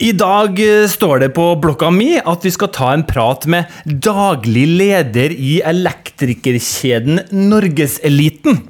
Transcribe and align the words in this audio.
I 0.00 0.12
dag 0.16 0.56
eh, 0.64 0.86
står 0.88 1.20
det 1.24 1.30
på 1.36 1.44
blokka 1.60 1.90
mi 1.92 2.14
at 2.16 2.44
vi 2.46 2.52
skal 2.54 2.70
ta 2.72 2.90
en 2.94 3.04
prat 3.04 3.44
med 3.52 3.68
daglig 3.84 4.64
leder 4.80 5.34
i 5.34 5.58
elektrikerkjeden 5.60 7.26
Norgeseliten. 7.50 8.62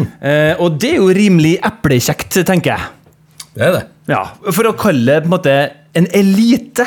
Eh, 0.00 0.52
og 0.60 0.76
det 0.80 0.94
er 0.94 1.00
jo 1.00 1.14
rimelig 1.16 1.54
eplekjekt, 1.64 2.42
tenker 2.48 2.74
jeg. 2.74 2.90
Det 3.56 3.66
er 3.66 3.74
det. 3.78 3.84
Ja, 4.10 4.22
For 4.52 4.68
å 4.68 4.76
kalle 4.78 5.16
det 5.16 5.24
på 5.24 5.30
en 5.30 5.34
måte 5.34 5.56
en 5.96 6.06
elite. 6.16 6.86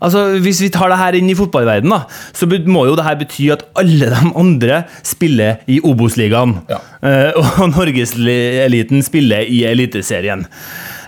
Altså, 0.00 0.26
Hvis 0.42 0.60
vi 0.64 0.72
tar 0.72 0.90
det 0.92 0.98
her 1.00 1.16
inn 1.16 1.30
i 1.32 1.36
fotballverdenen, 1.36 1.92
da, 1.92 2.02
så 2.36 2.48
må 2.48 2.84
jo 2.88 2.96
det 2.98 3.06
her 3.06 3.16
bety 3.20 3.48
at 3.54 3.64
alle 3.78 4.10
de 4.12 4.32
andre 4.36 4.82
spiller 5.06 5.62
i 5.68 5.78
Obos-ligaen. 5.84 6.58
Ja. 6.72 6.80
Eh, 7.04 7.32
og 7.60 7.70
Norgeseliten 7.76 9.04
spiller 9.04 9.44
i 9.44 9.64
Eliteserien. 9.68 10.48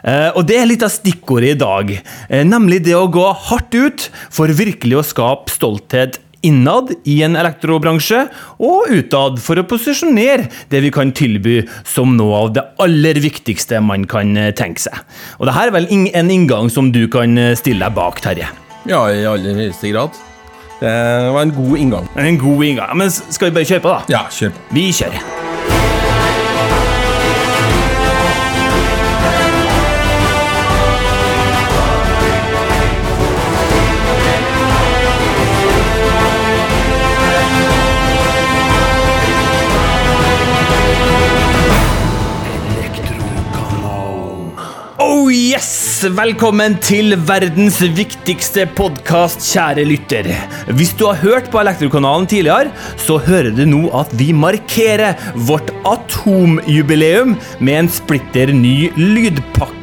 Eh, 0.08 0.30
og 0.36 0.46
det 0.48 0.60
er 0.60 0.70
litt 0.70 0.84
av 0.86 0.92
stikkordet 0.92 1.56
i 1.56 1.58
dag. 1.58 1.92
Eh, 2.28 2.46
nemlig 2.46 2.82
det 2.86 2.96
å 2.96 3.08
gå 3.12 3.26
hardt 3.50 3.74
ut 3.76 4.08
for 4.34 4.48
virkelig 4.48 5.00
å 5.00 5.06
skape 5.06 5.52
stolthet 5.52 6.20
innad 6.46 6.92
i 7.10 7.16
en 7.26 7.34
elektrobransje, 7.34 8.20
og 8.62 8.92
utad 8.94 9.40
for 9.42 9.58
å 9.58 9.64
posisjonere 9.66 10.46
det 10.70 10.84
vi 10.84 10.92
kan 10.94 11.10
tilby 11.10 11.64
som 11.82 12.14
noe 12.14 12.44
av 12.44 12.52
det 12.54 12.62
aller 12.84 13.18
viktigste 13.24 13.82
man 13.82 14.06
kan 14.08 14.36
eh, 14.38 14.52
tenke 14.54 14.86
seg. 14.86 15.02
Og 15.40 15.50
det 15.50 15.56
her 15.58 15.72
er 15.72 15.76
vel 15.80 15.90
en 15.90 16.30
inngang 16.30 16.70
som 16.70 16.92
du 16.94 17.04
kan 17.10 17.34
stille 17.58 17.82
deg 17.82 17.98
bak, 17.98 18.22
Terje. 18.22 18.52
Ja, 18.88 19.02
i 19.10 19.26
aller 19.28 19.58
høyeste 19.58 19.90
grad. 19.92 20.14
Det 20.78 20.94
var 21.34 21.42
en 21.42 21.56
god 21.56 21.74
inngang. 21.82 22.06
En 22.14 22.38
god 22.38 22.64
inngang. 22.70 22.94
Men 23.02 23.10
skal 23.10 23.50
vi 23.50 23.58
bare 23.58 23.68
kjøre 23.74 23.84
på, 23.84 23.96
da? 23.98 24.14
Ja, 24.14 24.24
kjør 24.30 24.54
på. 24.54 24.66
Vi 24.78 24.88
kjører. 24.94 25.47
Velkommen 45.98 46.76
til 46.78 47.16
verdens 47.26 47.80
viktigste 47.82 48.68
podkast, 48.78 49.42
kjære 49.42 49.82
lytter. 49.88 50.28
Hvis 50.78 50.92
du 50.94 51.08
har 51.08 51.18
hørt 51.18 51.48
på 51.50 51.58
Elektrokanalen 51.58 52.28
tidligere, 52.30 52.70
så 53.02 53.16
hører 53.18 53.50
du 53.56 53.64
nå 53.66 53.80
at 53.98 54.12
vi 54.14 54.28
markerer 54.30 55.18
vårt 55.48 55.72
atomjubileum 55.82 57.34
med 57.58 57.80
en 57.80 57.90
splitter 57.90 58.54
ny 58.54 58.92
lydpakke, 58.94 59.77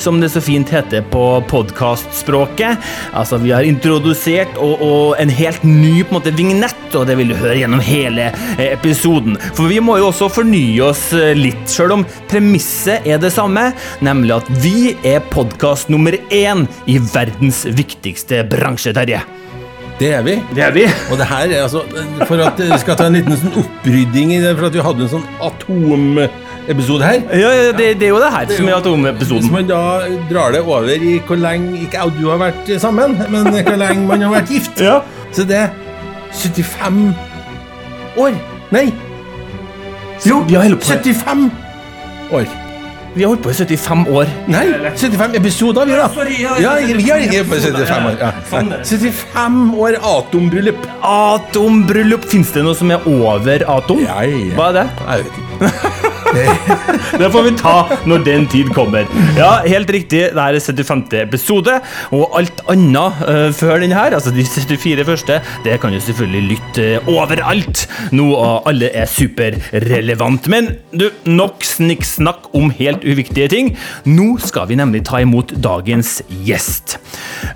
som 0.00 0.20
det 0.20 0.30
så 0.32 0.40
fint 0.44 0.70
heter 0.72 1.04
på 1.12 1.24
podkastspråket. 1.50 2.78
Altså, 3.12 3.38
vi 3.42 3.52
har 3.54 3.66
introdusert 3.66 4.56
og, 4.62 4.80
og 4.82 5.20
en 5.22 5.32
helt 5.32 5.64
ny 5.66 6.02
på 6.02 6.14
en 6.14 6.18
måte, 6.18 6.34
vignett, 6.36 6.86
og 6.96 7.06
det 7.08 7.18
vil 7.20 7.32
du 7.32 7.36
høre 7.38 7.58
gjennom 7.60 7.82
hele 7.84 8.30
eh, 8.56 8.72
episoden. 8.72 9.36
For 9.52 9.68
vi 9.70 9.80
må 9.84 9.98
jo 10.00 10.08
også 10.10 10.30
fornye 10.32 10.88
oss 10.88 11.08
eh, 11.16 11.34
litt, 11.38 11.66
sjøl 11.70 11.98
om 11.98 12.06
premisset 12.30 13.06
er 13.08 13.20
det 13.22 13.32
samme, 13.34 13.70
nemlig 14.04 14.38
at 14.40 14.50
vi 14.64 14.94
er 15.06 15.22
podkast 15.32 15.92
nummer 15.92 16.16
én 16.32 16.66
i 16.90 16.98
verdens 17.12 17.64
viktigste 17.68 18.44
bransje, 18.48 18.94
Terje. 18.96 19.22
Det 20.02 20.08
er 20.16 20.22
vi. 20.26 20.34
Det 20.56 20.62
er 20.64 20.72
vi. 20.74 20.84
Og 21.12 21.18
det 21.20 21.26
her 21.30 21.50
er 21.52 21.60
altså 21.62 21.84
For 22.26 22.40
at 22.42 22.58
vi 22.58 22.78
skal 22.80 22.96
ta 22.98 23.06
en 23.06 23.18
liten 23.18 23.36
sånn 23.38 23.58
opprydding 23.60 24.32
i 24.34 24.40
det, 24.42 24.54
for 24.56 24.66
at 24.66 24.74
vi 24.74 24.82
hadde 24.82 25.04
en 25.06 25.12
sånn 25.12 25.28
atomepisode 26.62 27.02
her. 27.04 27.20
Ja, 27.32 27.50
ja, 27.50 27.72
det, 27.72 27.88
det 28.00 28.06
er 28.06 28.12
jo 28.12 28.20
det 28.22 28.30
her 28.32 28.44
Det 28.46 28.54
er 28.54 28.60
som 28.60 28.68
er 28.68 28.76
atomepisoden. 28.76 29.42
Hvis 29.42 29.52
man 29.52 29.66
da 29.66 29.80
drar 30.30 30.52
det 30.54 30.60
over 30.62 30.88
i 30.94 31.18
hvor 31.26 31.36
lenge 31.36 31.80
Ikke 31.82 31.98
jeg 31.98 32.04
og 32.06 32.12
du 32.20 32.28
har 32.30 32.38
vært 32.38 32.70
sammen, 32.80 33.18
men 33.32 33.48
hvor 33.50 33.76
lenge 33.76 34.06
man 34.06 34.22
har 34.22 34.30
vært 34.36 34.48
gift. 34.52 34.80
Ja. 34.80 35.00
Så 35.32 35.44
det 35.48 35.56
er 35.56 35.68
75 36.32 37.14
år. 38.18 38.36
Nei, 38.72 38.92
Jo, 40.24 40.38
vi 40.46 40.54
har 40.54 40.62
holdt 40.62 40.80
på, 40.80 40.86
75 40.86 41.50
år. 42.32 42.44
vi 43.14 43.22
har 43.22 43.28
holdt 43.28 43.42
på 43.42 43.50
i 43.50 43.54
75 43.58 44.06
år. 44.08 44.30
Nei, 44.48 44.62
75 44.96 45.34
episoder, 45.36 45.84
vi 45.84 45.92
da. 45.98 46.06
ja, 46.62 46.76
vi 46.86 47.08
har 47.10 47.18
ikke 47.26 47.42
på 47.50 47.58
i 47.58 47.64
75 47.66 48.06
år. 48.06 48.16
Ja. 48.20 48.30
Sånn 48.48 48.70
er 48.72 48.78
det. 48.78 48.86
75 48.86 49.74
år 49.82 49.98
atombryllup. 50.12 50.86
Atombryllup. 51.02 52.24
Fins 52.30 52.54
det 52.54 52.64
noe 52.64 52.78
som 52.78 52.94
er 52.94 53.04
over 53.10 53.66
atom? 53.76 54.06
Hva 54.06 54.70
er 54.70 54.78
det? 54.78 54.88
Jeg 55.02 55.26
vet 55.26 55.42
ikke. 55.42 56.11
Det 57.20 57.28
får 57.32 57.44
vi 57.46 57.52
ta 57.60 57.74
når 58.08 58.24
den 58.26 58.46
tid 58.50 58.70
kommer. 58.74 59.06
Ja, 59.36 59.60
helt 59.66 59.90
riktig. 59.92 60.22
det 60.34 60.42
er 60.42 60.58
75. 60.60 61.04
episode, 61.22 61.78
og 62.14 62.38
alt 62.38 62.62
annet 62.72 63.22
uh, 63.26 63.48
før 63.56 63.82
den 63.82 63.94
her, 63.94 64.14
altså 64.16 64.32
de 64.34 64.44
74 64.44 65.06
første, 65.06 65.40
det 65.64 65.78
kan 65.82 65.92
du 65.92 66.00
selvfølgelig 66.00 66.42
lytte 66.54 66.88
overalt. 67.10 67.84
Noe 68.16 68.38
av 68.42 68.70
alle 68.72 68.90
er 68.96 69.10
superrelevant. 69.10 70.48
Men 70.52 70.72
du, 70.92 71.08
nok 71.28 71.64
snikksnakk 71.66 72.50
om 72.56 72.72
helt 72.78 73.04
uviktige 73.04 73.50
ting. 73.52 73.72
Nå 74.08 74.36
skal 74.42 74.68
vi 74.70 74.78
nemlig 74.80 75.04
ta 75.08 75.22
imot 75.22 75.54
dagens 75.62 76.20
gjest. 76.46 76.98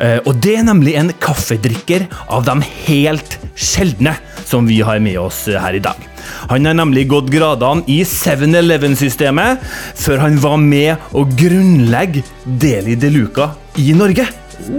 Uh, 0.00 0.20
og 0.26 0.34
det 0.44 0.58
er 0.60 0.69
nemlig 0.69 0.97
en 1.00 1.12
kaffedrikker 1.22 2.08
av 2.32 2.47
de 2.47 2.60
helt 2.87 3.38
sjeldne 3.56 4.16
som 4.47 4.69
vi 4.69 4.82
har 4.84 5.00
med 5.03 5.19
oss 5.20 5.47
eh, 5.48 5.58
her 5.60 5.76
i 5.76 5.82
dag. 5.82 6.16
Han 6.50 6.69
har 6.69 6.78
nemlig 6.78 7.06
gått 7.10 7.31
gradene 7.32 7.84
i 7.91 8.03
7-Eleven-systemet 8.06 9.62
før 9.98 10.25
han 10.25 10.41
var 10.42 10.59
med 10.62 11.12
å 11.16 11.26
grunnlegge 11.37 12.25
Deli 12.44 12.97
de 13.00 13.12
Luca 13.14 13.53
i 13.81 13.92
Norge. 13.97 14.26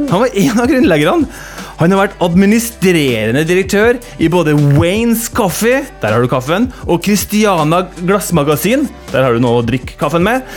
Han 0.09 0.23
var 0.23 0.33
en 0.33 0.59
av 0.59 0.67
grunnleggerne. 0.69 1.37
Han 1.77 1.93
har 1.93 2.07
vært 2.07 2.21
administrerende 2.25 3.43
direktør 3.45 3.99
i 4.17 4.29
både 4.33 4.55
Waynes 4.79 5.27
Coffee, 5.29 5.83
der 6.01 6.15
har 6.15 6.23
du 6.23 6.29
kaffen, 6.31 6.71
og 6.89 7.05
Christiana 7.05 7.83
Glassmagasin, 7.99 8.87
der 9.11 9.27
har 9.27 9.37
du 9.37 9.43
noe 9.43 9.61
å 9.61 9.65
drikke 9.65 9.99
kaffen 9.99 10.25
med, 10.25 10.47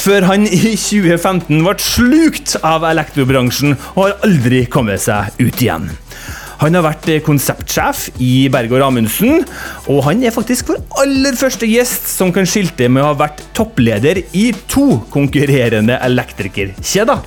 før 0.00 0.24
han 0.30 0.46
i 0.48 0.72
2015 0.72 1.60
ble 1.60 1.76
slukt 1.82 2.56
av 2.64 2.88
elektrobransjen 2.88 3.76
og 3.92 4.06
har 4.06 4.16
aldri 4.24 4.64
kommet 4.72 5.04
seg 5.04 5.36
ut 5.42 5.60
igjen. 5.60 5.90
Han 6.62 6.78
har 6.78 6.84
vært 6.86 7.08
eh, 7.10 7.22
konseptsjef 7.24 8.04
i 8.22 8.46
Bergård 8.52 8.84
Amundsen, 8.86 9.42
og 9.90 10.04
han 10.06 10.22
er 10.22 10.34
faktisk 10.34 10.70
vår 10.70 10.78
aller 11.02 11.34
første 11.38 11.66
gjest 11.66 12.06
som 12.12 12.30
kan 12.34 12.46
skilte 12.46 12.86
med 12.86 13.02
å 13.02 13.10
ha 13.10 13.18
vært 13.24 13.42
toppleder 13.56 14.22
i 14.38 14.50
to 14.70 15.00
konkurrerende 15.10 15.98
elektrikerkjeder. 16.06 17.26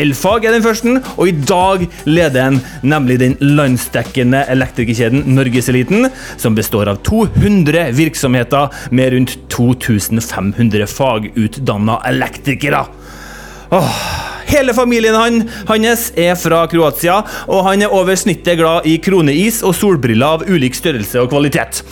Elfag 0.00 0.48
er 0.48 0.56
den 0.56 0.64
første, 0.64 0.96
og 1.14 1.28
i 1.28 1.36
dag 1.46 1.84
leder 2.08 2.48
han 2.48 2.58
nemlig 2.82 3.20
den 3.20 3.36
landsdekkende 3.44 4.40
elektrikerkjeden 4.50 5.28
Norgeseliten, 5.36 6.08
som 6.40 6.56
består 6.56 6.90
av 6.90 7.02
200 7.06 7.90
virksomheter 7.94 8.72
med 8.90 9.14
rundt 9.14 9.36
2500 9.54 10.88
fagutdanna 10.90 12.00
elektrikere. 12.10 12.86
Åh, 13.74 14.00
hele 14.50 14.74
familien 14.76 15.16
han, 15.18 15.40
hans 15.68 16.10
er 16.18 16.34
fra 16.38 16.64
Kroatia, 16.70 17.20
og 17.48 17.64
han 17.68 17.84
er 17.84 17.94
over 17.94 18.18
snittet 18.18 18.60
glad 18.60 18.88
i 18.88 18.98
kroneis 19.02 19.62
og 19.64 19.76
solbriller 19.78 20.38
av 20.38 20.46
ulik 20.48 20.76
størrelse 20.78 21.22
og 21.22 21.32
kvalitet. 21.34 21.82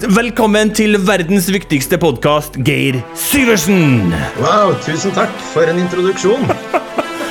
Velkommen 0.00 0.70
til 0.72 0.96
verdens 1.04 1.50
viktigste 1.52 1.98
podkast, 2.00 2.54
Geir 2.64 3.02
Syversen! 3.18 4.14
Wow, 4.40 4.72
tusen 4.80 5.12
takk 5.16 5.34
for 5.52 5.68
en 5.68 5.82
introduksjon. 5.82 6.48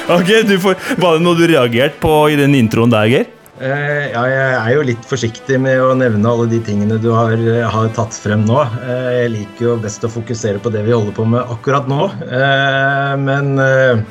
Ok, 0.09 0.25
du 0.49 0.55
får, 0.57 0.73
Var 0.97 1.19
det 1.19 1.21
noe 1.21 1.37
du 1.37 1.43
reagerte 1.45 1.99
på 2.01 2.13
i 2.33 2.37
den 2.39 2.55
introen 2.57 2.89
der, 2.89 3.05
Geir? 3.11 3.27
Eh, 3.59 4.05
ja, 4.13 4.21
jeg 4.25 4.53
er 4.55 4.69
jo 4.71 4.85
litt 4.87 5.03
forsiktig 5.05 5.59
med 5.61 5.81
å 5.83 5.91
nevne 5.97 6.31
alle 6.31 6.47
de 6.49 6.61
tingene 6.63 6.95
du 7.03 7.09
har, 7.11 7.35
har 7.73 7.89
tatt 7.93 8.15
frem 8.17 8.45
nå. 8.47 8.61
Eh, 8.79 9.09
jeg 9.19 9.33
liker 9.35 9.65
jo 9.67 9.75
best 9.83 10.07
å 10.07 10.09
fokusere 10.09 10.61
på 10.63 10.71
det 10.73 10.81
vi 10.87 10.95
holder 10.95 11.13
på 11.13 11.27
med 11.29 11.51
akkurat 11.53 11.89
nå. 11.91 12.07
Eh, 12.23 13.13
men 13.21 13.51
eh, 13.61 14.01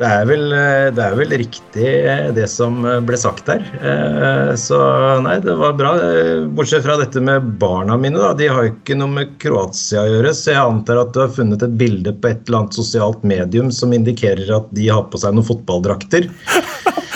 det, 0.00 0.08
er 0.08 0.28
vel, 0.28 0.44
eh, 0.56 0.86
det 0.96 1.04
er 1.04 1.16
vel 1.18 1.34
riktig 1.42 1.88
eh, 2.08 2.30
det 2.36 2.46
som 2.48 2.80
ble 3.06 3.18
sagt. 3.20 3.50
Eh, 3.52 4.52
så 4.56 4.78
nei, 5.24 5.36
det 5.44 5.56
var 5.60 5.76
bra. 5.76 5.92
Eh, 6.00 6.46
Bortsett 6.56 6.86
fra 6.86 6.96
dette 7.00 7.20
med 7.24 7.50
barna 7.60 7.98
mine, 8.00 8.16
da. 8.16 8.32
De 8.36 8.48
har 8.48 8.64
jo 8.64 8.72
ikke 8.72 8.96
noe 8.96 9.12
med 9.12 9.34
Kroatia 9.42 10.06
å 10.06 10.14
gjøre, 10.14 10.32
så 10.36 10.54
jeg 10.54 10.62
antar 10.62 11.02
at 11.02 11.12
du 11.12 11.20
har 11.22 11.34
funnet 11.36 11.64
et 11.66 11.76
bilde 11.80 12.14
på 12.16 12.32
et 12.32 12.42
eller 12.48 12.62
annet 12.62 12.80
sosialt 12.80 13.26
medium 13.28 13.68
som 13.74 13.92
indikerer 13.96 14.48
at 14.56 14.72
de 14.76 14.88
har 14.88 15.04
på 15.12 15.20
seg 15.20 15.36
noen 15.36 15.48
fotballdrakter. 15.50 16.30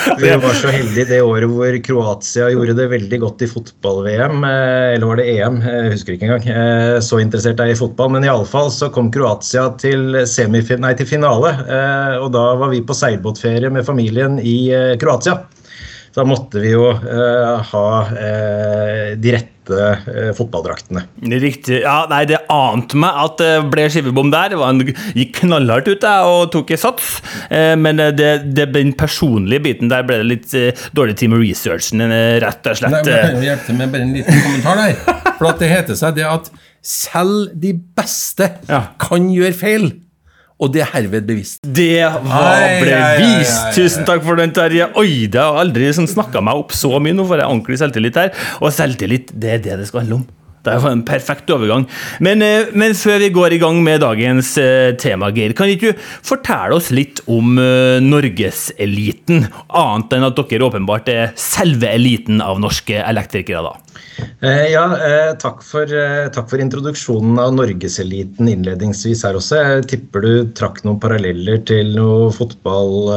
Vi 0.20 0.30
var 0.36 0.54
så 0.56 0.68
heldige 0.72 1.06
det 1.08 1.20
året 1.24 1.48
hvor 1.48 1.76
Kroatia 1.84 2.50
gjorde 2.52 2.74
det 2.76 2.86
veldig 2.92 3.18
godt 3.22 3.44
i 3.44 3.48
fotball-VM. 3.48 4.44
eh, 4.46 4.94
Eller 4.94 5.06
var 5.08 5.20
det 5.20 5.26
EM? 5.32 5.56
Jeg 5.64 5.92
husker 5.94 6.16
ikke 6.16 6.28
engang. 6.28 6.48
Eh, 6.50 6.98
Så 7.04 7.20
interessert 7.22 7.60
er 7.60 7.70
jeg 7.70 7.78
i 7.78 7.80
fotball. 7.80 8.12
Men 8.14 8.26
iallfall 8.26 8.70
så 8.74 8.90
kom 8.92 9.10
Kroatia 9.14 9.70
til, 9.80 10.12
nei, 10.12 10.92
til 10.98 11.08
finale. 11.08 11.54
eh, 11.64 12.18
Og 12.20 12.30
da 12.36 12.44
var 12.60 12.72
vi 12.74 12.82
på 12.84 12.96
seilbåtferie 12.96 13.72
med 13.72 13.86
familien 13.86 14.38
i 14.38 14.68
Kroatia. 15.00 15.40
Da 16.14 16.22
måtte 16.22 16.60
vi 16.62 16.70
jo 16.70 16.92
ha 16.94 17.86
de 19.18 19.32
rette 19.34 19.53
hvite 19.64 20.12
eh, 20.12 20.30
fotballdraktene. 20.36 21.02
Riktig. 21.40 21.80
Ja, 21.82 22.04
nei, 22.10 22.24
det 22.28 22.38
ante 22.52 22.96
meg 23.00 23.16
at 23.24 23.38
det 23.40 23.52
ble 23.72 23.86
skivebom 23.90 24.30
der. 24.32 24.54
Han 24.60 24.82
gikk 25.16 25.40
knallhardt 25.42 25.88
ut 25.88 26.00
der, 26.04 26.28
og 26.28 26.50
tok 26.54 26.70
i 26.70 26.76
sats. 26.80 27.16
Eh, 27.50 27.74
men 27.80 27.96
det, 28.16 28.30
det, 28.54 28.68
den 28.74 28.92
personlige 28.98 29.64
biten 29.64 29.88
der 29.92 30.04
ble 30.06 30.20
det 30.22 30.28
litt 30.28 30.54
eh, 30.58 30.84
dårlig 30.96 31.16
tid 31.20 31.32
med 31.32 31.42
researchen, 31.44 32.04
eh, 32.04 32.36
rett 32.44 32.60
og 32.66 32.74
Nei, 32.74 32.78
slett. 32.82 32.94
men 33.00 33.10
jeg 33.14 33.32
kan 33.34 33.48
hjelpe 33.48 33.66
til 33.70 33.80
med 33.80 33.92
bare 33.94 34.06
en 34.08 34.14
liten 34.18 34.44
kommentar 34.44 34.80
der. 34.84 35.18
For 35.38 35.50
at 35.50 35.60
det 35.64 35.72
heter 35.72 35.98
seg 35.98 36.16
det 36.20 36.28
at 36.28 36.52
selv 36.84 37.54
de 37.56 37.72
beste 37.96 38.50
Ja. 38.68 38.82
kan 39.00 39.30
gjøre 39.32 39.56
feil. 39.56 39.86
Og 40.64 40.72
det 40.72 40.80
er 40.80 40.92
herved 40.94 41.26
bevist. 41.28 41.60
Det 41.76 42.00
var 42.24 42.62
bevist! 42.80 43.74
Tusen 43.76 44.06
takk 44.08 44.24
for 44.24 44.40
den, 44.40 44.54
Terje. 44.56 44.88
Oi, 44.96 45.26
det 45.28 45.42
har 45.42 45.60
aldri 45.60 45.90
sånn 45.92 46.08
snakka 46.08 46.40
meg 46.44 46.62
opp 46.62 46.72
så 46.76 46.96
mye. 46.96 47.16
Nå 47.16 47.26
får 47.28 47.42
jeg 47.42 47.50
ordentlig 47.50 47.80
selvtillit 47.82 48.22
her. 48.22 48.32
Og 48.62 48.72
selvtillit, 48.72 49.34
det 49.36 49.58
er 49.58 49.62
det 49.68 49.76
det 49.82 49.90
skal 49.90 50.04
handle 50.04 50.22
om. 50.22 50.24
Det 50.64 50.78
var 50.80 50.94
en 50.94 51.04
perfekt 51.04 51.50
overgang. 51.52 51.84
Men, 52.24 52.42
eh, 52.42 52.72
men 52.72 52.96
før 52.96 53.20
vi 53.20 53.30
går 53.34 53.56
i 53.56 53.60
gang 53.60 53.82
med 53.84 54.00
dagens 54.00 54.54
eh, 54.60 54.94
tema, 54.96 55.28
Geir, 55.34 55.52
kan 55.56 55.68
ikke 55.68 55.92
du 55.92 56.04
fortelle 56.24 56.78
oss 56.78 56.88
litt 56.94 57.20
om 57.28 57.58
eh, 57.60 58.00
norgeseliten? 58.00 59.44
Annet 59.68 60.16
enn 60.16 60.24
at 60.24 60.40
dere 60.40 60.68
åpenbart 60.70 61.10
er 61.12 61.34
selve 61.36 61.90
eliten 61.92 62.40
av 62.40 62.62
norske 62.62 62.96
elektrikere, 63.04 63.64
da. 63.66 63.80
Ja, 64.44 64.82
takk, 65.40 65.62
for, 65.66 65.90
takk 66.34 66.48
for 66.50 66.62
introduksjonen 66.62 67.38
av 67.40 67.54
norgeseliten 67.54 68.48
innledningsvis 68.50 69.24
her 69.26 69.38
også. 69.38 69.58
Jeg 69.58 69.86
tipper 69.90 70.22
du 70.22 70.32
trakk 70.58 70.80
noen 70.86 71.00
paralleller 71.02 71.60
til 71.66 71.92
noe 71.96 72.28
fotball, 72.34 73.10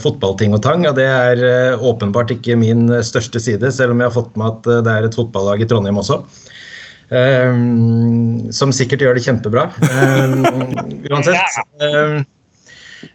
fotballting 0.00 0.56
og 0.56 0.62
tang. 0.64 0.86
og 0.88 0.96
Det 0.96 1.08
er 1.08 1.76
åpenbart 1.76 2.32
ikke 2.36 2.58
min 2.60 2.88
største 3.04 3.42
side, 3.42 3.72
selv 3.72 3.96
om 3.96 4.00
jeg 4.00 4.12
har 4.12 4.16
fått 4.16 4.38
med 4.40 4.48
at 4.52 4.86
det 4.86 4.94
er 4.94 5.08
et 5.08 5.18
fotballag 5.20 5.64
i 5.64 5.68
Trondheim 5.68 6.00
også. 6.00 6.22
Eh, 7.10 7.54
som 8.54 8.74
sikkert 8.74 9.02
gjør 9.06 9.18
det 9.18 9.26
kjempebra. 9.26 9.70
Eh, 9.90 11.10
uansett. 11.10 11.58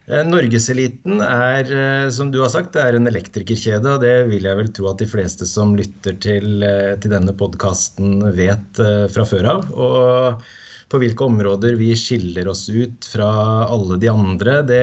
Eh, 0.06 0.22
Norgeseliten 0.26 1.20
er, 1.22 1.70
eh, 1.70 2.10
som 2.10 2.30
du 2.30 2.40
har 2.42 2.50
sagt, 2.50 2.72
det 2.74 2.82
er 2.82 2.98
en 2.98 3.08
elektrikerkjede, 3.10 3.96
og 3.96 4.02
det 4.02 4.14
vil 4.30 4.46
jeg 4.46 4.58
vel 4.58 4.70
tro 4.74 4.90
at 4.90 5.02
de 5.02 5.08
fleste 5.10 5.46
som 5.48 5.74
lytter 5.78 6.16
til, 6.22 6.62
eh, 6.66 6.94
til 7.02 7.14
denne 7.14 7.34
podkasten 7.34 8.22
vet 8.36 8.80
fra 9.14 9.26
før 9.26 9.50
av. 9.54 9.68
Og 9.74 10.46
på 10.90 11.00
hvilke 11.02 11.26
områder 11.26 11.74
vi 11.78 11.90
skiller 11.98 12.46
oss 12.50 12.68
ut 12.70 13.06
fra 13.10 13.28
alle 13.66 13.98
de 14.02 14.10
andre, 14.10 14.60
det, 14.66 14.82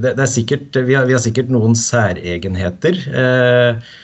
det, 0.00 0.14
det 0.14 0.24
er 0.24 0.30
sikkert 0.32 0.78
vi 0.88 0.96
har, 0.96 1.08
vi 1.08 1.16
har 1.16 1.24
sikkert 1.24 1.52
noen 1.52 1.76
særegenheter. 1.76 3.00
Eh, 3.12 3.96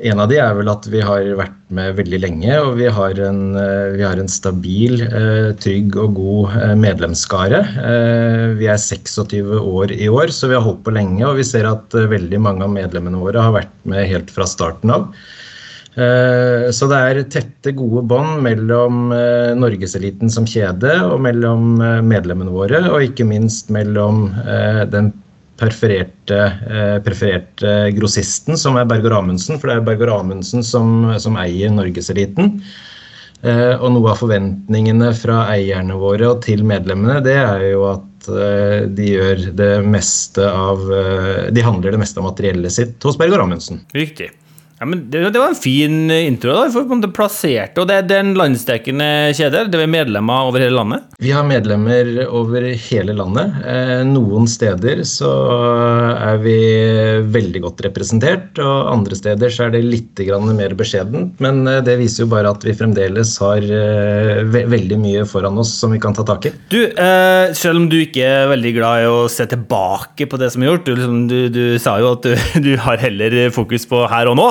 en 0.00 0.20
av 0.22 0.28
de 0.30 0.38
er 0.40 0.54
vel 0.56 0.68
at 0.72 0.86
vi 0.88 1.00
har 1.04 1.26
vært 1.36 1.56
med 1.76 1.96
veldig 1.98 2.20
lenge, 2.22 2.54
og 2.64 2.78
vi 2.78 2.86
har 2.90 3.18
en, 3.26 3.40
eh, 3.56 3.96
vi 3.98 4.04
har 4.06 4.20
en 4.20 4.30
stabil, 4.32 5.02
eh, 5.02 5.50
trygg 5.60 5.96
og 5.96 6.14
god 6.14 6.76
medlemskare. 6.76 7.60
Eh, 7.84 8.54
Vi 8.60 8.66
er 8.66 8.76
26 8.76 9.58
år 9.60 9.92
i 9.92 10.08
år, 10.08 10.28
så 10.28 10.48
vi 10.48 10.54
har 10.54 10.62
holdt 10.62 10.82
på 10.84 10.92
lenge, 10.92 11.22
og 11.24 11.36
vi 11.36 11.44
ser 11.44 11.64
at 11.66 11.88
veldig 11.90 12.40
mange 12.40 12.62
av 12.62 12.70
medlemmene 12.70 13.20
våre 13.20 13.40
har 13.40 13.52
vært 13.52 13.72
med 13.84 14.08
helt 14.08 14.30
fra 14.30 14.44
starten 14.44 14.90
av. 14.90 15.14
Så 15.96 16.88
det 16.88 16.98
er 16.98 17.22
tette, 17.24 17.74
gode 17.74 18.06
bånd 18.06 18.42
mellom 18.42 19.10
Norgeseliten 19.58 20.30
som 20.30 20.44
kjede 20.46 21.02
og 21.02 21.20
mellom 21.20 21.78
medlemmene 22.06 22.50
våre, 22.50 22.88
og 22.90 23.02
ikke 23.02 23.26
minst 23.26 23.70
mellom 23.70 24.30
den 24.90 25.12
prefererte, 25.60 26.38
eh, 26.66 26.96
prefererte 27.04 27.90
grossisten, 27.96 28.56
som 28.58 28.78
er 28.80 28.88
Berger 28.88 29.18
Amundsen. 29.18 29.60
For 29.60 29.70
det 29.70 29.76
er 29.76 29.88
Berger 29.90 30.14
Amundsen 30.14 30.64
som, 30.66 31.10
som 31.20 31.36
eier 31.40 31.72
Norgeseliten. 31.74 32.56
Eh, 33.42 33.74
og 33.76 33.92
noe 33.94 34.12
av 34.12 34.20
forventningene 34.20 35.12
fra 35.16 35.44
eierne 35.52 35.96
våre 36.00 36.32
og 36.32 36.42
til 36.44 36.64
medlemmene, 36.68 37.20
det 37.24 37.38
er 37.40 37.70
jo 37.70 37.86
at 37.92 38.28
eh, 38.28 38.88
de 38.88 39.12
gjør 39.14 39.46
det 39.56 39.70
meste 39.88 40.44
av 40.44 40.82
De 41.50 41.64
handler 41.64 41.96
det 41.96 42.02
meste 42.02 42.20
av 42.20 42.28
materiellet 42.28 42.74
sitt 42.74 43.08
hos 43.08 43.16
Berger 43.20 43.44
Amundsen. 43.44 43.84
Riktig. 43.96 44.32
Ja, 44.80 44.86
men 44.88 45.02
det, 45.12 45.20
det 45.34 45.36
var 45.36 45.52
en 45.52 45.58
fin 45.60 46.08
intro. 46.08 46.54
da, 46.56 46.70
for 46.72 46.86
på 46.88 46.96
plasserte, 46.96 47.12
plassert, 47.12 47.78
og 47.82 47.88
Det, 47.90 47.98
det 48.08 48.14
er 48.16 48.22
en 48.24 48.38
landsdekkende 48.38 49.08
kjede? 49.36 49.66
Det 49.68 49.76
er 49.76 49.90
medlemmer 49.92 50.46
over 50.48 50.62
hele 50.64 50.72
landet? 50.72 51.04
Vi 51.20 51.34
har 51.36 51.44
medlemmer 51.44 52.08
over 52.24 52.64
hele 52.88 53.12
landet. 53.12 53.58
Eh, 53.60 54.00
noen 54.08 54.48
steder 54.48 55.02
så 55.04 55.28
er 56.16 56.40
vi 56.40 56.54
veldig 57.28 57.60
godt 57.66 57.82
representert, 57.84 58.56
og 58.56 58.88
andre 58.94 59.18
steder 59.18 59.52
så 59.52 59.66
er 59.66 59.74
det 59.74 59.82
litt 59.84 60.22
grann 60.24 60.48
mer 60.56 60.72
beskjedent. 60.78 61.36
Men 61.44 61.60
eh, 61.68 61.82
det 61.84 61.98
viser 62.00 62.24
jo 62.24 62.30
bare 62.32 62.54
at 62.54 62.64
vi 62.64 62.72
fremdeles 62.80 63.34
har 63.44 63.60
eh, 63.60 64.40
ve 64.48 64.64
veldig 64.70 65.00
mye 65.04 65.28
foran 65.28 65.60
oss 65.60 65.74
som 65.82 65.92
vi 65.92 66.00
kan 66.00 66.16
ta 66.16 66.24
tak 66.24 66.48
i. 66.48 66.54
Du, 66.72 66.80
eh, 66.88 67.52
Selv 67.52 67.82
om 67.82 67.90
du 67.92 67.98
ikke 68.00 68.24
er 68.24 68.48
veldig 68.54 68.74
glad 68.80 69.04
i 69.04 69.12
å 69.12 69.28
se 69.28 69.44
tilbake 69.52 70.24
på 70.24 70.40
det 70.40 70.54
som 70.56 70.64
er 70.64 70.72
gjort, 70.72 70.88
du, 70.88 70.96
liksom, 70.96 71.20
du, 71.28 71.38
du 71.52 71.64
sa 71.84 71.98
jo 72.00 72.14
at 72.16 72.24
du, 72.24 72.32
du 72.70 72.72
har 72.80 73.04
heller 73.04 73.42
fokus 73.52 73.84
på 73.84 74.06
her 74.08 74.32
og 74.32 74.40
nå, 74.40 74.48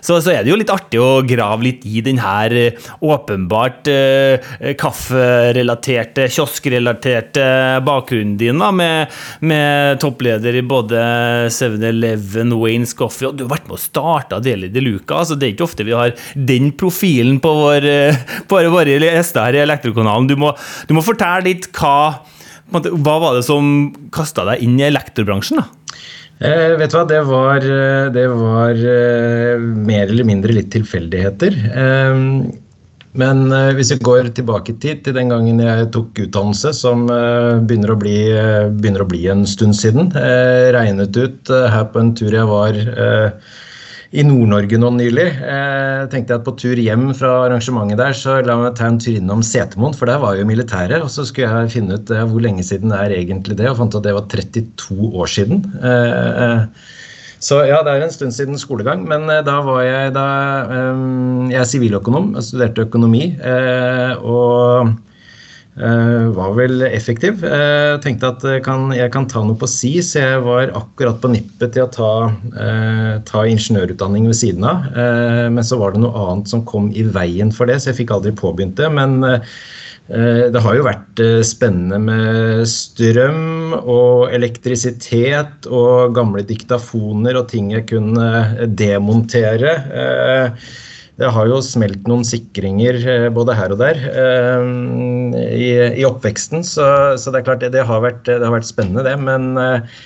så, 0.00 0.18
så 0.22 0.34
er 0.34 0.42
det 0.42 0.52
jo 0.52 0.58
litt 0.58 0.72
artig 0.72 1.00
å 1.02 1.22
grave 1.26 1.66
litt 1.66 1.86
i 1.88 2.02
den 2.04 2.20
her 2.22 2.54
eh, 2.56 2.90
åpenbart 3.02 3.90
eh, 3.90 4.74
kafferelaterte, 4.78 6.28
kioskrelaterte 6.32 7.46
bakgrunnen 7.86 8.36
din, 8.40 8.62
da, 8.62 8.70
med, 8.74 9.12
med 9.44 10.00
toppleder 10.02 10.58
i 10.58 10.64
både 10.66 11.02
7-Eleven, 11.52 12.54
Waynes 12.60 12.94
Coffee, 12.98 13.30
og 13.30 13.38
du 13.38 13.46
har 13.46 13.54
vært 13.56 13.70
med 13.70 13.78
å 13.78 13.82
starte 13.82 14.42
Deli 14.44 14.70
de 14.72 14.84
Luca. 14.84 15.22
altså 15.22 15.38
Det 15.38 15.48
er 15.48 15.54
ikke 15.56 15.68
ofte 15.68 15.86
vi 15.88 15.96
har 15.96 16.14
den 16.34 16.72
profilen 16.78 17.40
på, 17.42 17.54
vår, 17.62 17.88
eh, 17.88 18.22
på 18.48 18.62
våre 18.72 18.98
gjester 18.98 19.48
her 19.48 19.60
i 19.60 19.64
Elektrokanalen. 19.66 20.30
Du 20.30 20.38
må, 20.40 20.54
du 20.88 20.96
må 20.96 21.04
fortelle 21.04 21.46
litt 21.48 21.70
hva 21.76 22.22
Hva 22.72 23.14
var 23.20 23.34
det 23.36 23.42
som 23.44 23.66
kasta 24.14 24.46
deg 24.48 24.62
inn 24.64 24.78
i 24.80 24.86
elektrobransjen? 24.86 25.58
da? 25.60 25.81
Eh, 26.42 26.72
vet 26.74 26.90
du 26.90 26.96
hva, 26.96 27.04
det 27.06 27.20
var, 27.28 27.62
eh, 27.62 28.08
det 28.10 28.26
var 28.34 28.74
eh, 28.74 29.62
mer 29.62 30.10
eller 30.10 30.26
mindre 30.26 30.56
litt 30.56 30.72
tilfeldigheter. 30.74 31.54
Eh, 31.70 32.22
men 33.22 33.42
eh, 33.52 33.70
hvis 33.76 33.92
vi 33.94 34.00
går 34.02 34.32
tilbake 34.34 34.74
i 34.74 34.78
tid, 34.82 35.04
til 35.04 35.14
den 35.14 35.30
gangen 35.30 35.62
jeg 35.62 35.90
tok 35.94 36.18
utdannelse, 36.24 36.72
som 36.74 37.04
eh, 37.12 37.60
begynner, 37.62 37.94
å 37.94 38.00
bli, 38.00 38.16
begynner 38.74 39.04
å 39.04 39.10
bli 39.12 39.22
en 39.30 39.46
stund 39.46 39.78
siden, 39.78 40.10
regnet 40.74 41.14
ut 41.14 41.52
her 41.52 41.86
på 41.92 42.02
en 42.02 42.14
tur 42.18 42.34
jeg 42.34 42.48
var 42.50 42.80
i 44.12 44.22
Nord-Norge 44.26 44.76
nå 44.80 44.90
nylig. 44.98 45.24
Eh, 45.40 46.02
tenkte 46.12 46.34
jeg 46.34 46.40
at 46.42 46.46
på 46.46 46.52
tur 46.60 46.80
hjem 46.80 47.06
fra 47.16 47.30
arrangementet 47.46 48.00
der, 48.00 48.16
så 48.16 48.40
la 48.44 48.58
meg 48.60 48.74
ta 48.76 48.90
en 48.90 48.98
tur 49.00 49.16
innom 49.16 49.44
Setermoen, 49.46 49.96
for 49.96 50.10
der 50.10 50.20
var 50.20 50.36
jo 50.36 50.48
militæret. 50.48 51.00
Og 51.00 51.08
så 51.12 51.24
skulle 51.28 51.48
jeg 51.48 51.72
finne 51.78 51.96
ut 51.96 52.12
eh, 52.12 52.24
hvor 52.28 52.44
lenge 52.44 52.64
siden 52.66 52.92
er 52.96 53.14
egentlig 53.16 53.56
det, 53.60 53.70
og 53.70 53.78
fant 53.80 53.96
at 53.96 54.04
det 54.04 54.12
var 54.16 54.28
32 54.32 55.12
år 55.16 55.32
siden. 55.32 55.64
Eh, 55.80 56.42
eh, 56.44 56.90
så 57.42 57.62
ja, 57.66 57.80
det 57.82 57.94
er 57.94 58.04
en 58.04 58.12
stund 58.14 58.36
siden 58.36 58.60
skolegang, 58.60 59.06
men 59.08 59.24
eh, 59.32 59.40
da 59.46 59.56
var 59.64 59.80
jeg 59.86 60.12
da 60.14 60.26
eh, 60.66 61.06
Jeg 61.54 61.62
er 61.62 61.72
siviløkonom, 61.72 62.34
studerte 62.44 62.84
økonomi. 62.84 63.32
og 64.20 64.92
var 65.74 66.52
vel 66.52 66.82
effektiv. 66.84 67.44
Eh, 67.44 67.96
tenkte 68.04 68.28
at 68.28 68.42
jeg 68.44 68.62
kan, 68.66 68.90
jeg 68.92 69.08
kan 69.12 69.24
ta 69.28 69.40
noe 69.40 69.56
på 69.56 69.68
si, 69.70 69.94
så 70.04 70.20
jeg 70.20 70.42
var 70.44 70.72
akkurat 70.76 71.20
på 71.22 71.30
nippet 71.32 71.72
til 71.72 71.86
å 71.86 71.92
ta, 71.92 72.10
eh, 72.60 73.20
ta 73.24 73.44
ingeniørutdanning 73.48 74.26
ved 74.28 74.36
siden 74.36 74.66
av. 74.68 74.84
Eh, 74.92 75.48
men 75.48 75.64
så 75.64 75.78
var 75.80 75.92
det 75.92 76.02
noe 76.04 76.12
annet 76.12 76.52
som 76.52 76.64
kom 76.68 76.90
i 76.92 77.02
veien 77.02 77.52
for 77.52 77.66
det, 77.66 77.80
så 77.80 77.90
jeg 77.90 78.02
fikk 78.02 78.12
aldri 78.12 78.34
påbegynt 78.36 78.76
det. 78.76 78.90
Men 78.92 79.24
eh, 79.24 79.40
det 80.52 80.60
har 80.60 80.76
jo 80.76 80.84
vært 80.84 81.24
eh, 81.24 81.40
spennende 81.46 81.96
med 82.04 82.68
strøm 82.68 83.72
og 83.80 84.28
elektrisitet 84.36 85.70
og 85.72 86.12
gamle 86.18 86.44
diktafoner 86.44 87.38
og 87.40 87.48
ting 87.48 87.72
jeg 87.72 87.88
kunne 87.94 88.68
demontere. 88.76 89.78
Det 91.22 91.30
har 91.30 91.46
jo 91.46 91.60
smelt 91.62 92.08
noen 92.10 92.24
sikringer 92.26 92.96
eh, 93.06 93.28
både 93.34 93.54
her 93.54 93.74
og 93.74 93.82
der 93.82 94.00
eh, 94.10 94.72
i, 95.54 95.68
i 96.02 96.08
oppveksten, 96.08 96.64
så, 96.66 96.86
så 97.20 97.30
det 97.30 97.42
er 97.42 97.46
klart 97.46 97.62
det, 97.62 97.76
det, 97.76 97.84
har 97.86 98.02
vært, 98.02 98.24
det 98.26 98.42
har 98.42 98.56
vært 98.56 98.66
spennende, 98.66 99.04
det. 99.06 99.14
Men 99.22 99.52
eh, 99.62 100.02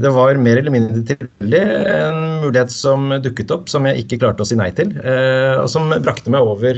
det 0.00 0.10
var 0.12 0.36
mer 0.40 0.58
eller 0.60 0.72
mindre 0.72 1.02
tilfeldig 1.08 1.60
en 1.88 2.18
mulighet 2.42 2.72
som 2.72 3.06
dukket 3.24 3.52
opp, 3.54 3.70
som 3.72 3.88
jeg 3.88 4.02
ikke 4.02 4.18
klarte 4.20 4.44
å 4.44 4.48
si 4.48 4.58
nei 4.60 4.68
til. 4.76 4.90
og 5.00 5.70
som 5.72 5.88
brakte 6.04 6.28
meg 6.32 6.44
over 6.44 6.76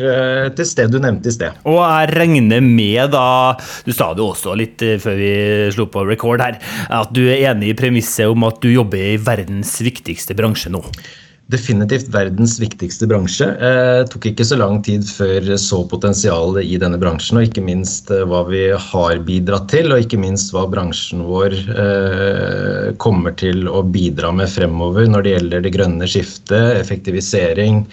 til 0.55 0.69
stedet 0.71 0.95
du 0.95 1.03
nevnte 1.03 1.33
i 1.33 1.35
sted. 1.35 1.59
Og 1.67 1.81
jeg 1.81 2.13
regner 2.15 2.63
med, 2.63 3.11
da 3.11 3.57
Du 3.83 3.91
sa 3.91 4.13
det 4.15 4.23
også 4.23 4.55
litt 4.59 4.87
før 5.03 5.19
vi 5.19 5.35
slo 5.75 5.89
på 5.91 6.07
record 6.07 6.47
her, 6.47 6.63
at 6.95 7.11
du 7.11 7.25
er 7.27 7.43
enig 7.51 7.75
i 7.75 7.79
premisset 7.83 8.31
om 8.31 8.47
at 8.47 8.63
du 8.63 8.71
jobber 8.71 9.03
i 9.03 9.19
verdens 9.19 9.75
viktigste 9.83 10.39
bransje 10.39 10.71
nå. 10.71 10.83
Definitivt 11.53 12.09
verdens 12.09 12.55
viktigste 12.57 13.05
bransje. 13.05 13.45
Eh, 13.45 14.07
tok 14.09 14.31
ikke 14.31 14.47
så 14.49 14.57
lang 14.57 14.79
tid 14.87 15.05
før 15.05 15.51
så 15.61 15.83
potensialet 15.91 16.65
i 16.65 16.79
denne 16.81 16.97
bransjen, 17.01 17.37
og 17.37 17.51
ikke 17.51 17.65
minst 17.67 18.09
eh, 18.15 18.25
hva 18.25 18.47
vi 18.49 18.63
har 18.73 19.21
bidratt 19.29 19.69
til, 19.75 19.93
og 19.93 20.01
ikke 20.01 20.23
minst 20.23 20.55
hva 20.55 20.65
bransjen 20.73 21.21
vår 21.29 21.59
eh, 21.75 22.89
kommer 22.97 23.37
til 23.37 23.69
å 23.69 23.85
bidra 23.85 24.33
med 24.33 24.49
fremover 24.49 25.11
når 25.11 25.27
det 25.27 25.35
gjelder 25.37 25.67
det 25.67 25.75
grønne 25.77 26.09
skiftet, 26.09 26.79
effektivisering, 26.81 27.85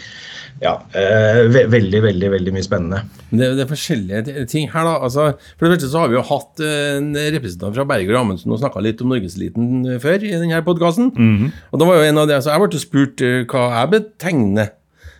ja, 0.60 0.74
eh, 0.98 1.41
ve 1.50 1.63
veldig, 1.72 2.01
veldig 2.03 2.31
veldig 2.34 2.53
mye 2.55 2.65
spennende. 2.65 3.01
Det, 3.29 3.48
det, 3.58 3.63
er 3.63 3.70
forskjellige 3.70 4.46
ting 4.51 4.67
her, 4.74 4.88
da. 4.88 4.98
Altså, 5.08 5.31
for 5.55 5.65
det 5.65 5.77
første 5.77 5.91
så 5.93 6.03
har 6.03 6.12
vi 6.12 6.17
jo 6.17 6.25
hatt 6.27 6.63
en 6.67 7.12
representant 7.38 7.77
fra 7.77 7.88
Berger 7.93 8.17
og 8.17 8.22
Amundsen 8.25 8.53
og 8.53 8.62
snakka 8.62 8.84
litt 8.84 9.01
om 9.01 9.13
norgeseliten 9.13 9.86
før 10.03 10.27
i 10.27 10.36
denne 10.36 10.63
podkasten. 10.65 11.12
Mm 11.15 11.38
-hmm. 11.38 11.51
Og 11.72 11.79
da 11.79 11.86
var 11.86 11.96
jo 11.96 12.10
en 12.10 12.17
av 12.17 12.27
det, 12.27 12.43
så 12.43 12.51
Jeg 12.51 12.70
ble 12.70 12.79
spurt 12.79 13.22
hva 13.51 13.63
jeg 13.79 13.91
betegner 13.91 14.70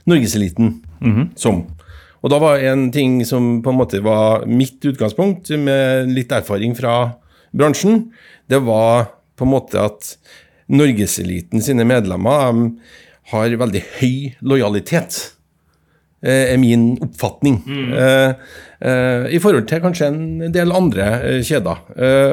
norgeseliten 0.06 0.82
mm 1.00 1.16
-hmm. 1.16 1.30
som. 1.36 1.66
Og 2.22 2.30
da 2.30 2.38
var 2.40 2.62
en 2.62 2.92
ting 2.92 3.26
som 3.26 3.62
på 3.62 3.70
en 3.70 3.78
måte 3.78 4.02
var 4.02 4.46
mitt 4.46 4.86
utgangspunkt, 4.86 5.50
med 5.50 6.12
litt 6.14 6.32
erfaring 6.32 6.76
fra 6.78 7.14
bransjen, 7.52 8.12
det 8.48 8.62
var 8.62 9.10
på 9.36 9.48
en 9.48 9.54
måte 9.56 9.82
at 9.82 10.18
norgeseliten 10.72 11.64
sine 11.64 11.86
medlemmer 11.88 12.54
har 13.30 13.54
veldig 13.62 13.84
høy 14.00 14.34
lojalitet, 14.42 15.20
er 16.22 16.58
min 16.62 16.92
oppfatning. 17.02 17.62
Mm. 17.66 17.94
Eh, 17.98 18.34
eh, 18.86 19.24
I 19.34 19.40
forhold 19.42 19.66
til 19.70 19.82
kanskje 19.82 20.10
en 20.12 20.54
del 20.54 20.74
andre 20.74 21.42
kjeder. 21.46 21.82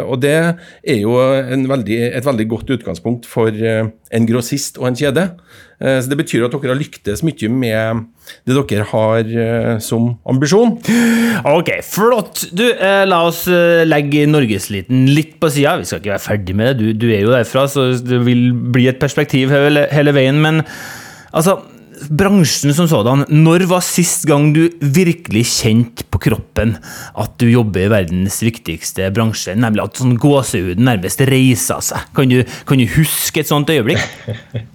Og 0.05 0.21
det 0.21 0.37
er 0.37 1.01
jo 1.01 1.17
veldig, 1.17 2.01
et 2.13 2.27
veldig 2.27 2.49
godt 2.49 2.75
utgangspunkt 2.77 3.29
for 3.29 3.49
en 3.53 4.29
grossist 4.29 4.79
og 4.81 4.91
en 4.91 4.99
kjede. 4.99 5.31
Så 5.79 6.11
Det 6.11 6.19
betyr 6.19 6.45
at 6.45 6.53
dere 6.53 6.73
har 6.73 6.81
lyktes 6.81 7.23
mye 7.23 7.49
med 7.49 8.07
det 8.45 8.57
dere 8.73 8.85
har 8.91 9.79
som 9.81 10.17
ambisjon. 10.27 10.75
Ok, 11.47 11.71
flott. 11.87 12.49
Du, 12.51 12.65
la 13.07 13.23
oss 13.29 13.45
legge 13.87 14.27
norgesliten 14.27 15.07
litt 15.07 15.37
på 15.39 15.53
sida. 15.55 15.77
Vi 15.79 15.87
skal 15.87 16.03
ikke 16.03 16.17
være 16.17 16.27
ferdig 16.27 16.57
med 16.59 16.73
det, 16.73 16.79
du, 16.83 17.07
du, 17.07 17.09
er 17.15 17.23
jo 17.23 17.33
derfra, 17.33 17.69
så 17.71 17.93
det 18.03 18.25
vil 18.27 18.51
bli 18.75 18.89
et 18.91 18.99
perspektiv 18.99 19.55
hele, 19.55 19.87
hele 19.95 20.17
veien. 20.17 20.43
men 20.43 20.65
Altså, 21.29 21.59
bransjen 22.11 22.75
som 22.77 22.89
sådan, 22.91 23.25
når 23.33 23.67
var 23.71 23.83
sist 23.85 24.27
gang 24.29 24.51
du 24.55 24.65
virkelig 24.81 25.45
kjente 25.51 26.07
på 26.09 26.21
kroppen 26.29 26.77
at 27.19 27.35
du 27.41 27.49
jobber 27.51 27.87
i 27.87 27.91
verdens 27.93 28.39
viktigste 28.45 29.11
bransje, 29.15 29.57
nemlig 29.59 29.85
at 29.85 30.01
sånn 30.01 30.17
gåsehuden 30.21 30.87
nærmest 30.89 31.23
reiser 31.29 31.83
seg? 31.85 32.09
Kan 32.17 32.33
du, 32.33 32.43
kan 32.69 32.81
du 32.81 32.87
huske 32.97 33.43
et 33.43 33.51
sånt 33.51 33.71
øyeblikk? 33.73 34.03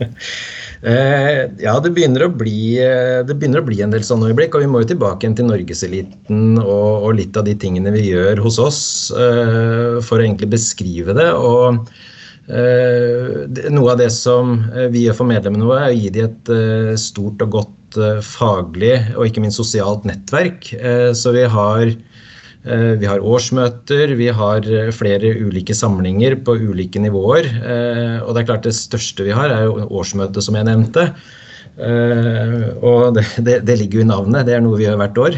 eh, 0.94 1.42
ja, 1.64 1.76
det 1.84 1.94
begynner, 1.96 2.28
bli, 2.30 2.78
eh, 2.84 3.20
det 3.28 3.38
begynner, 3.38 3.64
å 3.64 3.68
bli, 3.68 3.82
en 3.86 3.94
del 3.94 4.06
sånne 4.06 4.32
øyeblikk. 4.32 4.58
Og 4.58 4.66
vi 4.66 4.72
må 4.72 4.84
jo 4.84 4.94
tilbake 4.94 5.26
igjen 5.26 5.38
til 5.40 5.50
norgeseliten 5.52 6.58
og, 6.62 7.10
og 7.10 7.20
litt 7.20 7.38
av 7.40 7.48
de 7.48 7.58
tingene 7.60 7.94
vi 7.96 8.10
gjør 8.12 8.44
hos 8.46 8.62
oss 8.62 8.82
eh, 9.18 10.02
for 10.04 10.20
å 10.20 10.26
egentlig 10.26 10.54
beskrive 10.56 11.16
det. 11.18 11.30
og 11.34 11.86
noe 12.48 13.92
av 13.94 14.00
det 14.02 14.10
som 14.12 14.58
eh, 14.74 14.90
vi 14.92 15.06
gjør 15.06 15.22
for 15.22 15.30
medlemmene 15.30 15.68
våre, 15.68 15.86
er 15.88 15.94
å 15.94 16.00
gi 16.00 16.10
dem 16.12 16.32
et 16.32 16.52
eh, 16.52 16.96
stort 17.00 17.44
og 17.46 17.60
godt 17.60 17.80
faglig 18.26 18.96
og 19.14 19.28
ikke 19.28 19.44
minst 19.44 19.60
sosialt 19.60 20.02
nettverk. 20.10 20.66
Så 21.14 21.30
vi 21.36 21.44
har, 21.46 21.92
vi 22.66 23.06
har 23.06 23.22
årsmøter, 23.22 24.16
vi 24.18 24.32
har 24.34 24.66
flere 24.98 25.30
ulike 25.38 25.76
samlinger 25.78 26.40
på 26.42 26.56
ulike 26.58 26.98
nivåer. 26.98 27.52
Og 28.26 28.32
det 28.34 28.42
er 28.42 28.48
klart 28.48 28.66
det 28.66 28.74
største 28.74 29.28
vi 29.28 29.36
har, 29.38 29.54
er 29.54 29.68
jo 29.68 29.86
årsmøtet, 29.94 30.42
som 30.42 30.58
jeg 30.58 30.66
nevnte. 30.72 31.04
og 32.82 33.14
det, 33.20 33.28
det, 33.46 33.60
det, 33.70 33.76
ligger 33.84 34.00
jo 34.00 34.08
i 34.08 34.10
navnet, 34.10 34.48
det 34.50 34.56
er 34.58 34.66
noe 34.66 34.80
vi 34.82 34.88
gjør 34.88 34.98
hvert 35.04 35.22
år. 35.28 35.38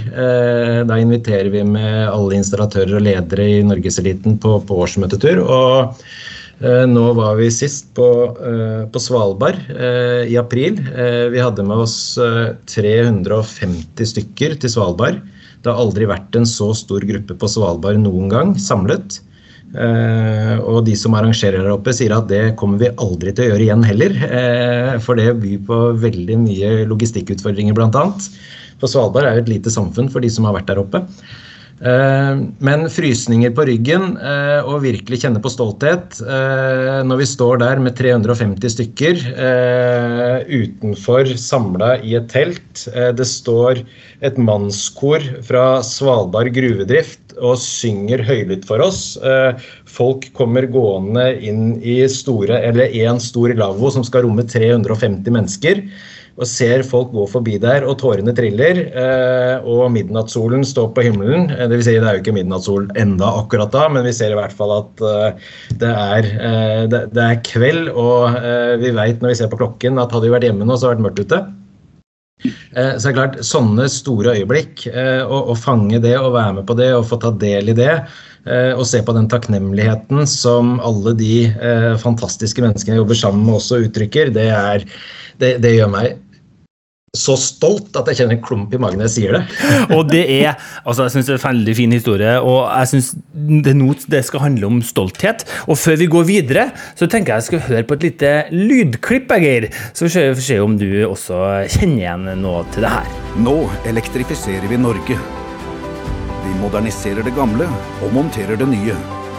da 0.87 1.01
inviterer 1.03 1.51
vi 1.51 1.65
med 1.75 2.05
alle 2.07 2.39
installatører 2.39 2.95
og 2.95 3.03
ledere 3.03 3.49
i 3.57 3.59
norgeseliten 3.67 4.39
på, 4.39 4.61
på 4.63 4.79
årsmøtetur. 4.85 5.43
og 5.43 5.99
Eh, 5.99 6.34
nå 6.61 7.03
var 7.17 7.35
vi 7.35 7.49
sist 7.51 7.89
på, 7.97 8.07
eh, 8.39 8.87
på 8.87 8.99
Svalbard 8.99 9.57
eh, 9.69 10.23
i 10.31 10.37
april. 10.39 10.79
Vi 11.31 11.41
hadde 11.41 11.65
med 11.67 11.83
oss 11.83 12.17
350 12.71 14.11
stykker 14.13 14.55
til 14.59 14.71
Svalbard. 14.71 15.19
Det 15.61 15.71
har 15.71 15.81
aldri 15.81 16.07
vært 16.07 16.35
en 16.37 16.47
så 16.47 16.71
stor 16.77 17.03
gruppe 17.03 17.35
på 17.35 17.49
Svalbard 17.51 17.99
noen 17.99 18.29
gang 18.31 18.55
samlet. 18.55 19.19
Og 19.75 20.85
de 20.87 20.93
som 20.95 21.15
arrangerer 21.17 21.59
her 21.59 21.73
oppe, 21.73 21.91
sier 21.91 22.13
at 22.15 22.29
det 22.29 22.53
kommer 22.55 22.79
vi 22.79 22.93
aldri 23.01 23.33
til 23.35 23.43
å 23.43 23.49
gjøre 23.49 23.65
igjen 23.65 23.83
heller. 23.83 24.13
For 25.03 25.19
det 25.19 25.33
byr 25.41 25.65
på 25.67 25.79
veldig 25.99 26.37
mye 26.45 26.69
logistikkutfordringer, 26.87 27.75
bl.a. 27.75 28.05
For 28.79 28.91
Svalbard 28.91 29.27
er 29.27 29.39
jo 29.39 29.43
et 29.43 29.51
lite 29.57 29.73
samfunn 29.73 30.07
for 30.13 30.23
de 30.23 30.31
som 30.31 30.47
har 30.47 30.55
vært 30.55 30.69
der 30.71 30.79
oppe. 30.79 31.01
Eh, 31.83 32.37
men 32.63 32.85
frysninger 32.87 33.51
på 33.51 33.65
ryggen 33.67 34.13
eh, 34.15 34.61
og 34.63 34.85
virkelig 34.85 35.19
kjenne 35.25 35.41
på 35.43 35.51
stolthet 35.51 36.21
eh, 36.23 37.01
når 37.03 37.19
vi 37.19 37.27
står 37.27 37.59
der 37.59 37.81
med 37.83 37.97
350 37.99 38.71
stykker 38.77 39.19
utenfor 40.45 41.33
samla 41.39 41.97
i 41.99 42.15
et 42.15 42.29
telt. 42.31 42.85
Det 42.87 43.27
står 43.27 43.83
et 44.23 44.39
mannskor 44.39 45.23
fra 45.43 45.65
Svalbard 45.83 46.53
gruvedrift 46.55 47.35
og 47.35 47.59
synger 47.59 48.23
høylytt 48.23 48.63
for 48.67 48.83
oss. 48.85 49.17
Folk 49.91 50.29
kommer 50.37 50.67
gående 50.71 51.27
inn 51.43 51.75
i 51.83 51.97
store, 52.11 52.61
eller 52.69 52.93
én 52.95 53.19
stor 53.19 53.51
lavvo 53.57 53.91
som 53.91 54.05
skal 54.07 54.23
romme 54.27 54.45
350 54.47 55.35
mennesker 55.35 55.83
og 56.35 56.47
ser 56.49 56.83
folk 56.83 57.13
gå 57.15 57.25
forbi 57.31 57.55
der, 57.63 57.85
og 57.87 57.95
tårene 58.01 58.33
triller. 58.35 58.81
Eh, 58.91 59.67
og 59.71 59.87
midnattssolen 59.95 60.65
står 60.67 60.89
på 60.95 61.05
himmelen. 61.07 61.47
Eh, 61.53 61.63
det, 61.63 61.79
vil 61.79 61.85
si, 61.87 61.95
det 61.95 62.09
er 62.09 62.17
jo 62.17 62.23
ikke 62.25 62.35
midnattssol 62.35 62.89
enda 62.99 63.29
akkurat 63.39 63.71
da, 63.71 63.85
men 63.91 64.03
vi 64.07 64.15
ser 64.15 64.35
i 64.35 64.39
hvert 64.39 64.55
fall 64.55 64.73
at 64.75 65.03
eh, 65.07 65.45
det, 65.79 65.91
er, 65.91 66.27
det, 66.91 67.21
er, 67.23 67.39
kveld. 67.47 67.87
Og 67.95 68.35
vi 68.81 68.91
vet 68.97 69.23
når 69.23 69.31
vi 69.31 69.37
ser 69.39 69.51
på 69.51 69.61
klokken 69.61 70.01
at 70.01 70.11
hadde 70.11 70.27
vi 70.27 70.33
vært 70.35 70.49
hjemme 70.49 70.67
nå, 70.67 70.75
så 70.75 70.91
hadde 70.91 70.99
det 70.99 71.07
vært 71.07 71.07
mørkt 71.07 71.23
ute. 71.23 71.43
Så 72.45 72.99
det 72.99 73.09
er 73.09 73.15
klart, 73.15 73.37
Sånne 73.47 73.85
store 73.89 74.35
øyeblikk, 74.35 74.83
å 74.91 75.55
fange 75.57 76.01
det 76.03 76.17
og 76.19 76.33
være 76.35 76.57
med 76.57 76.67
på 76.67 76.75
det 76.77 76.89
og 76.93 77.07
få 77.07 77.17
ta 77.23 77.31
del 77.41 77.71
i 77.71 77.77
det, 77.77 77.93
og 78.75 78.83
se 78.85 78.99
på 79.01 79.15
den 79.15 79.29
takknemligheten 79.31 80.27
som 80.29 80.75
alle 80.83 81.15
de 81.17 81.47
fantastiske 82.03 82.61
menneskene 82.61 82.97
jeg 82.97 83.01
jobber 83.01 83.21
sammen 83.21 83.47
med 83.47 83.57
også 83.61 83.79
uttrykker, 83.87 84.33
det, 84.35 84.49
er, 84.51 84.85
det, 85.41 85.55
det 85.63 85.77
gjør 85.77 85.93
meg 85.95 86.19
så 87.19 87.35
stolt 87.39 87.95
at 87.99 88.09
jeg 88.11 88.21
kjenner 88.21 88.37
en 88.37 88.43
klump 88.45 88.73
i 88.75 88.79
magen 88.81 89.01
når 89.01 89.09
jeg 89.09 89.15
sier 89.15 89.37
det. 89.37 89.43
og 89.95 90.09
det 90.11 90.23
er 90.37 90.53
altså 90.83 91.05
jeg 91.05 91.15
synes 91.15 91.29
det 91.29 91.35
er 91.35 91.39
en 91.39 91.45
veldig 91.45 91.75
fin 91.77 91.95
historie, 91.95 92.35
og 92.41 92.59
jeg 92.69 92.91
syns 92.93 93.11
det 93.65 93.75
det 94.11 94.23
skal 94.27 94.45
handle 94.45 94.69
om 94.69 94.81
stolthet. 94.85 95.45
Og 95.69 95.79
før 95.79 95.99
vi 96.01 96.09
går 96.11 96.27
videre, 96.29 96.67
så 96.97 97.07
tenker 97.07 97.33
jeg 97.33 97.43
jeg 97.43 97.49
skal 97.49 97.65
høre 97.69 97.87
på 97.87 97.97
et 97.97 98.05
lite 98.09 98.33
lydklipp, 98.53 99.33
Geir. 99.41 99.69
Så 99.93 100.09
får 100.09 100.35
vi 100.37 100.45
se 100.45 100.59
om 100.63 100.77
du 100.79 100.87
også 101.07 101.41
kjenner 101.75 102.03
igjen 102.03 102.29
noe 102.41 102.63
til 102.73 102.85
det 102.85 102.93
her. 102.93 103.09
Nå 103.41 103.57
elektrifiserer 103.89 104.67
vi 104.71 104.79
Norge. 104.79 105.17
Vi 106.45 106.57
moderniserer 106.61 107.25
det 107.25 107.35
gamle 107.37 107.67
og 108.05 108.15
monterer 108.15 108.59
det 108.59 108.69
nye. 108.71 108.95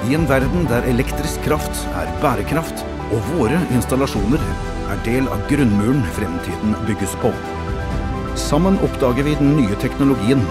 I 0.07 0.15
en 0.15 0.27
verden 0.29 0.67
der 0.71 0.87
elektrisk 0.91 1.43
kraft 1.47 1.85
er 1.99 2.11
bærekraft, 2.23 2.85
og 3.15 3.31
våre 3.37 3.59
installasjoner 3.75 4.43
er 4.93 5.05
del 5.07 5.29
av 5.33 5.43
grunnmuren 5.51 6.03
fremtiden 6.19 6.75
bygges 6.87 7.15
på. 7.23 7.33
Sammen 8.37 8.77
oppdager 8.85 9.25
vi 9.25 9.35
den 9.35 9.55
nye 9.57 9.77
teknologien, 9.81 10.43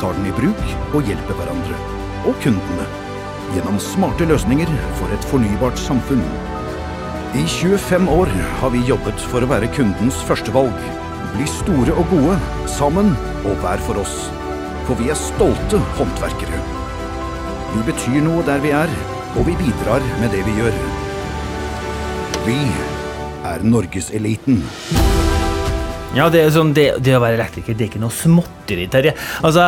tar 0.00 0.14
den 0.16 0.30
i 0.30 0.32
bruk 0.32 0.62
og 0.96 1.04
hjelper 1.04 1.36
hverandre. 1.36 1.76
Og 2.24 2.38
kundene. 2.40 2.86
Gjennom 3.52 3.76
smarte 3.80 4.24
løsninger 4.28 4.70
for 4.96 5.12
et 5.12 5.26
fornybart 5.28 5.76
samfunn. 5.80 6.24
I 7.36 7.44
25 7.44 8.08
år 8.08 8.32
har 8.62 8.72
vi 8.72 8.80
jobbet 8.88 9.20
for 9.28 9.44
å 9.44 9.50
være 9.50 9.68
kundens 9.76 10.22
førstevalg. 10.28 10.80
Bli 11.34 11.48
store 11.52 11.92
og 12.00 12.08
gode, 12.14 12.38
sammen 12.78 13.12
og 13.44 13.60
hver 13.60 13.84
for 13.84 14.00
oss. 14.00 14.16
For 14.88 14.96
vi 14.96 15.12
er 15.12 15.20
stolte 15.20 15.84
håndverkere. 16.00 16.64
Vi 17.74 17.84
betyr 17.90 18.22
noe 18.24 18.44
der 18.48 18.64
vi 18.64 18.72
er, 18.72 18.98
og 19.36 19.44
vi 19.50 19.58
bidrar 19.60 20.04
med 20.22 20.32
det 20.32 20.46
vi 20.48 20.56
gjør. 20.62 20.80
Vi 22.48 22.60
er 23.52 23.68
norgeseliten. 23.68 24.64
Ja, 26.16 26.26
det, 26.32 26.40
sånn, 26.54 26.70
det, 26.72 26.86
det, 27.04 27.12
å 27.18 27.20
være 27.20 27.36
elektriker 27.36 27.76
det 27.76 27.84
er 27.84 27.90
ikke 27.90 28.00
noe 28.00 28.14
småtteri, 28.14 28.86
Terje. 28.90 29.12
Altså, 29.44 29.66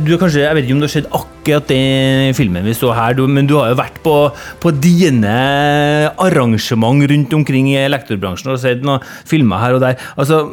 du 0.00 0.08
har 0.14 0.20
kanskje, 0.22 0.42
jeg 0.46 0.56
vet 0.56 0.64
ikke 0.64 0.76
om 0.76 0.80
du 0.80 0.86
har 0.86 0.94
sett 0.94 1.10
akkurat 1.18 1.68
den 1.68 2.36
filmen 2.38 2.64
vi 2.64 2.74
så 2.76 2.94
her, 2.96 3.20
men 3.28 3.48
du 3.48 3.58
har 3.58 3.70
jo 3.70 3.78
vært 3.78 4.00
på, 4.04 4.14
på 4.62 4.72
dine 4.80 5.36
arrangement 6.22 7.04
rundt 7.12 7.36
omkring 7.36 7.68
i 7.74 7.80
elektrobransjen 7.84 8.54
og 8.54 8.62
sett 8.62 8.86
noen 8.86 9.04
filmer 9.28 9.62
her 9.62 9.76
og 9.76 9.84
der. 9.84 10.00
Altså, 10.16 10.46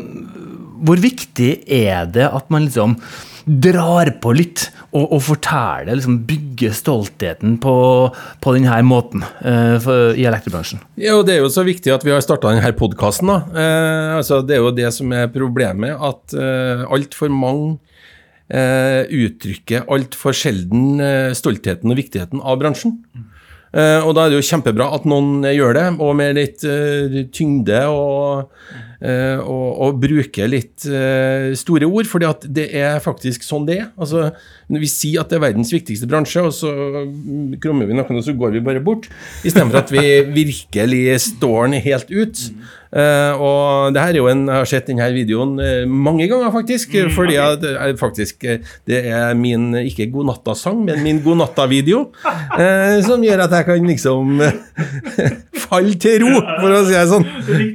hvor 0.84 1.00
viktig 1.00 1.54
er 1.72 2.12
det 2.12 2.28
at 2.28 2.52
man 2.52 2.68
liksom 2.68 2.98
drar 3.44 4.12
på 4.24 4.36
litt 4.36 4.68
og, 4.94 5.06
og 5.18 5.22
fortelle, 5.26 5.98
liksom 5.98 6.20
bygge 6.30 6.72
stoltheten 6.78 7.58
på, 7.64 7.76
på 8.44 8.56
denne 8.56 8.80
måten 8.88 9.26
uh, 9.26 9.78
for, 9.84 10.14
i 10.18 10.28
elektrobransjen. 10.30 10.84
Ja, 11.02 11.18
og 11.18 11.26
Det 11.28 11.38
er 11.38 11.44
jo 11.44 11.52
så 11.54 11.66
viktig 11.68 11.94
at 11.94 12.06
vi 12.06 12.14
har 12.14 12.24
starta 12.24 12.54
denne 12.54 12.74
podkasten. 12.78 13.32
Uh, 13.34 14.20
altså, 14.20 14.42
det 14.46 14.58
er 14.58 14.64
jo 14.64 14.76
det 14.76 14.92
som 14.96 15.12
er 15.16 15.32
problemet, 15.34 15.98
at 15.98 16.38
uh, 16.38 16.86
altfor 16.94 17.34
mange 17.34 17.78
uh, 18.54 19.04
uttrykker 19.10 19.90
altfor 19.92 20.36
sjelden 20.38 21.02
uh, 21.02 21.34
stoltheten 21.38 21.94
og 21.94 22.00
viktigheten 22.00 22.44
av 22.44 22.62
bransjen. 22.62 23.00
Uh, 23.18 23.33
og 23.74 24.12
da 24.14 24.26
er 24.26 24.34
det 24.34 24.38
jo 24.38 24.46
kjempebra 24.52 24.92
at 24.94 25.06
noen 25.10 25.46
gjør 25.50 25.78
det, 25.80 25.86
og 25.98 26.16
med 26.20 26.38
litt 26.38 26.66
uh, 26.68 27.24
tyngde 27.34 27.80
og 27.90 28.52
eh, 29.04 29.40
og, 29.40 29.68
og 29.84 29.98
bruke 30.02 30.48
litt 30.50 30.86
eh, 30.88 31.52
store 31.60 31.88
ord, 31.90 32.08
fordi 32.10 32.28
at 32.30 32.46
det 32.60 32.68
er 32.80 33.02
faktisk 33.04 33.46
sånn 33.46 33.68
det 33.68 33.80
er. 33.82 33.90
Altså, 33.98 34.30
når 34.72 34.84
vi 34.86 34.92
sier 34.92 35.24
at 35.24 35.32
det 35.32 35.40
er 35.40 35.46
verdens 35.48 35.74
viktigste 35.74 36.10
bransje, 36.10 36.44
og 36.44 36.54
så 36.56 36.72
mm, 37.10 37.58
krummer 37.64 37.90
vi 37.90 37.98
noen, 37.98 38.22
og 38.22 38.26
så 38.26 38.36
går 38.38 38.56
vi 38.58 38.64
bare 38.66 38.84
bort, 38.84 39.10
istedenfor 39.44 39.84
at 39.84 39.94
vi 39.94 40.06
virkelig 40.42 41.04
står 41.28 41.68
den 41.68 41.84
helt 41.88 42.14
ut. 42.14 42.48
Uh, 42.94 43.42
og 43.42 43.94
det 43.96 44.02
her 44.04 44.14
er 44.14 44.20
jo 44.20 44.28
en, 44.30 44.44
Jeg 44.46 44.62
har 44.62 44.68
sett 44.70 44.90
denne 44.92 45.08
videoen 45.16 45.56
uh, 45.58 45.90
mange 45.90 46.28
ganger, 46.30 46.52
faktisk. 46.54 46.94
Mm, 46.94 47.14
fordi 47.16 47.40
at, 47.42 47.64
uh, 47.66 47.88
faktisk 47.98 48.46
det 48.86 49.00
er 49.10 49.34
min 49.38 49.72
ikke 49.80 50.12
God 50.14 50.30
natta-sang, 50.30 50.84
men 50.86 51.02
min 51.06 51.22
God 51.24 51.42
natta-video. 51.42 52.06
som 53.08 53.24
gjør 53.24 53.46
at 53.46 53.54
jeg 53.58 53.66
kan 53.66 53.88
liksom 53.88 54.42
falle 55.64 55.96
til 56.02 56.22
ro, 56.22 56.34
for 56.60 56.70
å 56.70 56.82
si 56.86 56.94
det 56.94 57.04
sånn. 57.10 57.26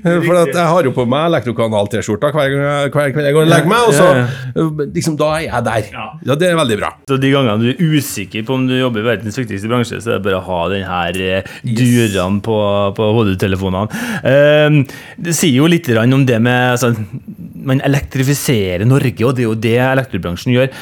For 0.04 0.38
at 0.38 0.52
jeg 0.54 0.66
har 0.70 0.87
jo 0.87 0.92
på 0.94 1.06
meg 1.08 1.26
Elektrokanal 1.32 1.90
T-skjorta 1.90 2.30
hver, 2.34 2.54
hver 2.94 3.12
kveld 3.14 3.26
jeg 3.26 3.37
går 3.37 3.46
og 3.46 3.50
legger 3.50 3.70
meg, 3.72 3.88
og 3.88 3.96
så 3.96 4.87
liksom, 4.94 5.16
da 5.18 5.32
er 5.38 5.46
jeg 5.48 5.66
der. 5.66 5.90
Ja, 5.94 6.37
Det 6.38 6.50
er 6.50 6.58
veldig 6.58 6.78
bra. 6.78 6.92
Så 7.10 7.18
De 7.18 7.32
gangene 7.32 7.58
du 7.62 7.70
er 7.72 7.98
usikker 7.98 8.46
på 8.46 8.54
om 8.54 8.68
du 8.68 8.76
jobber 8.76 9.02
i 9.02 9.08
verdens 9.10 9.38
viktigste 9.40 9.70
bransje, 9.70 10.00
så 10.04 10.14
er 10.14 10.20
det 10.20 10.26
bare 10.28 10.38
å 10.38 10.46
ha 10.46 10.60
den 10.72 10.87
her 10.87 11.20
durene 11.64 12.42
på, 12.44 12.58
på 12.94 13.10
hodetelefonene. 13.18 14.06
Uh, 14.22 14.98
det 15.16 15.34
sier 15.36 15.56
jo 15.60 15.68
litt 15.70 15.88
om 15.96 16.24
det 16.26 16.38
med 16.42 16.74
altså, 16.74 16.92
Man 17.68 17.82
elektrifiserer 17.84 18.84
Norge, 18.86 19.24
og 19.24 19.36
det 19.36 19.44
er 19.44 19.48
jo 19.48 19.58
det 19.58 19.76
elektrobransjen 19.82 20.54
gjør. 20.54 20.72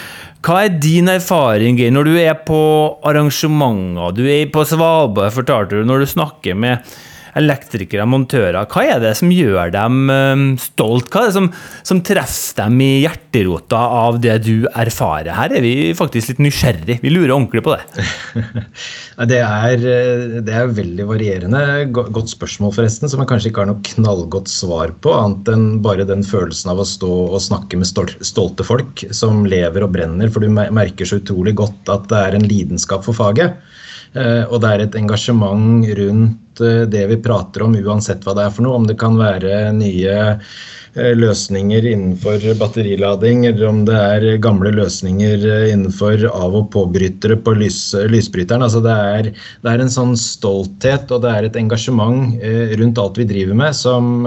Hva 0.46 0.60
er 0.66 0.78
din 0.78 1.08
erfaring 1.10 1.80
når 1.92 2.06
du 2.06 2.14
er 2.20 2.36
på 2.46 2.60
arrangementer, 3.06 4.14
du 4.14 4.24
er 4.30 4.46
på 4.52 4.64
Svalbard, 4.68 5.34
fortalte 5.34 5.80
du, 5.80 5.86
når 5.88 6.04
du 6.04 6.10
snakker 6.12 6.58
med 6.58 6.96
elektrikere 7.36 8.06
montører. 8.08 8.64
Hva 8.70 8.84
er 8.86 9.02
det 9.02 9.12
som 9.18 9.32
gjør 9.32 9.72
dem 9.74 10.10
um, 10.10 10.44
stolt? 10.60 11.10
Hva 11.12 11.24
er 11.24 11.30
det 11.30 11.36
som, 11.36 11.48
som, 11.86 12.02
treffer 12.06 12.62
dem 12.62 12.80
i 12.84 12.90
hjerterota 13.04 13.80
av 14.00 14.20
det 14.22 14.38
du 14.46 14.66
erfarer? 14.70 15.34
Her 15.36 15.56
er 15.58 15.64
vi 15.64 15.92
faktisk 15.96 16.32
litt 16.32 16.42
nysgjerrig. 16.46 16.98
Vi 17.02 17.12
lurer 17.12 17.34
ordentlig 17.34 17.64
på 17.66 17.76
det. 17.76 18.06
det, 19.32 19.40
er, 19.42 19.86
det 20.46 20.56
er 20.56 20.74
veldig 20.76 21.08
varierende. 21.10 21.62
Godt 21.92 22.32
spørsmål, 22.32 22.74
forresten, 22.76 23.10
som 23.12 23.22
jeg 23.22 23.30
kanskje 23.32 23.52
ikke 23.52 23.64
har 23.64 23.70
noe 23.72 23.84
knallgodt 23.92 24.50
svar 24.52 24.94
på, 25.04 25.14
annet 25.16 25.52
enn 25.52 25.66
bare 25.84 26.08
den 26.08 26.24
følelsen 26.26 26.72
av 26.72 26.82
å 26.82 26.88
stå 26.88 27.12
og 27.26 27.40
snakke 27.42 27.80
med 27.80 27.88
stolte 27.90 28.66
folk 28.66 29.06
som 29.14 29.44
lever 29.48 29.84
og 29.84 29.92
brenner, 29.96 30.32
for 30.32 30.44
du 30.44 30.50
merker 30.52 31.08
så 31.08 31.20
utrolig 31.20 31.56
godt 31.58 31.92
at 31.92 32.08
det 32.10 32.22
er 32.22 32.38
en 32.38 32.48
lidenskap 32.48 33.04
for 33.06 33.16
faget. 33.16 33.56
Eh, 34.16 34.44
og 34.48 34.62
det 34.62 34.72
er 34.72 34.84
et 34.84 34.96
engasjement 34.96 35.84
rundt 35.98 36.64
eh, 36.64 36.84
det 36.88 37.04
vi 37.10 37.20
prater 37.20 37.66
om, 37.66 37.76
uansett 37.76 38.24
hva 38.24 38.36
det 38.36 38.46
er 38.46 38.54
for 38.54 38.66
noe. 38.66 38.80
Om 38.80 38.88
det 38.88 38.96
kan 39.00 39.18
være 39.18 39.72
nye 39.76 40.14
eh, 40.16 41.12
løsninger 41.18 41.88
innenfor 41.90 42.46
batterilading, 42.60 43.44
eller 43.50 43.66
om 43.68 43.82
det 43.88 43.98
er 43.98 44.28
gamle 44.44 44.72
løsninger 44.76 45.44
innenfor 45.72 46.24
av- 46.30 46.56
og 46.62 46.70
påbrytere 46.74 47.36
på 47.44 47.56
lys, 47.60 47.80
lysbryteren. 48.08 48.64
Altså 48.64 48.80
det, 48.84 48.94
er, 49.18 49.28
det, 49.34 49.74
er, 49.74 49.84
en 49.84 49.92
sånn 49.92 50.16
stolthet 50.20 51.12
og 51.12 51.26
det 51.26 51.34
er 51.34 51.50
et 51.50 51.60
engasjement 51.60 52.38
rundt 52.80 53.02
alt 53.02 53.20
vi 53.20 53.28
driver 53.28 53.60
med, 53.64 53.76
som, 53.76 54.24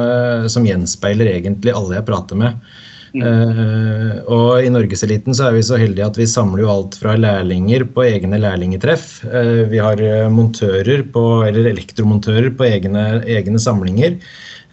som 0.51 0.69
gjenspeiler 0.69 1.33
egentlig 1.33 1.73
alle 1.73 1.97
jeg 1.97 2.07
prater 2.11 2.39
med. 2.45 2.69
Uh, 3.09 4.21
og 4.29 4.61
I 4.61 4.69
Norgeseliten 4.69 5.33
så 5.33 5.47
er 5.47 5.55
vi 5.55 5.63
så 5.65 5.79
heldige 5.81 6.05
at 6.05 6.17
vi 6.19 6.27
samler 6.29 6.61
jo 6.61 6.73
alt 6.73 6.97
fra 7.01 7.15
lærlinger 7.17 7.87
på 7.95 8.05
egne 8.05 8.37
lærlingetreff. 8.41 9.23
Uh, 9.25 9.65
vi 9.71 9.81
har 9.81 10.01
eh, 10.03 10.27
montører 10.29 11.01
på, 11.13 11.23
eller 11.47 11.71
elektromontører 11.71 12.51
på 12.53 12.67
egne, 12.67 13.05
egne 13.25 13.61
samlinger. 13.61 14.19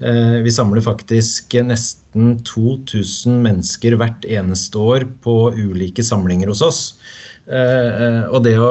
Uh, 0.03 0.43
vi 0.45 0.53
samler 0.53 0.85
faktisk 0.85 1.57
nesten 1.65 2.37
2000 2.45 3.41
mennesker 3.47 3.97
hvert 3.97 4.29
eneste 4.29 4.85
år 4.85 5.09
på 5.25 5.39
ulike 5.57 6.05
samlinger 6.05 6.53
hos 6.53 6.65
oss. 6.65 6.83
og 7.47 8.41
det 8.43 8.57
å 8.59 8.71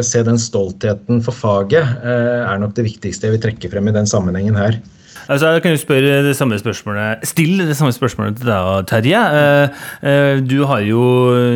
se 0.00 0.22
den 0.24 0.38
stoltheten 0.40 1.18
for 1.20 1.36
faget 1.36 1.98
er 2.08 2.56
nok 2.62 2.72
det 2.78 2.86
viktigste 2.86 3.28
jeg 3.28 3.34
vil 3.34 3.42
trekke 3.42 3.68
frem 3.68 3.90
i 3.90 3.92
den 3.92 4.08
sammenhengen 4.08 4.56
her. 4.56 4.78
Altså, 5.24 5.54
jeg 5.54 5.62
kan 5.64 5.72
jo 5.72 5.80
spørre 5.80 6.16
det 6.26 6.34
samme 6.36 6.58
spørsmålet 6.60 7.24
Still 7.28 7.62
det 7.64 7.76
samme 7.78 7.94
spørsmålet 7.96 8.36
til 8.40 8.50
deg, 8.50 8.88
Terje. 8.90 9.22
Eh, 9.38 9.84
eh, 10.10 10.42
du 10.44 10.58
har 10.68 10.84
jo 10.84 11.00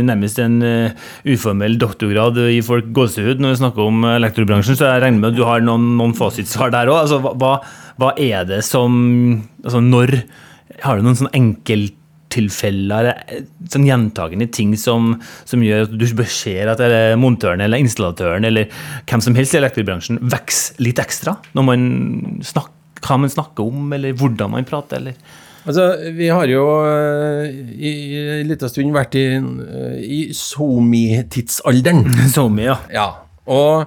nærmest 0.09 0.41
en 0.41 0.57
eh, 0.65 1.09
uformell 1.29 1.77
doktorgrad 1.81 2.41
i 2.49 2.63
folk 2.65 2.89
gåsehud 2.97 3.43
når 3.43 3.55
vi 3.55 3.61
snakker 3.63 3.85
om 3.85 4.07
elektrobransjen, 4.15 4.79
så 4.79 4.89
jeg 4.89 5.05
regner 5.05 5.21
med 5.21 5.35
at 5.35 5.39
du 5.39 5.45
har 5.49 5.65
noen, 5.65 5.91
noen 6.01 6.17
fasitsvar 6.17 6.73
der 6.73 6.89
òg. 6.89 7.03
Altså, 7.05 7.21
hva, 7.21 7.59
hva, 8.01 8.13
er 8.17 8.49
det 8.49 8.63
som 8.67 8.97
Altså, 9.65 9.81
når 9.83 10.21
Har 10.85 10.97
du 10.97 11.05
noen 11.05 11.17
sånn 11.19 11.33
enkelttilfeller, 11.35 13.11
sånn 13.73 13.87
gjentagende 13.89 14.47
ting 14.55 14.77
som, 14.79 15.17
som, 15.49 15.63
gjør 15.65 15.89
at 15.89 15.97
du 15.99 16.25
ser 16.31 16.71
at 16.71 16.83
montøren 17.19 17.65
eller 17.65 17.83
installatøren 17.83 18.47
eller 18.47 18.71
hvem 19.11 19.25
som 19.25 19.37
helst 19.37 19.57
i 19.57 19.61
elektrobransjen 19.61 20.23
vokser 20.23 20.79
litt 20.85 21.03
ekstra 21.03 21.35
når 21.59 21.67
man 21.67 21.89
snakker 22.47 22.78
hva 23.05 23.19
man 23.21 23.33
snakker 23.33 23.69
om, 23.69 23.93
eller 23.97 24.17
hvordan 24.19 24.57
man 24.57 24.69
prater, 24.69 25.03
eller 25.03 25.45
Altså, 25.69 25.99
Vi 26.17 26.31
har 26.33 26.49
jo 26.49 26.65
uh, 26.65 27.45
i 27.45 27.91
en 28.41 28.49
liten 28.49 28.71
stund 28.73 28.95
vært 28.95 29.19
i, 29.21 29.25
uh, 29.37 29.99
i 30.01 30.21
SoMe-tidsalderen. 30.33 32.07
SoMe, 32.35 32.63
ja. 32.71 32.79
ja. 32.95 33.09
Og 33.53 33.85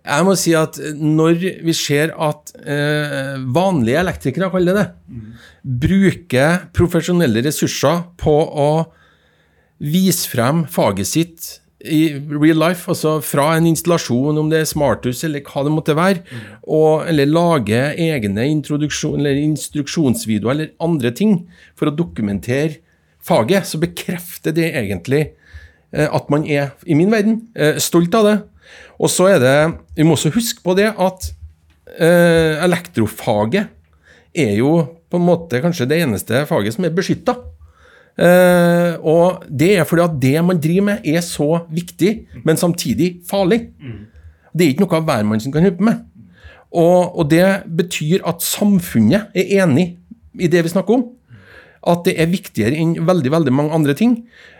jeg 0.00 0.26
må 0.26 0.34
si 0.38 0.52
at 0.56 0.78
når 0.96 1.42
vi 1.66 1.74
ser 1.76 2.14
at 2.16 2.54
eh, 2.64 3.36
vanlige 3.52 4.00
elektrikere, 4.00 4.48
kaller 4.52 4.78
det 4.78 4.86
mm. 5.12 5.26
bruker 5.82 6.64
profesjonelle 6.74 7.42
ressurser 7.44 8.06
på 8.18 8.32
å 8.48 8.70
vise 9.80 10.28
frem 10.32 10.64
faget 10.72 11.08
sitt 11.08 11.50
i 11.80 12.12
real 12.28 12.58
life, 12.60 12.84
altså 12.92 13.16
fra 13.24 13.54
en 13.56 13.68
installasjon, 13.70 14.36
om 14.38 14.50
det 14.52 14.60
er 14.60 14.68
smarthus 14.68 15.22
eller 15.24 15.40
hva 15.46 15.64
det 15.64 15.72
måtte 15.72 15.96
være, 15.96 16.20
mm. 16.26 16.52
og, 16.68 17.06
eller 17.08 17.30
lage 17.30 17.80
egne 17.96 18.44
eller 18.44 19.40
instruksjonsvideoer 19.40 20.52
eller 20.52 20.72
andre 20.82 21.12
ting 21.16 21.46
for 21.78 21.88
å 21.88 21.96
dokumentere 21.96 22.82
faget, 23.24 23.68
så 23.68 23.80
bekrefter 23.80 24.54
det 24.56 24.70
egentlig 24.74 25.22
eh, 25.92 26.08
at 26.08 26.30
man 26.32 26.44
er, 26.44 26.74
i 26.84 26.96
min 26.98 27.12
verden, 27.12 27.46
eh, 27.56 27.80
stolt 27.80 28.14
av 28.16 28.28
det. 28.28 28.38
Og 29.00 29.10
så 29.10 29.26
er 29.32 29.40
det 29.42 29.56
Vi 29.96 30.04
må 30.06 30.14
også 30.14 30.30
huske 30.30 30.62
på 30.62 30.76
det 30.78 30.92
at 30.92 31.30
eh, 31.98 32.60
elektrofaget 32.62 33.72
er 34.36 34.52
jo 34.60 34.84
på 35.10 35.18
en 35.18 35.26
måte 35.26 35.58
kanskje 35.62 35.88
det 35.90 36.02
eneste 36.04 36.44
faget 36.46 36.76
som 36.76 36.86
er 36.86 36.94
beskytta. 36.94 37.34
Uh, 38.18 38.98
og 39.06 39.44
det 39.48 39.70
er 39.78 39.86
fordi 39.88 40.04
at 40.04 40.16
det 40.20 40.40
man 40.44 40.58
driver 40.60 40.86
med, 40.90 41.06
er 41.08 41.22
så 41.24 41.62
viktig, 41.72 42.10
men 42.44 42.58
samtidig 42.60 43.20
farlig. 43.28 43.62
Det 44.50 44.66
er 44.66 44.72
ikke 44.72 44.84
noe 44.84 45.02
hvermannsen 45.06 45.54
kan 45.54 45.64
hjelpe 45.64 45.86
med. 45.86 46.02
Og, 46.70 47.16
og, 47.18 47.24
det 47.30 47.64
betyr 47.66 48.22
at 48.28 48.44
samfunnet 48.46 49.32
er 49.34 49.62
enig 49.62 49.86
i 50.38 50.50
det 50.50 50.62
vi 50.66 50.72
snakker 50.72 50.98
om. 50.98 51.06
At 51.90 52.04
det 52.04 52.14
er 52.20 52.30
viktigere 52.30 52.76
enn 52.76 52.98
veldig 53.08 53.32
veldig 53.32 53.54
mange 53.56 53.74
andre 53.74 53.94
ting 53.96 54.18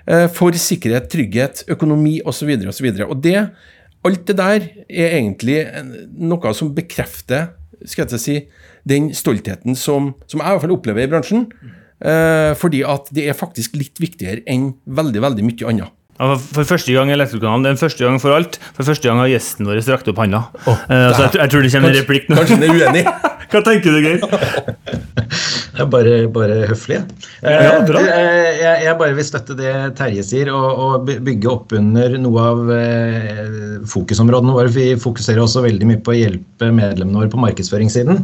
uh, 0.08 0.26
for 0.32 0.56
sikkerhet, 0.56 1.10
trygghet, 1.12 1.64
økonomi 1.68 2.20
osv. 2.24 2.54
videre 2.54 3.06
Og, 3.06 3.16
og 3.16 3.22
det, 3.22 3.50
alt 4.06 4.24
det 4.26 4.38
der 4.38 4.70
er 4.88 5.18
egentlig 5.18 5.66
noe 6.16 6.54
som 6.56 6.72
bekrefter 6.74 7.50
skal 7.88 8.08
jeg 8.12 8.20
si, 8.20 8.38
den 8.88 9.10
stoltheten 9.16 9.76
som, 9.76 10.14
som 10.28 10.40
jeg 10.40 10.46
i 10.46 10.54
hvert 10.54 10.64
fall 10.64 10.74
opplever 10.74 11.04
i 11.04 11.10
bransjen. 11.10 11.46
Eh, 12.00 12.52
fordi 12.56 12.82
at 12.88 13.10
det 13.12 13.28
er 13.28 13.36
faktisk 13.36 13.76
litt 13.76 14.00
viktigere 14.00 14.44
enn 14.48 14.70
veldig, 14.88 15.24
veldig 15.26 15.46
mye 15.46 15.72
annet. 15.72 15.96
For 16.20 16.68
første 16.68 16.92
gang 16.92 17.08
Elektrokanalen, 17.08 17.64
den 17.64 17.80
første 17.80 18.04
gang 18.04 18.18
for 18.20 18.36
alt. 18.36 18.58
For 18.76 18.84
første 18.84 19.08
gang 19.08 19.22
har 19.22 19.30
gjesten 19.30 19.68
vår 19.68 19.80
strakt 19.84 20.08
opp 20.12 20.20
handa. 20.20 20.42
Oh, 20.66 20.76
uh, 20.76 21.08
så 21.16 21.24
jeg, 21.24 21.38
jeg, 21.38 21.52
tror 21.52 21.64
det 21.64 21.70
kommer 21.72 21.92
en 21.94 21.96
replikk 21.96 22.28
nå. 22.28 22.36
Kanskje 22.36 22.58
han 22.58 22.66
er 22.66 22.74
uenig? 22.76 23.04
Hva 23.50 23.62
tenker 23.66 23.96
du, 23.96 24.04
Geir? 24.04 24.20
Jeg 25.70 25.86
er 25.86 25.88
bare, 25.88 26.16
bare 26.28 26.56
høflig. 26.68 26.98
Ja, 27.40 27.78
bra. 27.86 28.00
Eh, 28.02 28.58
jeg, 28.58 28.82
jeg, 28.84 28.94
bare 29.00 29.14
vil 29.16 29.24
støtte 29.24 29.54
det 29.56 29.70
Terje 29.96 30.24
sier, 30.26 30.50
og, 30.52 30.82
og 30.82 31.06
bygge 31.08 31.48
opp 31.48 31.72
under 31.78 32.16
noe 32.20 32.44
av 32.50 32.72
fokusområdene 33.88 34.56
våre. 34.58 34.72
Vi 34.74 34.90
fokuserer 35.00 35.40
også 35.40 35.62
veldig 35.64 35.88
mye 35.88 36.02
på 36.04 36.12
å 36.12 36.18
hjelpe 36.18 36.68
medlemmene 36.74 37.22
våre 37.22 37.32
på 37.32 37.40
markedsføringssiden. 37.40 38.20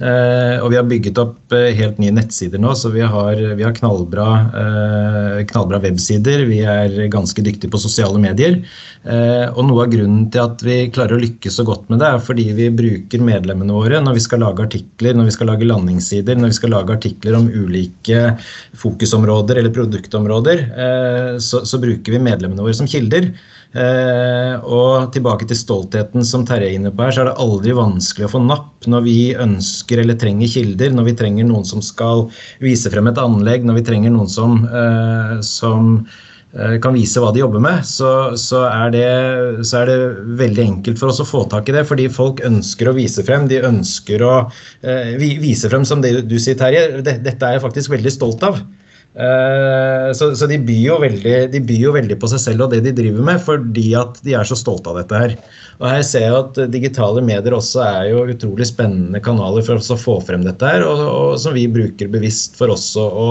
Uh, 0.00 0.56
og 0.64 0.70
vi 0.72 0.78
har 0.78 0.86
bygget 0.88 1.18
opp 1.20 1.52
uh, 1.52 1.66
helt 1.76 1.98
nye 2.00 2.14
nettsider 2.16 2.60
nå, 2.62 2.72
så 2.78 2.88
vi 2.94 3.02
har, 3.04 3.36
vi 3.36 3.66
har 3.66 3.74
knallbra, 3.76 4.28
uh, 4.48 5.40
knallbra, 5.50 5.82
websider. 5.84 6.46
Vi 6.48 6.62
er 6.64 6.96
ganske 7.12 7.44
dyktige 7.44 7.72
på 7.72 7.82
sosiale 7.82 8.16
medier. 8.20 8.62
og 9.50 9.62
noe 9.64 9.84
av 9.86 9.92
grunnen 9.94 10.26
til 10.32 10.42
at 10.42 10.60
vi 10.60 10.74
klarer 10.92 11.16
å 11.16 11.20
lykkes 11.22 11.54
så 11.56 11.64
godt 11.64 11.86
med 11.88 12.02
det, 12.02 12.08
er 12.08 12.24
fordi 12.24 12.44
vi 12.56 12.66
bruker 12.68 13.22
medlemmene 13.24 13.72
våre 13.72 14.00
når 14.04 14.18
vi 14.18 14.24
skal 14.24 14.42
lage 14.44 14.66
artikler, 14.66 15.16
når 15.16 15.30
vi 15.30 15.36
skal 15.36 15.48
lage 15.48 15.68
landingssider, 15.68 16.36
når 16.36 16.52
vi 16.52 16.58
skal 16.58 16.74
lage 16.74 16.96
artikler 16.98 17.38
om 17.38 17.48
ulike 17.48 18.34
fokusområder 18.80 19.60
eller 19.60 19.72
produktområder, 19.74 20.66
eh, 20.84 21.32
så, 21.40 21.64
så 21.64 21.80
bruker 21.80 22.16
vi 22.16 22.22
medlemmene 22.28 22.64
våre 22.64 22.76
som 22.76 22.88
kilder. 22.90 23.32
Eh, 23.70 24.54
og 24.66 25.12
tilbake 25.14 25.46
til 25.46 25.54
stoltheten 25.54 26.24
som 26.26 26.42
Terje 26.46 26.72
er 26.72 26.78
inne 26.78 26.90
på 26.90 27.04
her, 27.06 27.14
så 27.14 27.22
er 27.22 27.28
det 27.28 27.42
aldri 27.44 27.74
vanskelig 27.78 28.26
å 28.26 28.32
få 28.32 28.40
napp 28.42 28.88
når 28.90 29.04
vi 29.04 29.18
ønsker 29.38 30.02
eller 30.02 30.18
trenger 30.18 30.50
kilder, 30.50 30.90
når 30.96 31.06
vi 31.06 31.14
trenger 31.20 31.46
noen 31.46 31.68
som 31.68 31.84
skal 31.84 32.24
vise 32.64 32.90
frem 32.90 33.06
et 33.06 33.20
anlegg, 33.22 33.62
når 33.62 33.78
vi 33.78 33.86
trenger 33.86 34.10
noen 34.16 34.32
som, 34.32 34.64
eh, 34.66 35.36
som 35.46 35.92
eh, 36.56 36.80
kan 36.82 36.98
vise 36.98 37.22
hva 37.22 37.30
de 37.30 37.44
jobber 37.44 37.62
med, 37.62 37.86
så, 37.86 38.34
så, 38.34 38.64
er 38.72 38.90
det, 38.96 39.06
så, 39.62 39.84
er 39.84 39.92
det, 39.92 40.00
veldig 40.42 40.66
enkelt 40.66 40.98
for 40.98 41.14
oss 41.14 41.22
å 41.22 41.30
få 41.30 41.46
tak 41.54 41.70
i 41.70 41.78
det. 41.78 41.86
Fordi 41.86 42.10
folk 42.10 42.42
ønsker 42.50 42.90
å 42.90 42.96
vise 42.98 43.22
frem. 43.22 43.46
De 43.46 43.62
ønsker 43.70 44.26
å 44.26 44.34
eh, 44.82 45.14
vise 45.20 45.70
frem, 45.70 45.86
som 45.86 46.02
det 46.02 46.16
du 46.26 46.40
sier, 46.42 46.58
Terje. 46.58 47.04
Dette 47.06 47.38
er 47.38 47.60
jeg 47.60 47.66
faktisk 47.68 47.94
veldig 47.94 48.18
stolt 48.18 48.42
av. 48.50 48.58
Eh, 49.10 50.08
så, 50.14 50.28
så 50.38 50.46
de, 50.46 50.58
byr 50.62 51.00
veldig, 51.02 51.34
de, 51.50 51.60
byr 51.66 51.80
jo 51.82 51.94
veldig, 51.96 52.18
på 52.22 52.30
seg 52.30 52.42
selv 52.44 52.66
og 52.66 52.74
det 52.74 52.84
de 52.84 52.92
driver 52.94 53.24
med, 53.26 53.40
fordi 53.42 53.88
at 53.98 54.20
de 54.26 54.36
er 54.38 54.46
så 54.46 54.58
stolte 54.58 54.92
av 54.92 55.00
dette 55.00 55.22
her. 55.22 55.34
Og 55.80 55.88
her 55.90 56.04
ser 56.06 56.28
jeg 56.28 56.36
at 56.36 56.60
digitale 56.70 57.24
medier 57.24 57.56
også 57.56 57.82
er 57.86 58.10
jo 58.12 58.28
utrolig 58.30 58.68
spennende 58.70 59.22
kanaler 59.24 59.66
for 59.66 59.80
å 59.80 59.98
få 59.98 60.20
frem 60.28 60.44
dette 60.46 60.74
her, 60.74 60.86
og, 60.86 61.02
og 61.08 61.34
som 61.42 61.56
vi 61.56 61.66
bruker 61.70 62.12
bevisst 62.12 62.54
for 62.60 62.70
også 62.70 63.02
å, 63.02 63.26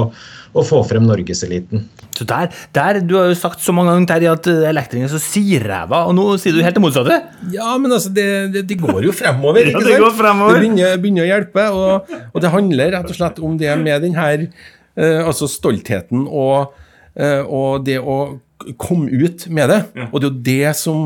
å 0.52 0.65
få 0.68 0.82
frem 0.89 1.06
norgeseliten. 1.08 1.86
Så 2.18 2.26
der, 2.28 2.50
der, 2.76 3.00
Du 3.06 3.13
har 3.15 3.30
jo 3.30 3.38
sagt 3.39 3.62
så 3.63 3.72
mange 3.72 3.94
ganger 3.94 4.10
Terje, 4.10 4.34
at 4.36 4.50
elektrikerne 4.74 5.08
er 5.08 5.13
så 5.13 5.22
siræva, 5.24 6.02
og 6.10 6.18
nå 6.18 6.26
sier 6.42 6.58
du 6.58 6.63
helt 6.65 6.76
det 6.76 6.84
motsatte? 6.84 7.20
Ja, 7.54 7.78
men 7.80 7.94
altså, 7.96 8.12
det, 8.12 8.26
det, 8.56 8.65
det 8.68 8.80
går 8.82 9.06
jo 9.08 9.13
fremover. 9.15 9.63
ikke 9.70 9.80
sant? 9.80 9.88
Ja, 9.88 9.96
det 9.96 10.04
går 10.04 10.18
fremover. 10.18 10.58
Det 10.58 10.65
begynner, 10.65 11.00
begynner 11.00 11.24
å 11.24 11.30
hjelpe, 11.30 11.70
og, 11.72 12.12
og, 12.34 12.42
det 12.44 12.52
handler 12.52 12.92
rett 12.98 13.13
og 13.13 13.20
slett 13.22 13.39
om 13.39 13.56
det 13.62 13.78
med 13.80 14.04
den 14.04 14.20
her 14.20 14.50
altså 14.97 15.49
stoltheten 15.49 16.25
og, 16.28 16.73
eh, 17.15 17.41
og, 17.43 17.86
det 17.86 17.99
å 17.99 18.39
komme 18.82 19.10
ut 19.10 19.47
med 19.47 19.71
det. 19.71 19.82
Ja. 19.95 20.08
Og 20.12 20.21
det 20.21 20.28
er 20.28 20.32
jo 20.32 20.45
det 20.49 20.75
som 20.80 21.04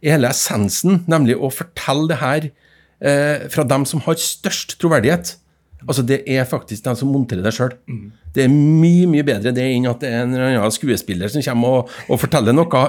er 0.00 0.16
hele 0.16 0.32
essensen, 0.32 1.02
nemlig 1.10 1.36
å 1.36 1.52
fortelle 1.52 2.08
det 2.10 2.20
her 2.20 2.48
eh, 2.48 3.46
fra 3.52 3.64
dem 3.68 3.86
som 3.88 4.02
har 4.06 4.20
størst 4.20 4.78
troverdighet. 4.80 5.36
Altså 5.86 6.04
Det 6.04 6.22
er 6.28 6.48
faktisk 6.48 6.84
dem 6.84 6.96
som 6.98 7.12
monterer 7.12 7.44
det 7.44 7.54
sjøl. 7.56 7.72
Mm. 7.88 8.10
Det 8.34 8.44
er 8.46 8.52
mye 8.52 9.08
mye 9.10 9.26
bedre 9.26 9.54
det 9.54 9.64
enn 9.74 9.88
at 9.90 10.02
det 10.02 10.10
er 10.10 10.22
en 10.24 10.36
eller 10.36 10.58
annen 10.60 10.74
skuespiller 10.74 11.32
som 11.32 11.44
kommer 11.44 11.80
og, 11.80 11.96
og 12.08 12.20
forteller 12.22 12.56
noe 12.56 12.84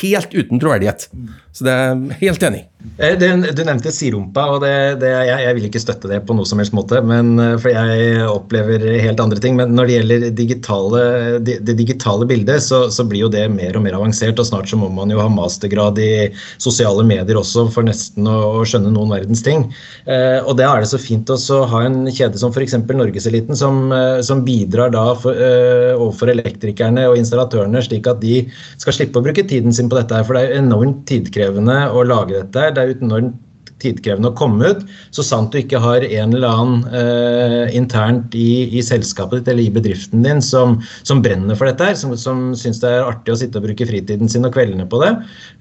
helt 0.00 0.36
uten 0.36 0.62
troverdighet. 0.62 1.08
Så 1.54 1.66
det 1.66 1.74
er 1.74 2.20
helt 2.20 2.42
enig. 2.46 2.64
Eh, 2.98 3.14
du, 3.16 3.26
du 3.56 3.62
nevnte 3.64 3.92
sirumpa, 3.94 4.44
og 4.52 4.64
det, 4.64 4.74
det, 5.00 5.10
jeg, 5.14 5.38
jeg, 5.46 5.56
vil 5.56 5.66
ikke 5.68 5.80
støtte 5.80 6.10
det 6.10 6.18
på 6.26 6.34
noe 6.36 6.48
som 6.48 6.58
helst 6.60 6.74
måte. 6.76 6.98
Men, 7.06 7.32
eh, 7.40 7.54
for 7.62 7.72
jeg 7.72 8.24
opplever 8.26 8.84
helt 9.00 9.22
andre 9.22 9.38
ting. 9.40 9.56
Men 9.58 9.72
når 9.76 9.88
det 9.88 9.96
gjelder 9.96 10.26
digitale, 10.36 11.04
det, 11.46 11.60
det, 11.64 11.76
digitale 11.78 12.26
bildet, 12.28 12.64
så, 12.66 12.84
så, 12.92 13.06
blir 13.08 13.24
jo 13.24 13.30
det 13.32 13.46
mer 13.54 13.78
og 13.78 13.86
mer 13.86 13.96
avansert. 13.96 14.42
Og 14.42 14.48
snart 14.50 14.70
så 14.70 14.78
må 14.80 14.90
man 14.92 15.14
jo 15.14 15.22
ha 15.22 15.28
mastergrad 15.32 16.00
i 16.02 16.10
sosiale 16.58 17.06
medier 17.06 17.38
også 17.40 17.68
for 17.74 17.86
nesten 17.86 18.26
å, 18.26 18.36
å 18.58 18.66
skjønne 18.68 18.92
noen 18.94 19.14
verdens 19.14 19.44
ting. 19.46 19.68
Eh, 20.10 20.40
og 20.42 20.58
da 20.60 20.72
er 20.72 20.84
det 20.84 20.90
så 20.90 21.00
fint 21.00 21.30
å 21.30 21.62
ha 21.70 21.84
en 21.86 22.02
kjede 22.10 22.40
som 22.40 22.50
f.eks. 22.50 22.76
Norgeseliten, 22.94 23.56
som, 23.58 23.86
eh, 23.94 24.18
som 24.26 24.42
bidrar 24.44 24.83
da 24.92 25.14
for, 25.14 25.32
eh, 25.32 25.92
overfor 25.94 26.32
elektrikerne 26.32 27.06
og 27.10 27.16
installatørene, 27.20 27.82
slik 27.84 28.06
at 28.10 28.20
de 28.20 28.42
skal 28.78 28.92
slippe 28.96 29.20
å 29.20 29.24
bruke 29.24 29.46
tiden 29.46 29.72
sin 29.72 29.88
på 29.88 30.00
dette. 30.00 30.14
her, 30.14 30.24
For 30.24 30.34
det 30.34 30.50
er 30.50 30.62
enormt 30.62 31.04
tidkrevende 31.06 31.90
å 31.92 32.06
lage 32.06 32.42
dette. 32.42 32.74
Det 32.74 32.78
er 32.78 32.94
enormt 33.00 33.34
tidkrevende 33.84 34.32
å 34.32 34.36
komme 34.38 34.72
ut, 34.74 34.84
så 35.14 35.24
sant 35.26 35.52
du 35.52 35.60
ikke 35.60 35.80
har 35.82 36.04
en 36.04 36.34
eller 36.34 36.48
annen 36.48 36.84
eh, 36.96 37.74
internt 37.76 38.34
i, 38.38 38.66
i, 38.66 38.82
selskapet 38.84 39.42
ditt 39.42 39.52
eller 39.52 39.68
i 39.68 39.74
bedriften 39.74 40.24
din 40.24 40.42
som, 40.44 40.78
som 41.06 41.22
brenner 41.24 41.58
for 41.58 41.70
dette, 41.70 41.92
her, 41.92 41.98
som, 41.98 42.14
som 42.18 42.46
syns 42.58 42.82
det 42.82 42.90
er 42.90 43.06
artig 43.06 43.34
å 43.34 43.38
sitte 43.40 43.60
og 43.60 43.68
bruke 43.68 43.88
fritiden 43.88 44.30
sin 44.30 44.46
og 44.46 44.54
kveldene 44.56 44.88
på 44.90 45.00
det. 45.02 45.12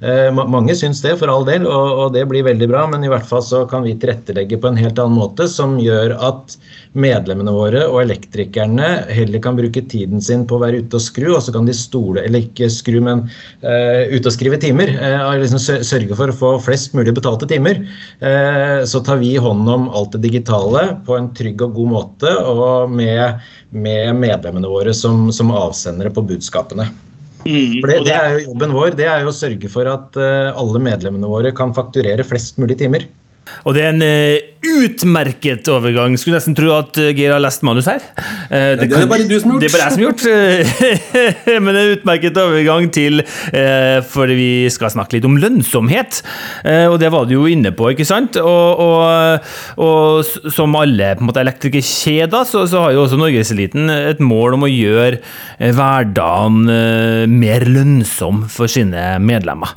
Eh, 0.04 0.30
mange 0.34 0.76
syns 0.78 1.04
det, 1.06 1.16
for 1.22 1.32
all 1.32 1.48
del, 1.48 1.68
og, 1.70 1.90
og, 1.94 2.08
det 2.16 2.26
blir 2.30 2.46
veldig 2.48 2.70
bra, 2.72 2.86
men 2.92 3.06
i 3.06 3.12
hvert 3.12 3.28
fall 3.28 3.44
så 3.46 3.64
kan 3.70 3.86
vi 3.86 3.96
tilrettelegge 4.00 4.60
på 4.62 4.72
en 4.72 4.80
helt 4.80 5.00
annen 5.02 5.20
måte 5.20 5.48
som 5.52 5.78
gjør 5.82 6.16
at 6.24 6.58
medlemmene 6.94 7.54
våre 7.54 7.86
og 7.90 8.04
elektrikerne 8.04 8.90
heller 9.10 9.42
kan 9.44 9.58
bruke 9.58 9.82
tiden 9.90 10.22
sin 10.22 10.46
på 10.50 10.58
å 10.58 10.64
være 10.64 10.84
ute 10.84 11.00
og 11.00 11.04
skru, 11.04 11.30
og 11.34 11.42
så 11.46 11.54
kan 11.56 11.68
de 11.68 11.76
stole, 11.78 12.22
eller 12.22 12.46
ikke 12.46 12.70
skru, 12.72 13.00
men 13.04 13.26
eh, 13.66 14.14
ute 14.14 14.30
og 14.30 14.36
skrive 14.36 14.60
timer. 14.62 14.94
Eh, 14.94 15.26
liksom 15.42 15.62
sørge 15.84 16.18
for 16.18 16.32
å 16.32 16.38
få 16.38 16.52
flest 16.68 16.94
mulig 16.98 17.16
betalte 17.18 17.50
timer. 17.50 17.82
Uh, 18.24 18.86
så 18.88 19.02
tar 19.04 19.18
vi 19.20 19.34
hånd 19.42 19.68
om 19.70 19.90
alt 19.92 20.14
det 20.16 20.22
digitale 20.24 20.86
på 21.04 21.18
en 21.18 21.32
trygg 21.36 21.60
og 21.66 21.74
god 21.76 21.90
måte, 21.92 22.36
og 22.48 22.92
med, 22.92 23.42
med 23.76 24.14
medlemmene 24.16 24.70
våre 24.72 24.94
som, 24.96 25.28
som 25.36 25.52
avsendere 25.52 26.14
på 26.14 26.24
budskapene. 26.30 26.88
Mm, 27.44 27.82
for 27.82 27.92
det, 27.92 27.98
det, 28.08 28.16
er 28.16 28.38
jo 28.38 28.46
Jobben 28.46 28.72
vår 28.72 28.94
det 28.96 29.10
er 29.12 29.26
jo 29.26 29.34
å 29.34 29.36
sørge 29.36 29.68
for 29.68 29.90
at 29.92 30.16
alle 30.16 30.80
medlemmene 30.80 31.28
våre 31.28 31.52
kan 31.52 31.76
fakturere 31.76 32.24
flest 32.24 32.56
mulig 32.62 32.78
timer. 32.80 33.04
Og 33.68 33.76
det 33.76 33.84
er 33.84 33.92
en 33.92 34.06
uh, 34.08 34.53
utmerket 34.64 35.68
overgang. 35.72 36.16
Skulle 36.20 36.40
nesten 36.40 36.56
tro 36.58 36.72
at 36.78 36.98
uh, 37.00 37.10
Geir 37.12 37.34
har 37.36 37.42
lest 37.44 37.64
manus 37.66 37.90
her. 37.90 38.04
Uh, 38.48 38.74
det, 38.80 38.88
det, 38.88 39.02
er 39.02 39.10
bare 39.12 39.28
du 39.28 39.36
som 39.42 39.54
har 39.54 39.60
gjort. 39.60 39.64
Det 39.64 39.70
er 39.70 39.76
bare 39.76 39.88
jeg 39.88 39.94
som 39.94 40.02
har 40.02 40.08
gjort. 40.10 41.60
Men 41.66 41.80
en 41.80 41.94
utmerket 41.98 42.40
overgang 42.40 42.90
til 42.94 43.24
For 44.14 44.32
vi 44.34 44.70
skal 44.74 44.92
snakke 44.94 45.18
litt 45.18 45.28
om 45.28 45.36
lønnsomhet. 45.40 46.22
og 46.90 46.96
det 47.02 47.10
var 47.14 47.28
du 47.28 47.34
jo 47.36 47.46
inne 47.50 47.72
på, 47.76 47.90
ikke 47.94 48.06
sant? 48.08 48.38
Og, 48.40 48.82
og, 48.84 49.50
og 49.84 50.52
som 50.54 50.76
alle 50.80 51.14
på 51.18 51.24
en 51.24 51.30
måte 51.30 51.42
elektrikerkjeder, 51.44 52.48
så, 52.50 52.64
så 52.70 52.86
har 52.86 52.96
jo 52.96 53.04
også 53.06 53.20
Norgeseliten 53.20 53.92
et 53.94 54.22
mål 54.24 54.58
om 54.58 54.66
å 54.68 54.72
gjøre 54.72 55.20
hverdagen 55.74 56.64
mer 57.34 57.68
lønnsom 57.70 58.46
for 58.52 58.72
sine 58.72 59.18
medlemmer. 59.24 59.76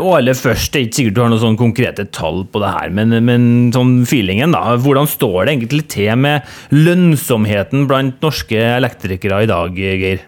og 0.00 0.10
aller 0.18 0.38
først, 0.38 0.72
det 0.72 0.80
er 0.80 0.86
ikke 0.88 1.00
sikkert 1.00 1.18
du 1.18 1.22
har 1.24 1.32
noen 1.32 1.44
sånn 1.44 1.60
konkrete 1.60 2.08
tall 2.14 2.44
på 2.50 2.62
det 2.62 2.72
her, 2.74 2.94
men, 2.94 3.16
men 3.26 3.48
sånn 3.74 4.03
feelingen, 4.08 4.54
da. 4.54 4.76
Hvordan 4.80 5.08
står 5.10 5.44
det 5.44 5.56
egentlig 5.56 5.88
til 5.94 6.12
med 6.20 6.54
lønnsomheten 6.74 7.88
blant 7.90 8.22
norske 8.24 8.60
elektrikere 8.76 9.44
i 9.44 9.50
dag, 9.50 9.76
Geir? 9.78 10.24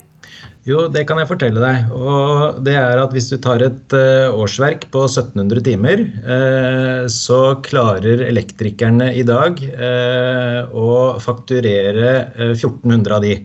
Jo, 0.67 0.89
det 0.91 1.05
kan 1.07 1.21
jeg 1.21 1.29
fortelle 1.31 1.63
deg. 1.63 1.93
Og 1.95 2.59
det 2.67 2.75
er 2.75 2.99
at 2.99 3.13
hvis 3.15 3.29
du 3.31 3.37
tar 3.43 3.63
et 3.63 3.95
uh, 3.95 4.35
årsverk 4.35 4.89
på 4.91 5.05
1700 5.07 5.63
timer, 5.69 6.03
uh, 6.27 7.07
så 7.13 7.61
klarer 7.63 8.25
elektrikerne 8.27 9.13
i 9.15 9.23
dag 9.27 9.63
uh, 9.63 10.67
å 10.75 10.91
fakturere 11.23 12.11
1400 12.51 13.15
av 13.15 13.23
de. 13.23 13.39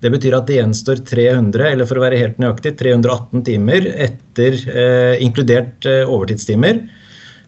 Det 0.00 0.12
betyr 0.12 0.38
at 0.38 0.48
det 0.48 0.58
gjenstår 0.58 1.04
300, 1.04 1.68
eller 1.74 1.88
for 1.88 2.00
å 2.00 2.04
være 2.06 2.22
helt 2.22 2.40
nøyaktig, 2.40 2.74
318 2.80 3.44
timer 3.44 3.86
etter 4.04 4.56
inkludert 5.24 5.86
overtidstimer 5.86 6.82
Eh, 6.84 7.03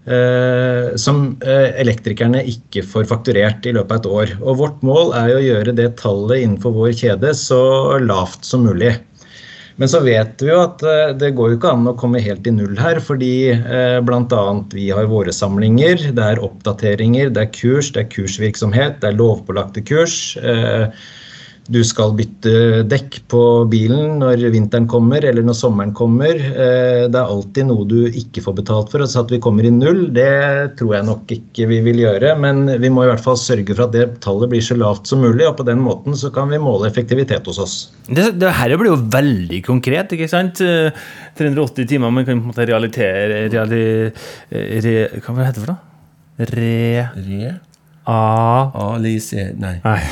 som 0.07 1.25
eh, 1.43 1.73
elektrikerne 1.83 2.45
ikke 2.47 2.85
får 2.87 3.09
fakturert 3.11 3.67
i 3.67 3.73
løpet 3.75 3.91
av 3.91 3.99
et 3.99 4.07
år. 4.07 4.35
Og 4.45 4.61
Vårt 4.61 4.85
mål 4.87 5.11
er 5.19 5.35
å 5.35 5.43
gjøre 5.43 5.75
det 5.75 5.89
tallet 5.99 6.45
innenfor 6.45 6.77
vår 6.77 6.95
kjede 6.95 7.33
så 7.35 7.99
lavt 7.99 8.47
som 8.47 8.63
mulig. 8.69 8.95
Men 9.77 9.91
så 9.93 10.01
vet 10.01 10.41
vi 10.41 10.49
jo 10.49 10.61
at 10.63 10.81
eh, 10.87 11.13
det 11.21 11.35
går 11.37 11.53
jo 11.53 11.59
ikke 11.59 11.75
an 11.75 11.91
å 11.91 11.97
komme 12.01 12.23
helt 12.25 12.47
i 12.49 12.55
null 12.55 12.79
her, 12.81 13.01
fordi 13.03 13.51
eh, 13.53 13.99
bl.a. 14.05 14.45
vi 14.73 14.89
har 14.95 15.11
våre 15.11 15.35
samlinger, 15.35 16.09
det 16.17 16.31
er 16.31 16.41
oppdateringer, 16.45 17.35
det 17.35 17.45
er 17.45 17.53
kurs, 17.53 17.91
det 17.93 18.07
er 18.07 18.11
kursvirksomhet, 18.15 19.03
det 19.03 19.11
er 19.11 19.19
lovpålagte 19.21 19.85
kurs. 19.85 20.17
Du 21.73 21.81
skal 21.87 22.13
bytte 22.15 22.83
dekk 22.87 23.17
på 23.31 23.41
bilen 23.71 24.21
når 24.21 24.45
vinteren 24.55 24.87
kommer 24.91 25.25
eller 25.27 25.43
når 25.47 25.57
sommeren 25.59 25.95
kommer. 25.97 26.37
Eh, 26.37 27.07
det 27.11 27.19
er 27.19 27.25
alltid 27.25 27.67
noe 27.67 27.87
du 27.89 28.07
ikke 28.07 28.45
får 28.45 28.57
betalt 28.61 28.93
for. 28.93 29.03
Så 29.07 29.25
at 29.25 29.35
vi 29.35 29.41
kommer 29.43 29.67
i 29.67 29.73
null, 29.75 30.07
det 30.15 30.77
tror 30.79 30.95
jeg 30.97 31.09
nok 31.09 31.35
ikke 31.35 31.67
vi 31.73 31.81
vil 31.89 32.05
gjøre. 32.05 32.37
Men 32.43 32.65
vi 32.83 32.93
må 32.93 33.03
i 33.05 33.11
hvert 33.11 33.25
fall 33.25 33.39
sørge 33.41 33.75
for 33.75 33.89
at 33.89 33.97
det 33.97 34.07
tallet 34.25 34.53
blir 34.53 34.63
så 34.63 34.79
lavt 34.79 35.11
som 35.11 35.25
mulig, 35.25 35.47
og 35.49 35.59
på 35.59 35.67
den 35.67 35.83
måten 35.83 36.15
så 36.19 36.31
kan 36.35 36.53
vi 36.53 36.63
måle 36.63 36.87
effektivitet 36.91 37.51
hos 37.51 37.61
oss. 37.63 37.77
Det, 38.07 38.31
det 38.39 38.55
her 38.61 38.77
blir 38.79 38.93
jo 38.93 39.03
veldig 39.17 39.63
konkret, 39.67 40.15
ikke 40.15 40.31
sant? 40.31 40.63
380 40.63 41.83
eh, 41.83 41.91
timer, 41.91 42.15
man 42.15 42.29
kan 42.29 42.39
på 42.39 42.47
en 42.47 42.55
måte 42.55 42.71
realitere 42.71 43.47
reali, 43.51 43.85
re, 44.55 44.97
Hva 45.19 45.41
heter 45.43 45.59
det 45.59 45.67
for 45.67 45.75
noe? 45.75 45.83
Re... 46.37 47.09
Re? 47.17 47.55
A 48.09 48.71
Alice 48.95 49.35
Nei. 49.59 49.81
nei. 49.83 50.03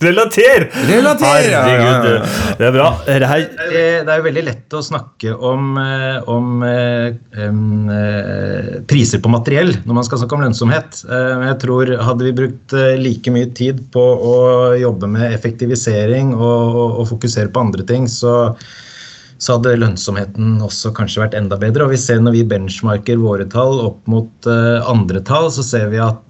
Relater! 0.00 0.70
Relater! 0.88 1.26
Herregud, 1.26 2.06
ja, 2.08 2.12
ja, 2.14 2.54
det 2.56 2.64
er 2.64 2.72
bra. 2.72 2.86
Det, 3.04 3.82
er 4.08 4.20
jo 4.22 4.24
veldig 4.24 4.44
lett 4.46 4.76
å 4.76 4.80
snakke 4.84 5.34
om, 5.34 5.74
eh, 5.76 6.16
om 6.32 6.64
um, 6.64 7.90
priser 8.88 9.20
på 9.20 9.32
materiell 9.34 9.74
når 9.84 10.00
man 10.00 10.08
skal 10.08 10.22
snakke 10.22 10.38
om 10.38 10.46
lønnsomhet. 10.46 11.02
Jeg 11.04 11.60
tror 11.60 11.92
Hadde 12.06 12.24
vi 12.24 12.34
brukt 12.40 12.72
like 13.02 13.32
mye 13.34 13.52
tid 13.56 13.84
på 13.92 14.00
å 14.00 14.34
jobbe 14.80 15.08
med 15.12 15.36
effektivisering 15.36 16.32
og, 16.32 16.80
og, 16.86 17.04
fokusere 17.12 17.52
på 17.52 17.68
andre 17.68 17.84
ting, 17.86 18.08
så 18.08 18.54
så 19.36 19.58
hadde 19.58 19.74
lønnsomheten 19.76 20.62
også 20.64 20.94
kanskje 20.96 21.20
vært 21.20 21.34
enda 21.36 21.58
bedre. 21.60 21.84
Og 21.84 21.92
vi 21.92 22.00
ser 22.00 22.22
når 22.24 22.38
vi 22.38 22.46
benchmarker 22.48 23.20
våre 23.20 23.44
tall 23.52 23.82
opp 23.84 23.98
mot 24.08 24.48
uh, 24.48 24.80
andre 24.88 25.20
tall, 25.20 25.50
så 25.52 25.64
ser 25.66 25.90
vi 25.92 26.00
at 26.00 26.22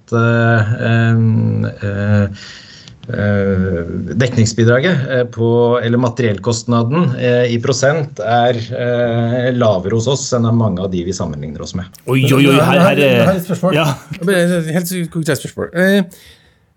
dekningsbidraget 4.17 5.09
eh, 5.09 5.23
på, 5.31 5.79
eller 5.83 5.97
materiellkostnaden 5.97 7.13
eh, 7.15 7.45
i 7.53 7.59
prosent 7.63 8.19
er 8.19 8.57
eh, 8.59 9.51
lavere 9.55 9.95
hos 9.95 10.09
oss 10.11 10.25
enn 10.35 10.47
av 10.49 10.57
mange 10.57 10.83
av 10.83 10.91
de 10.91 11.05
vi 11.07 11.15
sammenligner 11.15 11.63
oss 11.63 11.75
med. 11.77 11.87
Oi, 12.05 12.25
oi, 12.27 12.41
oi, 12.49 12.57
her, 12.57 12.81
her, 12.83 12.99
her 12.99 13.23
har 13.29 13.39
et 13.39 13.47
spørsmål. 13.47 13.77
Ja. 13.77 13.87
Et 14.19 14.73
Helt 14.75 14.91
konkret 15.13 15.39
spørsmål. 15.39 15.71
Eh, 15.73 16.03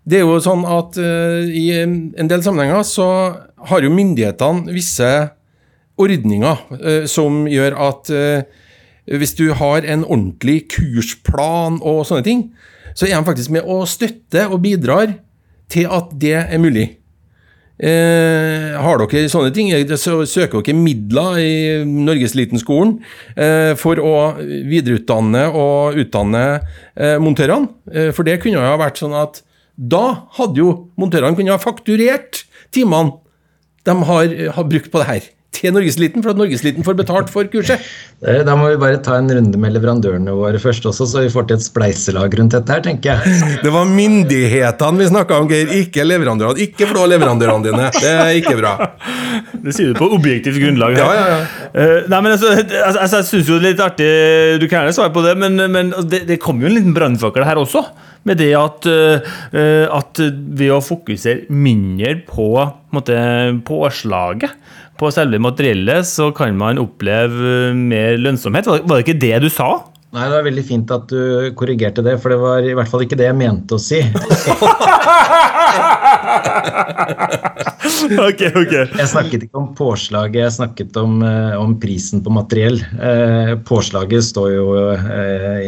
Det 0.01 0.17
er 0.17 0.25
jo 0.25 0.39
sånn 0.41 0.63
at 0.65 0.97
eh, 0.97 1.51
i 1.53 1.67
en 1.77 2.29
del 2.31 2.41
sammenhenger 2.41 2.81
så 2.89 3.07
har 3.69 3.83
jo 3.85 3.91
myndighetene 3.93 4.73
visse 4.73 5.09
ordninger 6.01 6.63
eh, 6.79 7.03
som 7.05 7.43
gjør 7.45 7.75
at 7.77 8.09
eh, 8.09 8.47
hvis 9.05 9.35
du 9.37 9.51
har 9.53 9.85
en 9.85 10.01
ordentlig 10.07 10.63
kursplan 10.73 11.77
og 11.85 12.05
sånne 12.09 12.25
ting, 12.25 12.41
så 12.93 13.07
er 13.07 13.15
de 13.15 13.27
faktisk 13.27 13.53
med 13.55 13.67
å 13.67 13.83
støtte 13.89 14.47
og 14.49 14.61
bidrar 14.63 15.15
til 15.71 15.87
at 15.91 16.11
det 16.19 16.37
er 16.41 16.61
mulig. 16.61 16.89
Eh, 17.81 18.75
har 18.77 19.01
dere 19.01 19.29
sånne 19.31 19.49
ting? 19.55 19.71
Så 19.97 20.19
søker 20.29 20.61
dere 20.61 20.77
midler 20.77 21.39
i 21.41 21.53
Norgeslitenskolen 21.89 22.99
eh, 23.33 23.71
for 23.79 23.97
å 23.97 24.13
videreutdanne 24.69 25.47
og 25.49 25.97
utdanne 26.03 26.43
eh, 26.93 27.17
montørene? 27.17 27.71
Eh, 27.89 28.11
for 28.13 28.27
det 28.27 28.37
kunne 28.43 28.59
jo 28.59 28.67
ha 28.67 28.77
vært 28.77 29.01
sånn 29.01 29.17
at 29.17 29.41
da 29.73 30.27
hadde 30.37 30.61
jo 30.61 30.75
montørene 30.99 31.33
kunnet 31.33 31.55
ha 31.55 31.61
fakturert 31.61 32.43
timene 32.75 33.17
de 33.87 33.95
har, 34.05 34.33
har 34.53 34.67
brukt 34.69 34.91
på 34.93 35.01
det 35.01 35.07
her, 35.07 35.29
til 35.51 35.73
Norgeseliten, 35.75 36.23
for 36.23 36.31
at 36.31 36.37
Norgeseliten 36.39 36.85
får 36.87 36.95
betalt 37.01 37.29
for 37.31 37.43
kurset. 37.51 37.81
Eh, 38.23 38.39
Da 38.47 38.53
må 38.55 38.69
vi 38.71 38.77
bare 38.79 39.01
ta 39.03 39.17
en 39.19 39.27
runde 39.27 39.59
med 39.59 39.73
leverandørene 39.75 40.31
våre 40.37 40.59
først 40.63 40.85
også, 40.87 41.03
så 41.11 41.23
vi 41.25 41.31
får 41.33 41.49
til 41.49 41.57
et 41.59 41.65
spleiselag 41.65 42.37
rundt 42.39 42.55
dette 42.55 42.71
her, 42.71 42.83
tenker 42.85 43.11
jeg. 43.19 43.41
Det 43.65 43.73
var 43.73 43.89
myndighetene 43.89 45.01
vi 45.01 45.09
snakka 45.11 45.41
om, 45.41 45.49
Geir, 45.51 45.73
ikke 45.81 46.05
leverandørene. 46.07 46.63
Ikke 46.63 46.87
flå 46.87 47.03
leverandørene 47.11 47.67
dine. 47.67 47.89
Det 47.99 48.13
er 48.13 48.31
ikke 48.39 48.55
bra. 48.61 48.73
Det 49.65 49.75
sier 49.75 49.91
du 49.91 49.99
på 49.99 50.07
objektivt 50.15 50.57
grunnlag. 50.63 50.95
her. 50.95 51.03
Ja, 51.03 51.19
ja, 51.19 51.27
ja. 51.35 51.67
Eh, 51.75 52.07
nei, 52.09 52.21
men 52.23 52.31
altså, 52.37 52.53
altså, 52.55 52.99
altså 53.03 53.19
Jeg 53.21 53.27
syns 53.29 53.49
jo 53.51 53.57
det 53.59 53.61
er 53.61 53.71
litt 53.71 53.83
artig 53.85 54.07
Du 54.59 54.65
kan 54.67 54.81
gjerne 54.81 54.95
svare 54.95 55.13
på 55.15 55.21
det, 55.25 55.35
men, 55.39 55.59
men 55.71 55.91
det, 56.09 56.23
det 56.31 56.39
kom 56.41 56.59
jo 56.63 56.67
en 56.71 56.75
liten 56.79 56.95
brannfakkel 56.95 57.45
her 57.47 57.59
også. 57.61 57.83
Med 58.27 58.37
det 58.41 58.51
at, 58.57 58.85
eh, 58.87 59.85
at 59.91 60.21
ved 60.23 60.71
å 60.75 60.81
fokusere 60.85 61.47
mindre 61.53 62.15
på, 62.27 62.49
på 62.93 63.03
en 63.15 63.61
påslaget 63.67 64.55
på 65.01 65.09
selve 65.13 65.39
materiellet, 65.41 66.05
så 66.07 66.29
kan 66.35 66.57
man 66.57 66.81
oppleve 66.81 67.71
mer 67.77 68.19
lønnsomhet. 68.21 68.69
Var, 68.69 68.85
var 68.85 68.99
det 68.99 69.07
ikke 69.07 69.21
det 69.23 69.39
du 69.47 69.49
sa? 69.51 69.71
Nei, 70.11 70.25
Det 70.27 70.35
var 70.35 70.43
veldig 70.43 70.63
fint 70.67 70.89
at 70.91 71.07
du 71.07 71.51
korrigerte 71.55 72.03
det, 72.03 72.17
for 72.19 72.33
det 72.33 72.39
var 72.41 72.65
i 72.67 72.73
hvert 72.75 72.89
fall 72.91 73.05
ikke 73.05 73.15
det 73.19 73.29
jeg 73.29 73.37
mente 73.39 73.77
å 73.77 73.79
si. 73.79 74.01
ok, 78.27 78.41
ok. 78.59 78.73
Jeg 78.99 79.07
snakket 79.07 79.45
ikke 79.47 79.61
om 79.61 79.69
påslaget, 79.77 80.41
jeg 80.41 80.55
snakket 80.57 80.99
om, 80.99 81.21
eh, 81.23 81.55
om 81.55 81.77
prisen 81.79 82.19
på 82.25 82.33
materiell. 82.35 82.81
Eh, 82.99 83.53
påslaget 83.67 84.27
står 84.27 84.49
jo, 84.51 84.65
eh, 84.91 85.63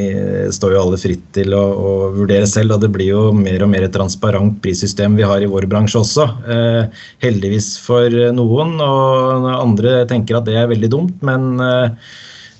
står 0.52 0.76
jo 0.76 0.82
alle 0.82 1.00
fritt 1.00 1.24
til 1.36 1.54
å, 1.56 1.62
å 1.62 1.94
vurdere 2.18 2.50
selv, 2.50 2.76
og 2.76 2.84
det 2.84 2.92
blir 2.96 3.12
jo 3.12 3.24
mer 3.38 3.64
og 3.64 3.72
mer 3.72 3.86
et 3.88 3.96
transparent 3.96 4.60
prissystem 4.64 5.16
vi 5.20 5.28
har 5.28 5.44
i 5.44 5.50
vår 5.50 5.70
bransje 5.72 6.02
også. 6.02 6.28
Eh, 6.50 7.00
heldigvis 7.24 7.74
for 7.84 8.12
noen, 8.36 8.76
og 8.84 9.50
andre 9.54 10.02
tenker 10.10 10.40
at 10.40 10.50
det 10.50 10.60
er 10.60 10.72
veldig 10.72 10.92
dumt, 10.92 11.24
men 11.26 11.56
eh, 11.64 12.14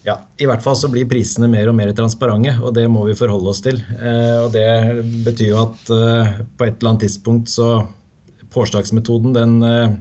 ja, 0.04 0.18
I 0.40 0.48
hvert 0.50 0.64
fall 0.64 0.76
så 0.76 0.90
blir 0.92 1.08
prisene 1.08 1.48
mer 1.52 1.70
og 1.72 1.78
mer 1.78 1.94
transparente, 1.96 2.58
og 2.60 2.76
det 2.76 2.86
må 2.92 3.06
vi 3.08 3.16
forholde 3.16 3.54
oss 3.54 3.64
til. 3.64 3.80
Eh, 4.00 4.38
og 4.44 4.52
Det 4.56 4.68
betyr 5.28 5.54
jo 5.54 5.62
at 5.64 5.94
eh, 5.96 6.40
på 6.58 6.68
et 6.68 6.78
eller 6.78 6.94
annet 6.94 7.08
tidspunkt 7.08 7.52
så 7.52 7.74
Påslagsmetoden, 8.54 9.34
den 9.34 9.64
eh, 9.66 9.96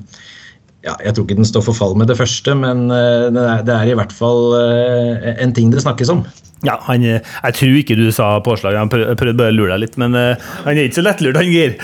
ja, 0.82 0.96
Jeg 1.06 1.14
tror 1.14 1.24
ikke 1.24 1.38
den 1.38 1.48
står 1.48 1.64
for 1.68 1.78
fall 1.78 1.94
med 1.98 2.10
det 2.10 2.18
første, 2.18 2.54
men 2.58 2.90
eh, 2.90 3.28
det 3.32 3.44
er, 3.46 3.62
det 3.68 3.76
er 3.76 3.92
i 3.92 3.96
hvert 3.98 4.14
fall 4.14 4.56
eh, 4.58 5.30
en 5.44 5.54
ting 5.56 5.70
det 5.72 5.84
snakkes 5.84 6.10
om. 6.12 6.24
Ja, 6.62 6.76
han, 6.86 7.02
eh, 7.02 7.20
Jeg 7.42 7.56
tror 7.58 7.78
ikke 7.80 7.96
du 7.98 8.06
sa 8.14 8.36
påslag, 8.44 8.76
jeg 8.78 8.90
prøvde 9.18 9.34
bare 9.38 9.50
å 9.50 9.56
lure 9.56 9.74
deg 9.74 9.82
litt, 9.82 9.98
men 9.98 10.14
eh, 10.14 10.50
han 10.62 10.76
er 10.76 10.86
ikke 10.86 11.00
så 11.00 11.06
lettlurt, 11.06 11.40
han 11.40 11.50
Geir. 11.50 11.74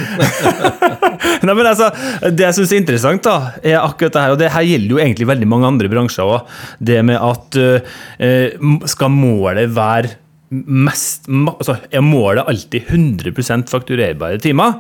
Nei, 1.46 1.54
men 1.54 1.66
altså, 1.66 1.90
Det 2.30 2.46
jeg 2.46 2.58
syns 2.58 2.74
er 2.74 2.82
interessant, 2.82 3.26
da, 3.26 3.58
er 3.62 3.80
akkurat 3.80 4.14
det 4.14 4.22
her, 4.22 4.36
og 4.36 4.40
det 4.42 4.52
her 4.54 4.68
gjelder 4.68 4.94
jo 4.94 5.02
egentlig 5.02 5.28
veldig 5.32 5.50
mange 5.50 5.72
andre 5.72 5.90
bransjer 5.90 6.30
òg, 6.30 6.56
det 6.78 7.00
med 7.06 7.18
at 7.18 7.58
uh, 7.58 8.78
skal 8.90 9.12
målet 9.14 9.70
være 9.74 10.16
mest 10.48 11.26
altså, 11.28 11.74
Er 11.92 12.00
målet 12.04 12.46
alltid 12.48 12.88
100% 12.88 13.68
fakturerbare 13.68 14.38
timer? 14.40 14.78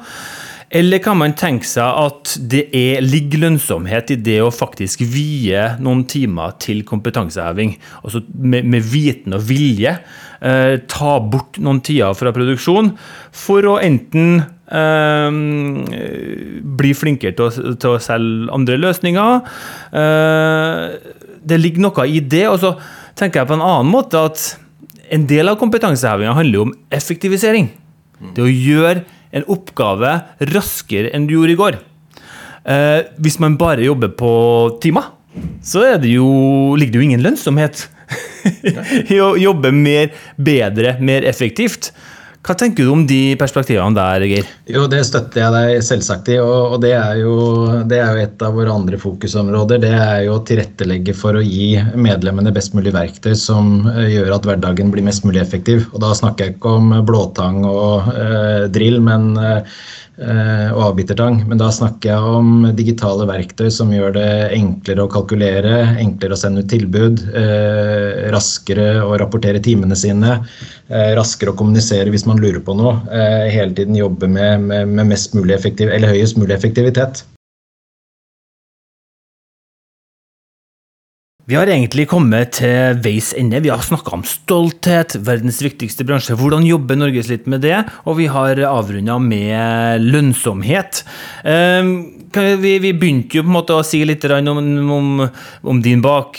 Eller 0.70 1.00
kan 1.00 1.16
man 1.16 1.32
tenke 1.38 1.64
seg 1.64 1.86
at 1.86 2.34
det 2.52 2.66
er, 2.76 3.00
ligger 3.00 3.46
lønnsomhet 3.46 4.12
i 4.12 4.18
det 4.20 4.36
å 4.44 4.50
faktisk 4.52 5.00
vie 5.08 5.62
noen 5.80 6.02
timer 6.10 6.58
til 6.60 6.82
kompetanseheving? 6.88 7.72
Altså 8.02 8.20
med, 8.36 8.68
med 8.68 8.84
viten 8.84 9.36
og 9.38 9.46
vilje 9.48 9.94
eh, 9.96 10.74
ta 10.92 11.16
bort 11.24 11.56
noen 11.64 11.80
tider 11.84 12.12
fra 12.18 12.34
produksjon 12.36 12.92
for 13.32 13.64
å 13.70 13.78
enten 13.80 14.42
eh, 14.68 15.40
bli 16.78 16.92
flinkere 16.92 17.38
til 17.38 17.48
å, 17.48 17.74
til 17.80 17.96
å 17.96 18.04
selge 18.04 18.52
andre 18.52 18.76
løsninger. 18.84 19.52
Eh, 20.04 20.86
det 21.48 21.62
ligger 21.64 21.88
noe 21.88 22.08
i 22.12 22.20
det. 22.20 22.44
Og 22.52 22.60
så 22.60 22.76
tenker 23.16 23.40
jeg 23.40 23.54
på 23.54 23.56
en 23.56 23.64
annen 23.64 23.88
måte 23.88 24.20
at 24.20 24.50
en 25.08 25.24
del 25.24 25.48
av 25.48 25.56
kompetansehevinga 25.56 26.36
handler 26.36 26.60
jo 26.60 26.68
om 26.68 26.80
effektivisering. 26.92 27.72
Det 28.36 28.44
å 28.44 28.50
gjøre 28.50 29.06
en 29.34 29.46
oppgave 29.52 30.14
raskere 30.52 31.12
enn 31.14 31.28
du 31.28 31.36
gjorde 31.36 31.54
i 31.54 31.60
går. 31.60 31.78
Eh, 32.68 33.00
hvis 33.22 33.38
man 33.42 33.58
bare 33.60 33.86
jobber 33.86 34.12
på 34.18 34.32
timer, 34.82 35.14
så 35.62 35.84
det 36.02 36.10
jo, 36.10 36.28
ligger 36.78 36.96
det 36.96 37.00
jo 37.00 37.06
ingen 37.06 37.24
lønnsomhet 37.24 37.86
i 39.12 39.18
å 39.22 39.34
jobbe 39.38 39.72
mer, 39.74 40.12
bedre, 40.36 40.96
mer 41.00 41.26
effektivt. 41.28 41.92
Hva 42.46 42.54
tenker 42.56 42.86
du 42.86 42.92
om 42.92 43.02
de 43.08 43.34
perspektivene 43.38 43.96
der, 43.96 44.24
Geir? 44.30 44.46
Jo, 44.70 44.86
det 44.90 45.02
støtter 45.08 45.42
jeg 45.42 45.54
deg 45.54 45.82
selvsagt 45.84 46.30
i, 46.32 46.38
og, 46.40 46.78
det, 46.84 46.94
er 46.96 47.18
jo, 47.20 47.34
det 47.90 47.98
er 47.98 48.14
jo 48.14 48.24
et 48.24 48.44
av 48.46 48.54
våre 48.56 48.72
andre 48.72 49.00
fokusområder. 49.00 49.82
Det 49.82 49.92
er 49.92 50.22
jo 50.28 50.38
å 50.38 50.44
tilrettelegge 50.48 51.16
for 51.18 51.36
å 51.36 51.44
gi 51.44 51.74
medlemmene 51.98 52.54
best 52.54 52.78
mulig 52.78 52.94
verktøy 52.94 53.34
som 53.36 53.88
eh, 53.90 54.14
gjør 54.14 54.36
at 54.38 54.48
hverdagen 54.48 54.94
blir 54.94 55.06
mest 55.06 55.26
mulig 55.26 55.42
effektiv. 55.42 55.88
Og 55.92 56.02
da 56.04 56.14
snakker 56.16 56.46
jeg 56.46 56.56
ikke 56.58 56.76
om 56.78 56.94
blåtang 57.08 57.64
og 57.68 58.12
eh, 58.14 58.68
drill 58.72 59.02
men, 59.04 59.32
eh, 59.38 60.68
og 60.74 60.82
avbitertang, 60.82 61.44
men 61.46 61.60
da 61.60 61.68
snakker 61.74 62.10
jeg 62.10 62.38
om 62.38 62.66
digitale 62.74 63.26
verktøy 63.28 63.68
som 63.70 63.92
gjør 63.94 64.16
det 64.16 64.30
enklere 64.56 65.04
å 65.04 65.10
kalkulere, 65.12 65.94
enklere 66.02 66.34
å 66.34 66.40
sende 66.40 66.64
ut 66.64 66.70
tilbud, 66.72 67.22
eh, 67.38 68.26
raskere 68.34 69.04
å 69.04 69.14
rapportere 69.20 69.62
timene 69.62 69.96
sine, 69.96 70.44
eh, 70.88 71.14
raskere 71.14 71.52
å 71.52 71.56
kommunisere 71.56 72.10
hvis 72.10 72.26
man 72.26 72.27
lurer 72.36 72.60
på 72.60 72.76
noe. 72.76 72.98
Eh, 73.08 73.48
hele 73.54 73.72
tiden 73.72 73.96
jobbe 73.96 74.28
med, 74.28 74.68
med, 74.68 74.92
med 74.92 75.08
mest 75.14 75.32
mulig 75.32 75.56
effektiv, 75.56 75.88
eller 75.88 76.12
høyest 76.12 76.36
mulig 76.36 76.52
effektivitet. 76.58 77.24
Vi 81.48 81.56
har 81.56 81.70
egentlig 81.72 82.04
kommet 82.10 82.58
til 82.58 82.98
veis 83.00 83.30
ende. 83.32 83.62
Vi 83.64 83.70
har 83.72 83.80
snakka 83.80 84.12
om 84.18 84.24
stolthet, 84.28 85.14
verdens 85.24 85.62
viktigste 85.64 86.04
bransje. 86.04 86.36
Hvordan 86.36 86.66
jobber 86.68 86.98
Norges 87.00 87.30
litt 87.32 87.46
med 87.48 87.62
det? 87.64 87.78
Og 88.04 88.18
vi 88.18 88.26
har 88.28 88.60
avrunda 88.68 89.16
med 89.16 90.04
lønnsomhet. 90.04 91.00
Eh, 91.48 91.88
vi, 92.60 92.74
vi 92.84 92.92
begynte 92.92 93.40
jo 93.40 93.46
på 93.46 93.48
en 93.48 93.56
måte 93.56 93.78
å 93.78 93.86
si 93.86 94.02
litt 94.04 94.28
om, 94.28 94.60
om, 94.92 95.24
om 95.72 95.80
din 95.80 96.04
bak, 96.04 96.36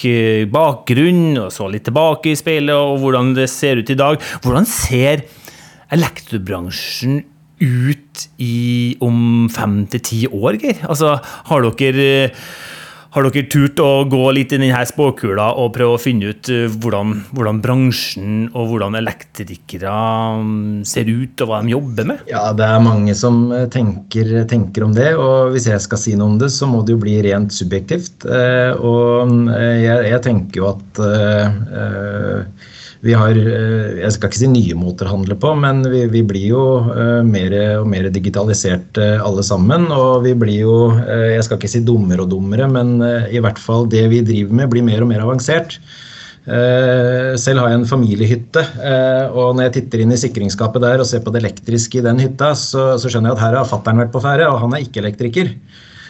bakgrunn, 0.54 1.40
og 1.42 1.50
så 1.58 1.74
litt 1.74 1.88
tilbake 1.90 2.30
i 2.30 2.38
speilet, 2.38 2.78
og 2.78 3.02
hvordan 3.02 3.34
det 3.34 3.50
ser 3.50 3.82
ut 3.82 3.90
i 3.90 3.98
dag. 3.98 4.22
Hvordan 4.46 4.70
ser 4.70 5.26
elektrobransjen 5.96 7.22
ut 7.60 8.26
i 8.40 8.96
om 9.04 9.48
fem 9.52 9.82
til 9.92 10.04
ti 10.06 10.20
år, 10.30 10.60
Geir? 10.62 10.84
Altså, 10.88 11.18
har 11.50 11.66
dere 11.68 12.10
har 13.10 13.26
dere 13.26 13.50
turt 13.50 13.80
å 13.82 14.06
gå 14.06 14.22
litt 14.38 14.52
i 14.54 14.60
denne 14.60 14.84
spåkula 14.86 15.48
og 15.58 15.72
prøve 15.74 15.96
å 15.96 16.02
finne 16.02 16.30
ut 16.30 16.50
eh, 16.54 16.68
hvordan, 16.70 17.16
hvordan 17.34 17.62
bransjen 17.64 18.36
og 18.52 18.70
hvordan 18.70 18.98
elektrikere 19.00 19.94
mm, 20.44 20.84
ser 20.86 21.10
ut, 21.10 21.34
og 21.42 21.50
hva 21.50 21.62
de 21.66 21.74
jobber 21.74 22.10
med? 22.12 22.22
Ja, 22.30 22.44
det 22.54 22.68
er 22.68 22.86
mange 22.86 23.16
som 23.18 23.48
eh, 23.56 23.66
tenker, 23.74 24.30
tenker 24.50 24.86
om 24.86 24.94
det, 24.94 25.16
og 25.18 25.56
hvis 25.56 25.66
jeg 25.72 25.82
skal 25.82 26.02
si 26.04 26.14
noe 26.20 26.36
om 26.36 26.38
det, 26.42 26.52
så 26.54 26.70
må 26.70 26.84
det 26.86 26.94
jo 26.94 27.02
bli 27.02 27.18
rent 27.26 27.56
subjektivt. 27.56 28.30
Eh, 28.30 28.78
og 28.78 29.34
eh, 29.56 29.80
jeg, 29.88 30.12
jeg 30.14 30.26
tenker 30.30 30.62
jo 30.62 30.70
at 30.70 31.02
eh, 31.10 32.70
vi 33.06 33.14
har 33.16 33.38
eh, 33.38 34.02
Jeg 34.02 34.12
skal 34.16 34.30
ikke 34.30 34.42
si 34.42 34.50
nye 34.52 34.76
måter 34.78 35.08
å 35.08 35.14
handle 35.14 35.38
på, 35.40 35.54
men 35.56 35.82
vi, 35.88 36.04
vi 36.12 36.24
blir 36.28 36.50
jo 36.52 36.64
eh, 36.92 37.22
mer 37.24 37.56
og 37.80 37.88
mer 37.92 38.10
digitalisert 38.12 39.00
eh, 39.00 39.16
alle 39.24 39.46
sammen. 39.46 39.88
Og 39.96 40.26
vi 40.28 40.36
blir 40.36 40.66
jo 40.66 40.76
Jeg 41.08 41.46
skal 41.48 41.60
ikke 41.60 41.72
si 41.72 41.84
dummere 41.86 42.26
og 42.26 42.34
dummere, 42.34 42.68
men 42.72 43.00
i 43.32 43.42
hvert 43.44 43.60
fall 43.62 43.88
det 43.90 44.06
vi 44.12 44.24
driver 44.26 44.62
med, 44.62 44.72
blir 44.74 44.86
mer 44.86 45.06
og 45.06 45.12
mer 45.14 45.24
avansert. 45.24 45.80
Selv 46.50 47.62
har 47.62 47.70
jeg 47.70 47.78
en 47.78 47.86
familiehytte, 47.86 48.64
eh, 48.82 49.26
og 49.30 49.54
når 49.54 49.68
jeg 49.68 49.74
titter 49.76 50.02
inn 50.02 50.16
i 50.16 50.18
sikringsskapet 50.18 50.82
der 50.82 51.04
og 51.04 51.06
ser 51.06 51.22
på 51.22 51.34
det 51.36 51.44
elektriske 51.44 52.00
i 52.00 52.06
den 52.06 52.22
hytta, 52.24 52.56
så, 52.58 52.96
så 52.98 53.12
skjønner 53.12 53.34
jeg 53.34 53.38
at 53.38 53.44
her 53.44 53.58
har 53.60 53.70
fattern 53.70 54.02
vært 54.02 54.16
på 54.16 54.24
ferde, 54.24 54.48
og 54.50 54.64
han 54.64 54.74
er 54.74 54.86
ikke 54.86 55.04
elektriker. 55.04 55.52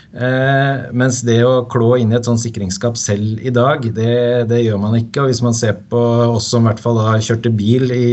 Eh, 0.10 0.88
mens 0.98 1.20
det 1.22 1.38
å 1.46 1.68
klå 1.70 1.92
inn 2.02 2.14
i 2.14 2.18
et 2.18 2.26
sånt 2.26 2.42
sikringsskap 2.42 2.98
selv 2.98 3.44
i 3.46 3.52
dag, 3.54 3.84
det, 3.94 4.50
det, 4.50 4.64
gjør 4.66 4.80
man 4.82 4.98
ikke. 4.98 5.24
Og 5.24 5.30
hvis 5.30 5.44
man 5.46 5.58
ser 5.58 5.78
på 5.92 6.02
oss 6.32 6.50
som 6.50 6.66
i 6.66 6.72
hvert 6.72 6.82
fall 6.82 6.98
da 6.98 7.18
kjørte 7.22 7.54
bil 7.54 7.94
i 7.94 8.10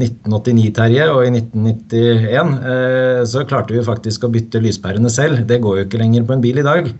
1989, 0.00 0.72
Terje, 0.76 1.08
og 1.12 1.22
i 1.26 1.34
1991, 1.34 2.56
eh, 2.72 3.20
så 3.28 3.44
klarte 3.48 3.76
vi 3.76 3.84
faktisk 3.84 4.24
å 4.24 4.32
bytte 4.32 4.62
lyspærene 4.64 5.12
selv. 5.12 5.44
Det 5.48 5.60
går 5.64 5.80
jo 5.82 5.86
ikke 5.88 6.00
lenger 6.00 6.24
på 6.28 6.36
en 6.36 6.44
bil 6.44 6.60
i 6.62 6.66
dag. 6.66 6.90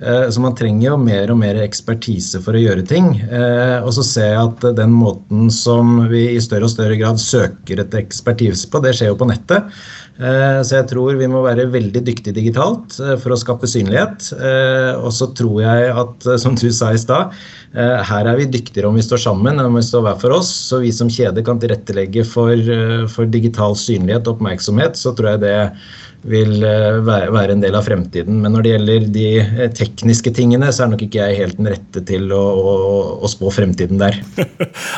Eh, 0.00 0.30
så 0.30 0.40
man 0.40 0.54
trenger 0.54 0.92
jo 0.92 0.96
mer 1.02 1.32
og 1.32 1.40
mer 1.40 1.58
ekspertise 1.64 2.40
for 2.44 2.56
å 2.56 2.62
gjøre 2.62 2.86
ting. 2.86 3.10
Eh, 3.26 3.78
og 3.82 3.90
så 3.96 4.04
ser 4.06 4.32
jeg 4.32 4.42
at 4.44 4.66
den 4.78 4.94
måten 4.94 5.48
som 5.54 6.04
vi 6.10 6.28
i 6.36 6.42
større 6.42 6.68
og 6.68 6.74
større 6.74 6.98
grad 7.00 7.18
søker 7.22 7.82
etter 7.82 8.04
ekspertise 8.04 8.70
på, 8.70 8.82
det 8.84 8.94
skjer 8.98 9.12
jo 9.12 9.18
på 9.18 9.30
nettet. 9.30 9.72
Eh, 10.18 10.60
så 10.66 10.80
jeg 10.80 10.88
tror 10.92 11.18
vi 11.18 11.30
må 11.30 11.42
være 11.44 11.68
veldig 11.74 12.04
dyktige 12.06 12.36
digitalt 12.38 12.98
for 13.22 13.34
å 13.34 13.38
skape 13.38 13.70
synlighet. 13.70 14.30
Og 15.02 15.10
så 15.14 15.30
tror 15.38 15.62
jeg 15.64 15.92
at, 16.04 16.28
som 16.42 16.58
du 16.58 16.68
sa 16.74 16.92
i 16.94 17.00
stad, 17.00 17.34
her 17.68 18.26
er 18.26 18.38
vi 18.38 18.48
dyktigere 18.48 18.88
om 18.88 18.96
vi 18.96 19.04
står 19.04 19.20
sammen 19.20 19.58
enn 19.58 19.68
om 19.68 19.76
vi 19.76 19.84
står 19.84 20.06
hver 20.06 20.18
for 20.22 20.34
oss. 20.38 20.50
Så 20.70 20.80
vi 20.82 20.90
som 20.94 21.10
kjede 21.12 21.44
kan 21.46 21.60
tilrettelegge 21.60 22.24
for, 22.26 22.54
for 23.12 23.30
digital 23.30 23.76
synlighet 23.78 24.26
og 24.26 24.38
oppmerksomhet, 24.38 24.98
så 24.98 25.12
tror 25.14 25.34
jeg 25.34 25.44
det 25.44 25.56
vil 26.26 26.64
eh, 26.66 26.98
være 27.04 27.54
en 27.54 27.62
del 27.62 27.76
av 27.78 27.86
fremtiden. 27.86 28.40
Men 28.42 28.54
når 28.54 28.64
det 28.64 28.72
gjelder 28.72 29.06
de 29.14 29.26
eh, 29.42 29.70
tekniske 29.74 30.32
tingene, 30.34 30.70
så 30.74 30.84
er 30.84 30.92
nok 30.92 31.04
ikke 31.06 31.20
jeg 31.22 31.38
helt 31.38 31.58
den 31.60 31.70
rette 31.70 32.02
til 32.08 32.32
å, 32.34 32.42
å, 32.42 32.74
å 33.22 33.30
spå 33.30 33.52
fremtiden 33.54 34.00
der. 34.00 34.18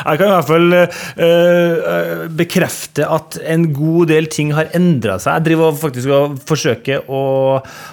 Jeg 0.01 0.17
kan 0.17 0.25
i 0.27 0.31
hvert 0.33 0.49
fall 0.49 0.73
uh, 0.75 2.25
bekrefte 2.35 3.05
at 3.05 3.37
en 3.45 3.67
god 3.75 4.09
del 4.11 4.27
ting 4.33 4.51
har 4.55 4.71
endra 4.77 5.17
seg. 5.21 5.37
Jeg 5.37 5.51
driver 5.51 5.77
faktisk 5.77 6.13
og 6.15 6.37
forsøker 6.47 7.09
å, 7.11 7.23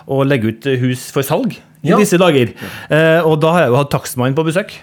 å 0.09 0.21
legge 0.27 0.55
ut 0.55 0.69
hus 0.83 1.09
for 1.15 1.27
salg 1.27 1.59
i 1.85 1.93
ja. 1.93 1.99
disse 2.01 2.19
dager. 2.21 2.55
Uh, 2.91 3.21
og 3.29 3.39
da 3.43 3.55
har 3.55 3.67
jeg 3.67 3.75
jo 3.75 3.79
hatt 3.83 3.93
takstmannen 3.95 4.39
på 4.39 4.47
besøk. 4.49 4.75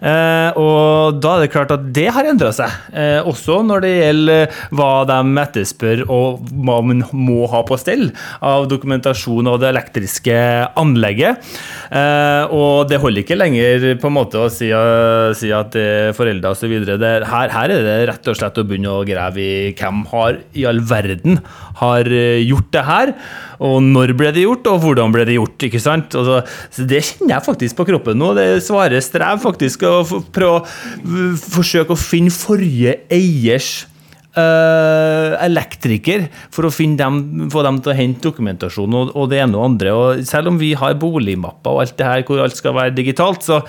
Eh, 0.00 0.50
og 0.60 1.20
da 1.22 1.36
er 1.36 1.44
det 1.44 1.52
klart 1.54 1.72
at 1.74 1.86
det 1.96 2.08
har 2.12 2.28
endra 2.28 2.52
seg. 2.54 2.72
Eh, 2.92 3.20
også 3.24 3.62
når 3.66 3.84
det 3.84 3.92
gjelder 3.94 4.58
hva 4.76 4.90
de 5.08 5.18
etterspør 5.42 6.04
og 6.12 6.42
hva 6.52 6.78
man 6.84 7.04
må 7.16 7.46
ha 7.52 7.62
på 7.66 7.78
stell 7.80 8.08
av 8.44 8.68
dokumentasjon 8.70 9.48
av 9.50 9.60
det 9.62 9.70
elektriske 9.72 10.36
anlegget. 10.78 11.44
Eh, 11.90 12.54
og 12.54 12.90
det 12.90 13.00
holder 13.02 13.24
ikke 13.24 13.38
lenger 13.40 13.88
på 14.02 14.10
en 14.10 14.16
måte 14.18 14.42
å 14.42 14.50
si, 14.52 14.70
si 15.38 15.52
at 15.54 15.72
det 15.76 15.86
er 15.86 16.16
foreldre 16.16 16.52
osv. 16.54 16.76
Her, 16.76 17.52
her 17.52 17.76
er 17.76 17.86
det 17.86 17.98
rett 18.12 18.30
og 18.32 18.38
slett 18.38 18.60
å 18.60 18.66
begynne 18.66 18.92
å 18.92 19.06
grave 19.06 19.42
i 19.42 19.74
hvem 19.76 20.04
har 20.12 20.40
i 20.56 20.66
all 20.68 20.82
verden 20.86 21.40
har 21.80 22.08
gjort 22.08 22.72
det 22.74 22.84
her. 22.86 23.12
Og 23.64 23.80
når 23.84 24.14
ble 24.18 24.30
det 24.36 24.44
gjort, 24.44 24.68
og 24.72 24.84
hvordan 24.84 25.14
ble 25.14 25.26
det 25.28 25.38
gjort? 25.38 25.66
ikke 25.68 25.82
sant? 25.82 26.12
Så, 26.12 26.40
så 26.74 26.86
Det 26.88 27.02
kjenner 27.08 27.36
jeg 27.36 27.46
faktisk 27.48 27.78
på 27.78 27.88
kroppen 27.88 28.20
nå. 28.20 28.32
Det 28.36 28.46
svarer 28.66 29.04
strev 29.04 29.42
faktisk 29.42 29.86
å 29.88 29.98
prøve 30.04 30.62
å 30.62 31.36
forsøke 31.56 31.94
å 31.94 32.00
finne 32.00 32.34
forrige 32.34 32.98
eiers 33.12 33.86
Uh, 34.36 35.32
elektriker 35.40 36.26
for 36.52 36.68
å 36.68 36.70
dem, 36.98 37.14
få 37.48 37.62
dem 37.64 37.78
til 37.80 37.88
å 37.88 37.94
hente 37.96 38.20
dokumentasjon 38.26 38.92
og, 38.98 39.14
og 39.16 39.30
det 39.32 39.38
ene 39.40 39.56
og 39.56 39.64
andre. 39.70 39.94
Og 39.96 40.26
selv 40.28 40.50
om 40.50 40.58
vi 40.60 40.74
har 40.76 40.98
boligmapper 41.00 41.72
og 41.72 41.80
alt 41.80 41.94
det 41.96 42.04
her 42.04 42.24
hvor 42.28 42.42
alt 42.44 42.58
skal 42.58 42.76
være 42.76 42.92
digitalt, 42.98 43.46
så 43.46 43.62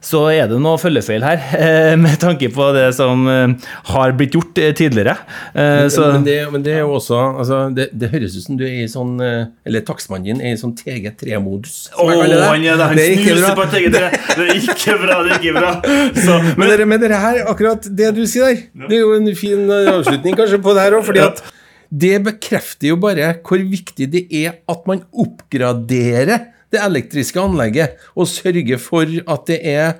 så 0.00 0.22
er 0.32 0.48
det 0.48 0.56
noe 0.62 0.80
følgefeil 0.80 1.24
her, 1.24 1.42
eh, 1.60 1.94
med 2.00 2.16
tanke 2.22 2.48
på 2.54 2.70
det 2.76 2.86
som 2.96 3.26
eh, 3.28 3.68
har 3.92 4.14
blitt 4.16 4.36
gjort 4.36 4.58
eh, 4.60 4.72
tidligere. 4.76 5.16
Men, 5.54 5.90
men, 5.90 6.24
det, 6.24 6.36
men 6.52 6.64
det, 6.64 6.74
er 6.78 6.84
jo 6.86 6.94
også 6.96 7.18
altså, 7.42 7.58
det, 7.74 7.90
det, 7.92 8.10
høres 8.12 8.36
ut 8.38 8.46
som 8.46 8.58
du 8.58 8.64
er 8.66 8.82
i 8.82 8.88
sånn 8.90 9.18
Eller 9.20 9.82
takstmannen 9.86 10.26
din 10.26 10.42
er 10.42 10.54
i 10.54 10.60
sånn 10.60 10.72
TG3-modus. 10.78 11.76
Å, 11.94 12.06
han 12.08 12.32
det! 12.32 12.76
Han 12.80 13.00
snuser 13.00 13.58
på 13.58 13.66
TG3! 13.74 14.02
Det 14.40 14.46
er 14.46 14.60
ikke 14.60 14.96
bra, 15.02 15.20
det 15.26 15.34
er 15.34 15.40
ikke 15.40 15.56
bra. 15.56 15.72
Så, 16.24 16.38
men, 16.56 16.64
men, 16.64 16.84
men 16.94 17.02
dere 17.02 17.20
her, 17.20 17.42
akkurat 17.50 17.86
det 17.86 18.12
du 18.16 18.22
sier 18.28 18.48
der, 18.50 18.62
det 18.88 19.00
er 19.00 19.04
jo 19.04 19.16
en 19.18 19.32
fin 19.36 19.66
avslutning 19.68 20.38
kanskje 20.38 20.60
på 20.64 20.76
det 20.76 20.86
her 20.86 20.96
òg, 20.98 21.04
fordi 21.06 21.24
at 21.24 21.42
det 21.90 22.20
bekrefter 22.22 22.92
jo 22.92 22.96
bare 23.02 23.32
hvor 23.46 23.62
viktig 23.66 24.06
det 24.12 24.24
er 24.44 24.60
at 24.70 24.86
man 24.88 25.02
oppgraderer 25.10 26.48
det 26.70 26.80
elektriske 26.86 27.40
anlegget 27.40 27.98
og 28.14 28.28
sørge 28.30 28.78
for 28.78 29.02
at 29.04 29.46
det 29.46 29.58
er 29.62 29.92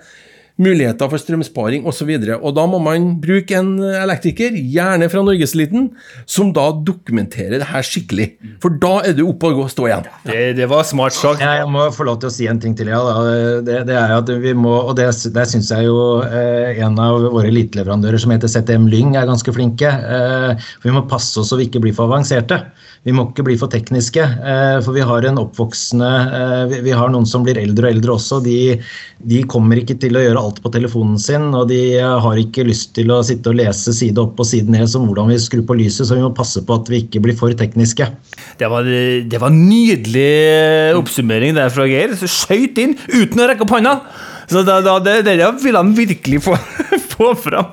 muligheter 0.60 1.10
for 1.10 1.20
strømsparing 1.20 1.86
osv. 1.88 2.10
Og, 2.14 2.26
så 2.26 2.38
og 2.38 2.54
da 2.56 2.66
må 2.70 2.80
man 2.82 3.12
bruke 3.22 3.56
en 3.58 3.72
elektriker, 3.80 4.56
gjerne 4.56 5.08
fra 5.12 5.22
Norgeseliten, 5.26 5.90
som 6.28 6.52
da 6.56 6.68
dokumenterer 6.86 7.58
det 7.60 7.68
her 7.70 7.86
skikkelig. 7.86 8.28
For 8.62 8.76
da 8.82 8.92
er 9.08 9.16
du 9.18 9.24
oppe 9.26 9.52
og 9.52 9.70
stå 9.72 9.88
igjen. 9.88 10.08
Det, 10.26 10.40
det, 10.58 10.68
var 10.70 10.86
smart 10.88 11.16
sagt. 11.16 11.44
Jeg 11.44 11.68
må 11.70 11.86
få 11.94 12.06
lov 12.08 12.20
til 12.22 12.30
å 12.30 12.34
si 12.34 12.48
en 12.50 12.60
ting 12.62 12.76
til. 12.78 12.92
Ja, 12.92 13.00
det, 13.66 13.82
det, 13.88 13.96
er 13.96 14.16
at 14.16 14.30
vi 14.42 14.54
må, 14.56 14.74
og 14.80 14.96
det, 14.98 15.10
det 15.34 15.46
syns 15.50 15.72
jeg 15.72 15.88
jo 15.88 16.20
eh, 16.24 16.80
en 16.80 16.98
av 17.00 17.20
våre 17.30 17.50
eliteleverandører 17.50 18.22
som 18.22 18.34
heter 18.34 18.50
ZTM 18.50 18.88
Lyng 18.92 19.16
er 19.18 19.28
ganske 19.30 19.54
flinke. 19.56 19.90
Eh, 19.90 20.70
for 20.80 20.90
vi 20.90 20.96
må 20.96 21.06
passe 21.10 21.40
oss 21.40 21.50
så 21.50 21.58
vi 21.58 21.66
ikke 21.66 21.82
blir 21.82 21.96
for 21.96 22.06
avanserte. 22.06 22.60
Vi 23.06 23.14
må 23.16 23.24
ikke 23.30 23.46
bli 23.46 23.54
for 23.56 23.72
tekniske, 23.72 24.20
eh, 24.20 24.78
for 24.84 24.92
vi 24.92 25.04
har 25.08 25.24
en 25.24 25.40
oppvoksende 25.40 26.08
eh, 26.36 26.74
Vi 26.84 26.92
har 26.92 27.08
noen 27.08 27.24
som 27.28 27.46
blir 27.46 27.56
eldre 27.56 27.88
og 27.88 27.94
eldre 27.96 28.16
også. 28.18 28.40
De, 28.44 28.76
de, 29.24 29.40
kommer 29.48 29.80
ikke 29.80 29.96
til 30.02 30.18
å 30.18 30.24
gjøre 30.24 30.42
alt 30.42 30.49
på 30.58 30.72
telefonen 30.74 31.20
sin, 31.22 31.46
og 31.54 31.68
de 31.70 31.78
har 32.02 32.40
ikke 32.42 32.66
lyst 32.66 32.96
til 32.98 33.12
å 33.14 33.20
sitte 33.26 33.52
og 33.52 33.60
lese 33.60 33.94
side 33.94 34.18
opp 34.18 34.40
og 34.42 34.48
side 34.48 34.72
ned 34.74 34.90
som 34.90 35.06
hvordan 35.06 35.30
vi 35.30 35.38
skrur 35.38 35.62
på 35.68 35.78
lyset, 35.78 36.08
så 36.08 36.18
vi 36.18 36.24
må 36.24 36.32
passe 36.34 36.64
på 36.66 36.80
at 36.80 36.90
vi 36.90 37.04
ikke 37.04 37.22
blir 37.22 37.38
for 37.38 37.54
tekniske. 37.54 38.08
Det 38.58 38.72
var, 38.72 38.88
det 39.30 39.40
var 39.40 39.54
nydelig 39.54 40.98
oppsummering 40.98 41.54
der 41.56 41.70
fra 41.70 41.86
Geir. 41.86 42.18
Skøyt 42.18 42.82
inn 42.82 42.98
uten 43.14 43.44
å 43.44 43.50
rekke 43.52 43.68
opp 43.68 43.78
hånda! 43.78 43.96
Så 44.50 44.64
da, 44.66 44.80
da, 44.82 44.96
det, 45.02 45.20
det 45.28 45.36
vil 45.62 45.78
han 45.78 45.92
virkelig 45.94 46.40
få, 46.42 46.56
få 47.14 47.30
fram. 47.38 47.68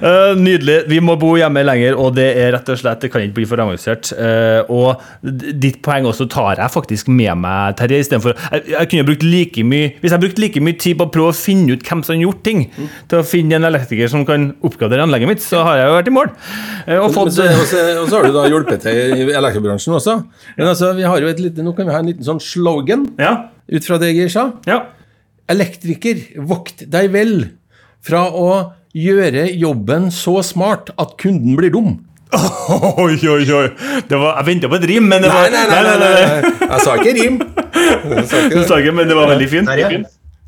Uh, 0.00 0.32
nydelig. 0.40 0.78
Vi 0.88 1.00
må 1.04 1.16
bo 1.20 1.34
hjemme 1.36 1.62
lenger, 1.66 1.98
og 2.00 2.14
det 2.16 2.26
er 2.40 2.54
rett 2.56 2.70
og 2.72 2.78
slett 2.80 3.04
Det 3.04 3.10
kan 3.12 3.22
ikke 3.24 3.36
bli 3.38 3.46
for 3.50 3.60
avansert. 3.62 4.10
Uh, 4.16 4.64
og 4.72 5.02
ditt 5.22 5.80
poeng 5.84 6.08
også 6.08 6.26
tar 6.32 6.62
jeg 6.62 6.72
faktisk 6.72 7.10
med 7.12 7.36
meg, 7.42 7.76
Terje. 7.78 8.00
Istedenfor 8.04 8.38
jeg, 8.40 8.64
jeg 8.72 8.90
kunne 8.90 9.06
brukt 9.08 9.26
like 9.26 9.64
mye 9.66 9.92
Hvis 10.00 10.14
jeg 10.14 10.22
brukte 10.24 10.42
like 10.42 10.62
mye 10.64 10.78
tid 10.80 10.98
på 10.98 11.08
å 11.08 11.12
prøve 11.12 11.34
å 11.34 11.36
finne 11.36 11.76
ut 11.76 11.84
hvem 11.84 12.04
som 12.06 12.16
har 12.16 12.22
gjort 12.24 12.42
ting, 12.46 12.64
mm. 12.72 12.90
til 13.12 13.20
å 13.20 13.28
finne 13.28 13.60
en 13.60 13.68
elektriker 13.68 14.10
som 14.10 14.24
kan 14.28 14.50
oppgradere 14.64 15.04
anlegget 15.04 15.34
mitt, 15.34 15.44
så 15.44 15.62
har 15.68 15.80
jeg 15.80 15.90
jo 15.90 15.98
vært 15.98 16.10
i 16.10 16.16
mål. 16.16 16.32
Uh, 16.88 16.98
og, 17.02 17.08
fått, 17.18 17.34
og, 17.34 17.36
så, 17.36 17.48
og, 18.00 18.08
så, 18.08 18.16
har 18.16 18.28
du 18.28 18.34
da 18.40 18.48
hjulpet 18.50 18.88
til 18.88 19.14
i 19.20 19.28
elektrobransjen 19.36 20.00
også. 20.00 20.18
Men 20.56 20.72
altså, 20.72 20.94
vi 20.96 21.06
har 21.08 21.20
jo 21.20 21.30
et 21.30 21.44
lite, 21.44 21.64
nå 21.66 21.76
kan 21.76 21.88
vi 21.88 21.96
ha 21.96 22.02
en 22.02 22.12
liten 22.14 22.26
sånn 22.26 22.42
slogan 22.42 23.10
ja. 23.20 23.36
ut 23.68 23.86
fra 23.86 24.00
det 24.00 24.14
jeg 24.16 24.32
sa. 24.32 24.48
Ja. 24.68 24.86
Elektriker, 25.50 26.20
vokt 26.48 26.86
deg 26.88 27.10
vel 27.12 27.34
fra 28.04 28.24
å 28.32 28.48
gjøre 28.96 29.48
jobben 29.58 30.10
så 30.14 30.38
smart 30.46 30.92
at 31.00 31.16
kunden 31.20 31.56
blir 31.58 31.72
dum. 31.74 31.96
Oi, 33.04 33.14
oi, 33.30 33.44
oi. 33.46 33.66
Var, 34.10 34.30
jeg 34.40 34.46
venta 34.48 34.70
på 34.70 34.78
et 34.80 34.86
rim, 34.90 35.04
men 35.10 35.22
det 35.22 35.28
var 35.30 35.50
Nei, 35.52 35.66
nei, 35.68 35.82
nei. 35.84 35.98
nei, 36.00 36.08
nei. 36.08 36.54
Jeg 36.64 36.80
sa 36.82 36.96
ikke 36.98 37.12
rim. 37.18 37.36
Sa 38.26 38.40
ikke, 38.40 38.54
du 38.56 38.64
sa 38.66 38.78
ikke, 38.80 38.94
men 38.96 39.10
det 39.10 39.18
var 39.18 39.30
veldig 39.30 39.48
fint. 39.52 39.70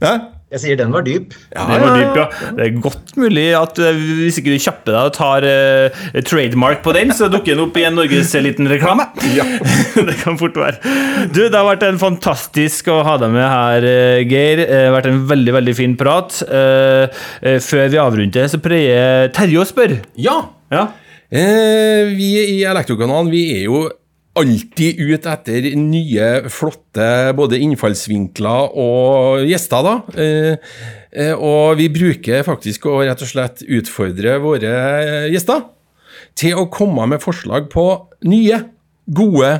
Ja. 0.03 0.15
Jeg 0.47 0.63
sier 0.63 0.77
den 0.79 0.93
var 0.95 1.03
dyp. 1.03 1.33
Ja, 1.51 1.65
den 1.67 1.81
var 1.83 1.97
dyp, 1.99 2.19
ja. 2.21 2.51
Det 2.55 2.67
er 2.69 2.77
godt 2.79 3.17
mulig 3.19 3.47
at 3.59 3.81
uh, 3.83 3.97
hvis 4.21 4.37
ikke 4.39 4.53
du 4.55 4.63
kjapper 4.63 4.95
deg 4.95 5.09
og 5.09 5.17
tar 5.17 5.43
uh, 5.43 6.21
trademark 6.23 6.85
på 6.85 6.95
den, 6.95 7.11
så 7.11 7.27
dukker 7.33 7.57
den 7.57 7.65
opp 7.65 7.75
i 7.81 7.83
en 7.89 7.99
Norgeseliten-reklame. 7.99 9.09
Ja. 9.35 9.43
det 10.07 10.15
kan 10.21 10.39
fort 10.39 10.55
være. 10.63 10.79
Du, 11.35 11.43
Det 11.49 11.51
har 11.51 11.67
vært 11.67 11.83
en 11.89 11.99
fantastisk 11.99 12.93
å 12.95 13.01
ha 13.09 13.17
deg 13.25 13.35
med 13.35 13.43
her, 13.43 13.89
uh, 13.91 14.23
Geir. 14.23 14.63
Det 14.63 14.81
har 14.85 14.95
vært 14.95 15.11
en 15.11 15.21
veldig 15.35 15.57
veldig 15.59 15.77
fin 15.83 15.99
prat. 15.99 16.39
før 17.67 17.91
vi 17.91 17.99
avrunder, 17.99 18.47
så 18.47 18.63
prøver 18.63 19.35
Terje 19.35 19.59
å 19.59 19.67
spørre. 19.67 19.99
Ja. 20.15 20.39
ja. 20.71 20.89
vi 21.27 22.33
i 22.55 22.61
Elektrokanalen 22.71 23.35
vi 23.35 23.49
er 23.59 23.65
jo 23.67 23.89
alltid 24.37 25.01
ut 25.01 25.27
etter 25.29 25.71
nye, 25.81 26.27
flotte 26.53 27.09
både 27.37 27.61
innfallsvinkler 27.65 28.77
og 28.79 29.47
gjester, 29.49 29.87
da. 29.87 29.95
Eh, 30.21 30.75
eh, 31.13 31.33
og 31.35 31.79
vi 31.81 31.89
bruker 31.93 32.45
faktisk 32.47 32.89
å 32.91 33.01
rett 33.03 33.23
og 33.25 33.31
slett 33.31 33.65
utfordre 33.65 34.37
våre 34.43 34.75
gjester 35.33 35.65
til 36.37 36.61
å 36.61 36.69
komme 36.73 37.07
med 37.09 37.25
forslag 37.25 37.71
på 37.73 37.87
nye, 38.29 38.61
gode 39.07 39.55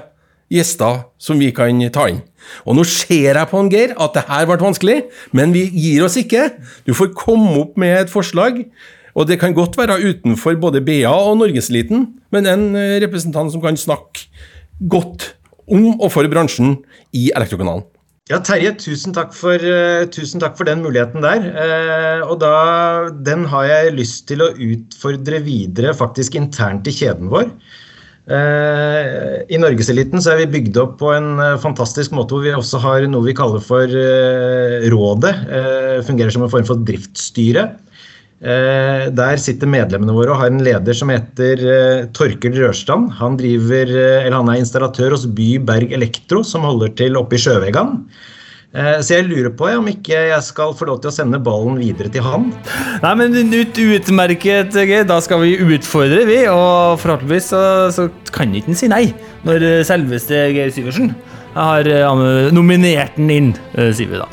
gjester 0.53 1.07
som 1.23 1.41
vi 1.41 1.53
kan 1.55 1.81
ta 1.95 2.09
inn. 2.11 2.21
Og 2.69 2.77
nå 2.79 2.85
ser 2.87 3.41
jeg 3.41 3.51
på 3.51 3.59
en 3.59 3.71
Geir 3.73 3.97
at 3.99 4.15
det 4.15 4.27
her 4.29 4.45
ble 4.47 4.59
vanskelig, 4.61 4.99
men 5.35 5.55
vi 5.57 5.65
gir 5.73 6.05
oss 6.07 6.19
ikke. 6.21 6.51
Du 6.87 6.93
får 6.95 7.15
komme 7.17 7.57
opp 7.63 7.81
med 7.81 8.05
et 8.05 8.13
forslag. 8.13 8.61
Og 9.17 9.25
det 9.25 9.39
kan 9.41 9.55
godt 9.57 9.79
være 9.81 9.97
utenfor 10.05 10.59
både 10.61 10.83
BA 10.85 11.09
og 11.09 11.39
Norgeseliten, 11.41 12.05
men 12.35 12.47
en 12.51 12.67
representant 13.01 13.49
som 13.49 13.63
kan 13.65 13.79
snakke 13.81 14.29
godt 14.81 15.33
om 15.67 15.95
og 15.97 16.11
for 16.15 16.29
bransjen 16.31 16.77
i 17.17 17.31
Elektrokanalen. 17.35 17.87
Ja, 18.27 18.41
Terje, 18.43 18.73
tusen 18.75 19.15
takk 19.15 19.31
for, 19.39 19.55
uh, 19.55 20.03
tusen 20.11 20.43
takk 20.43 20.57
for 20.59 20.67
den 20.67 20.81
muligheten 20.83 21.23
der. 21.23 21.45
Uh, 21.55 22.23
og 22.27 22.41
da, 22.43 22.55
den 23.23 23.45
har 23.47 23.69
jeg 23.69 23.95
lyst 23.95 24.25
til 24.27 24.43
å 24.43 24.51
utfordre 24.51 25.39
videre 25.47 25.95
faktisk 25.95 26.35
internt 26.39 26.91
i 26.91 26.95
kjeden 26.97 27.31
vår. 27.31 27.53
Uh, 28.27 29.47
I 29.47 29.61
Norgeseliten 29.63 30.19
så 30.19 30.33
er 30.33 30.43
vi 30.43 30.57
bygd 30.57 30.81
opp 30.83 30.97
på 30.99 31.13
en 31.15 31.39
fantastisk 31.63 32.17
måte 32.19 32.35
hvor 32.35 32.43
vi 32.43 32.57
også 32.57 32.83
har 32.83 33.07
noe 33.07 33.29
vi 33.29 33.37
kaller 33.39 33.63
for 33.63 33.95
Rådet. 34.91 35.35
fungerer 36.09 36.35
som 36.35 36.43
en 36.49 36.51
form 36.51 36.67
for 36.67 36.83
driftsstyre. 36.83 37.69
Der 38.37 39.39
sitter 39.41 39.71
medlemmene 39.71 40.13
våre 40.13 40.35
og 40.35 40.41
har 40.43 40.51
en 40.53 40.61
leder 40.61 40.97
som 40.97 41.09
heter 41.09 41.63
Torkel 42.17 42.53
Rørstrand. 42.61 43.09
Han, 43.17 43.39
driver, 43.41 43.89
han 44.29 44.51
er 44.53 44.61
installatør 44.61 45.15
hos 45.17 45.25
By 45.25 45.55
Berg 45.65 45.95
Elektro, 45.97 46.43
som 46.45 46.67
holder 46.69 46.93
til 46.99 47.17
oppe 47.17 47.39
i 47.39 47.41
Sjøvegan. 47.41 48.03
Så 48.77 49.15
jeg 49.15 49.25
lurer 49.25 49.49
på 49.57 49.71
om 49.73 49.87
ikke 49.89 50.19
jeg 50.29 50.45
skal 50.45 50.75
få 50.77 50.85
lov 50.91 50.99
til 51.01 51.09
å 51.09 51.15
sende 51.17 51.41
ballen 51.41 51.79
videre 51.81 52.13
til 52.13 52.27
han. 52.27 52.51
Nei, 53.01 53.15
men 53.17 53.39
ut, 53.55 53.79
Utmerket, 53.97 54.77
Geir. 54.85 55.07
Da 55.09 55.17
skal 55.25 55.41
vi 55.41 55.57
utfordre, 55.57 56.27
vi. 56.29 56.43
Og 56.53 57.01
forhåpentligvis 57.01 57.49
så, 57.55 57.63
så 57.95 58.11
kan 58.37 58.53
ikke 58.53 58.75
han 58.75 58.83
si 58.83 58.93
nei 58.93 59.07
når 59.49 59.65
selveste 59.89 60.51
Geir 60.53 60.77
Syversen 60.77 61.15
har 61.57 61.89
nominert 62.53 63.17
den 63.17 63.33
inn, 63.33 63.55
sier 63.73 64.11
vi 64.13 64.21
da. 64.21 64.29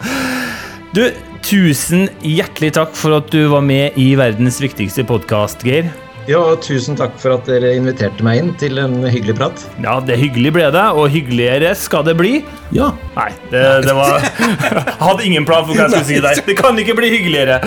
Du, 0.92 1.06
tusen 1.44 2.08
hjertelig 2.24 2.74
takk 2.78 2.96
for 2.98 3.18
at 3.20 3.30
du 3.34 3.46
var 3.52 3.64
med 3.66 3.98
i 4.00 4.14
verdens 4.20 4.62
viktigste 4.64 5.06
podkast, 5.08 5.64
Geir. 5.68 5.90
Ja, 6.24 6.40
og 6.40 6.62
Tusen 6.64 6.96
takk 6.96 7.18
for 7.20 7.36
at 7.36 7.50
dere 7.50 7.74
inviterte 7.76 8.24
meg 8.24 8.40
inn 8.40 8.52
til 8.60 8.80
en 8.80 9.02
hyggelig 9.04 9.36
prat. 9.42 9.66
Ja, 9.84 9.98
det 10.00 10.16
hyggelig 10.22 10.54
ble 10.56 10.70
det, 10.72 10.86
og 10.96 11.12
hyggeligere 11.12 11.74
skal 11.76 12.06
det 12.08 12.16
bli. 12.20 12.38
Ja. 12.74 12.90
Nei, 13.14 13.30
det, 13.52 13.62
det 13.86 13.94
var 13.94 14.24
hadde 15.06 15.26
ingen 15.28 15.46
plan 15.46 15.66
for 15.68 15.76
hva 15.78 15.86
jeg 15.86 15.94
skulle 15.94 16.08
si 16.08 16.22
der. 16.24 16.42
Det 16.48 16.56
kan 16.58 16.80
ikke 16.82 16.96
bli 16.98 17.12
hyggeligere. 17.14 17.60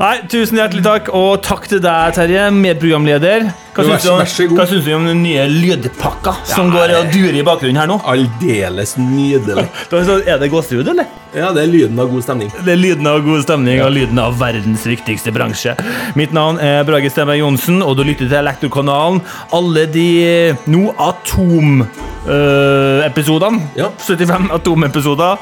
Nei, 0.00 0.14
tusen 0.30 0.60
hjertelig 0.60 0.84
takk, 0.84 1.08
og 1.16 1.40
takk 1.46 1.68
til 1.70 1.80
deg, 1.84 2.12
Terje, 2.16 2.50
medprogramleder. 2.54 3.48
Hva 3.70 3.96
syns 4.02 4.34
du, 4.36 4.52
hva 4.58 4.66
syns 4.68 4.84
du 4.84 4.90
om 4.96 5.06
den 5.08 5.22
nye 5.22 5.46
lydpakka 5.48 6.34
som 6.50 6.72
går 6.74 6.92
og 6.98 7.12
durer 7.14 7.38
i 7.38 7.44
bakgrunnen 7.46 7.78
her 7.80 7.88
nå? 7.88 8.00
Aldeles 8.12 8.96
nydelig. 9.00 9.68
Er 10.30 10.40
det 10.42 10.50
gåsehud, 10.52 10.88
eller? 10.90 11.08
Ja, 11.30 11.52
det 11.54 11.62
er 11.62 11.70
lyden 11.70 11.98
av 12.02 12.10
god 12.10 12.24
stemning. 12.26 12.50
Det 12.66 12.72
er 12.74 12.80
lyden 12.80 13.06
av 13.06 13.20
god 13.22 13.44
stemning 13.44 13.80
og 13.84 13.92
lyden 13.94 14.18
av 14.18 14.34
verdens 14.40 14.82
viktigste 14.88 15.30
bransje. 15.34 15.76
Mitt 16.18 16.34
navn 16.34 16.58
er 16.62 16.82
Brage 16.88 17.12
Stenberg 17.12 17.38
Johnsen, 17.44 17.78
og 17.86 17.94
du 18.00 18.02
lytter 18.08 18.26
til 18.26 18.40
Elektrokanalen. 18.40 19.22
Alle 19.54 19.86
de 19.94 20.08
nå 20.66 20.88
Atom-episodene, 22.26 23.60
Ja. 23.76 23.88
75 23.98 24.50
Atom-episoder, 24.52 25.38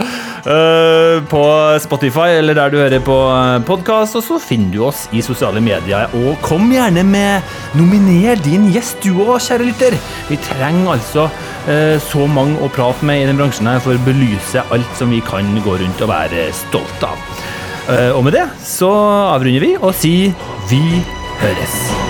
eh, 0.47 1.20
på 1.29 1.43
Spotify 1.81 2.39
eller 2.39 2.55
der 2.55 2.70
du 2.70 2.76
hører 2.79 3.01
på 3.01 3.16
podkast, 3.66 4.16
og 4.16 4.22
så 4.22 4.39
finner 4.41 4.72
du 4.72 4.85
oss 4.85 5.09
i 5.12 5.20
sosiale 5.20 5.61
medier. 5.61 6.09
Og 6.14 6.41
kom 6.43 6.70
gjerne 6.72 7.05
med 7.05 7.43
Nominer 7.74 8.37
din 8.43 8.70
gjest, 8.72 9.03
du 9.03 9.14
òg, 9.24 9.39
kjære 9.41 9.66
lytter. 9.66 9.99
Vi 10.29 10.37
trenger 10.37 10.93
altså 10.97 11.29
uh, 11.68 11.99
så 12.01 12.26
mange 12.26 12.59
å 12.62 12.70
prate 12.72 13.05
med 13.05 13.22
i 13.22 13.26
den 13.26 13.37
bransjen 13.37 13.66
her 13.66 13.81
for 13.81 13.93
å 13.93 14.05
belyse 14.07 14.62
alt 14.72 14.97
som 14.97 15.11
vi 15.11 15.20
kan 15.20 15.45
gå 15.64 15.79
rundt 15.79 16.01
og 16.01 16.09
være 16.09 16.49
stolt 16.53 17.03
av. 17.03 17.18
Eh, 17.89 18.11
Og 18.16 18.24
med 18.24 18.33
det 18.33 18.49
så 18.64 18.91
avrunder 19.35 19.61
vi 19.61 19.76
og 19.81 19.95
sier 19.95 20.33
vi 20.68 21.05
høres. 21.41 22.07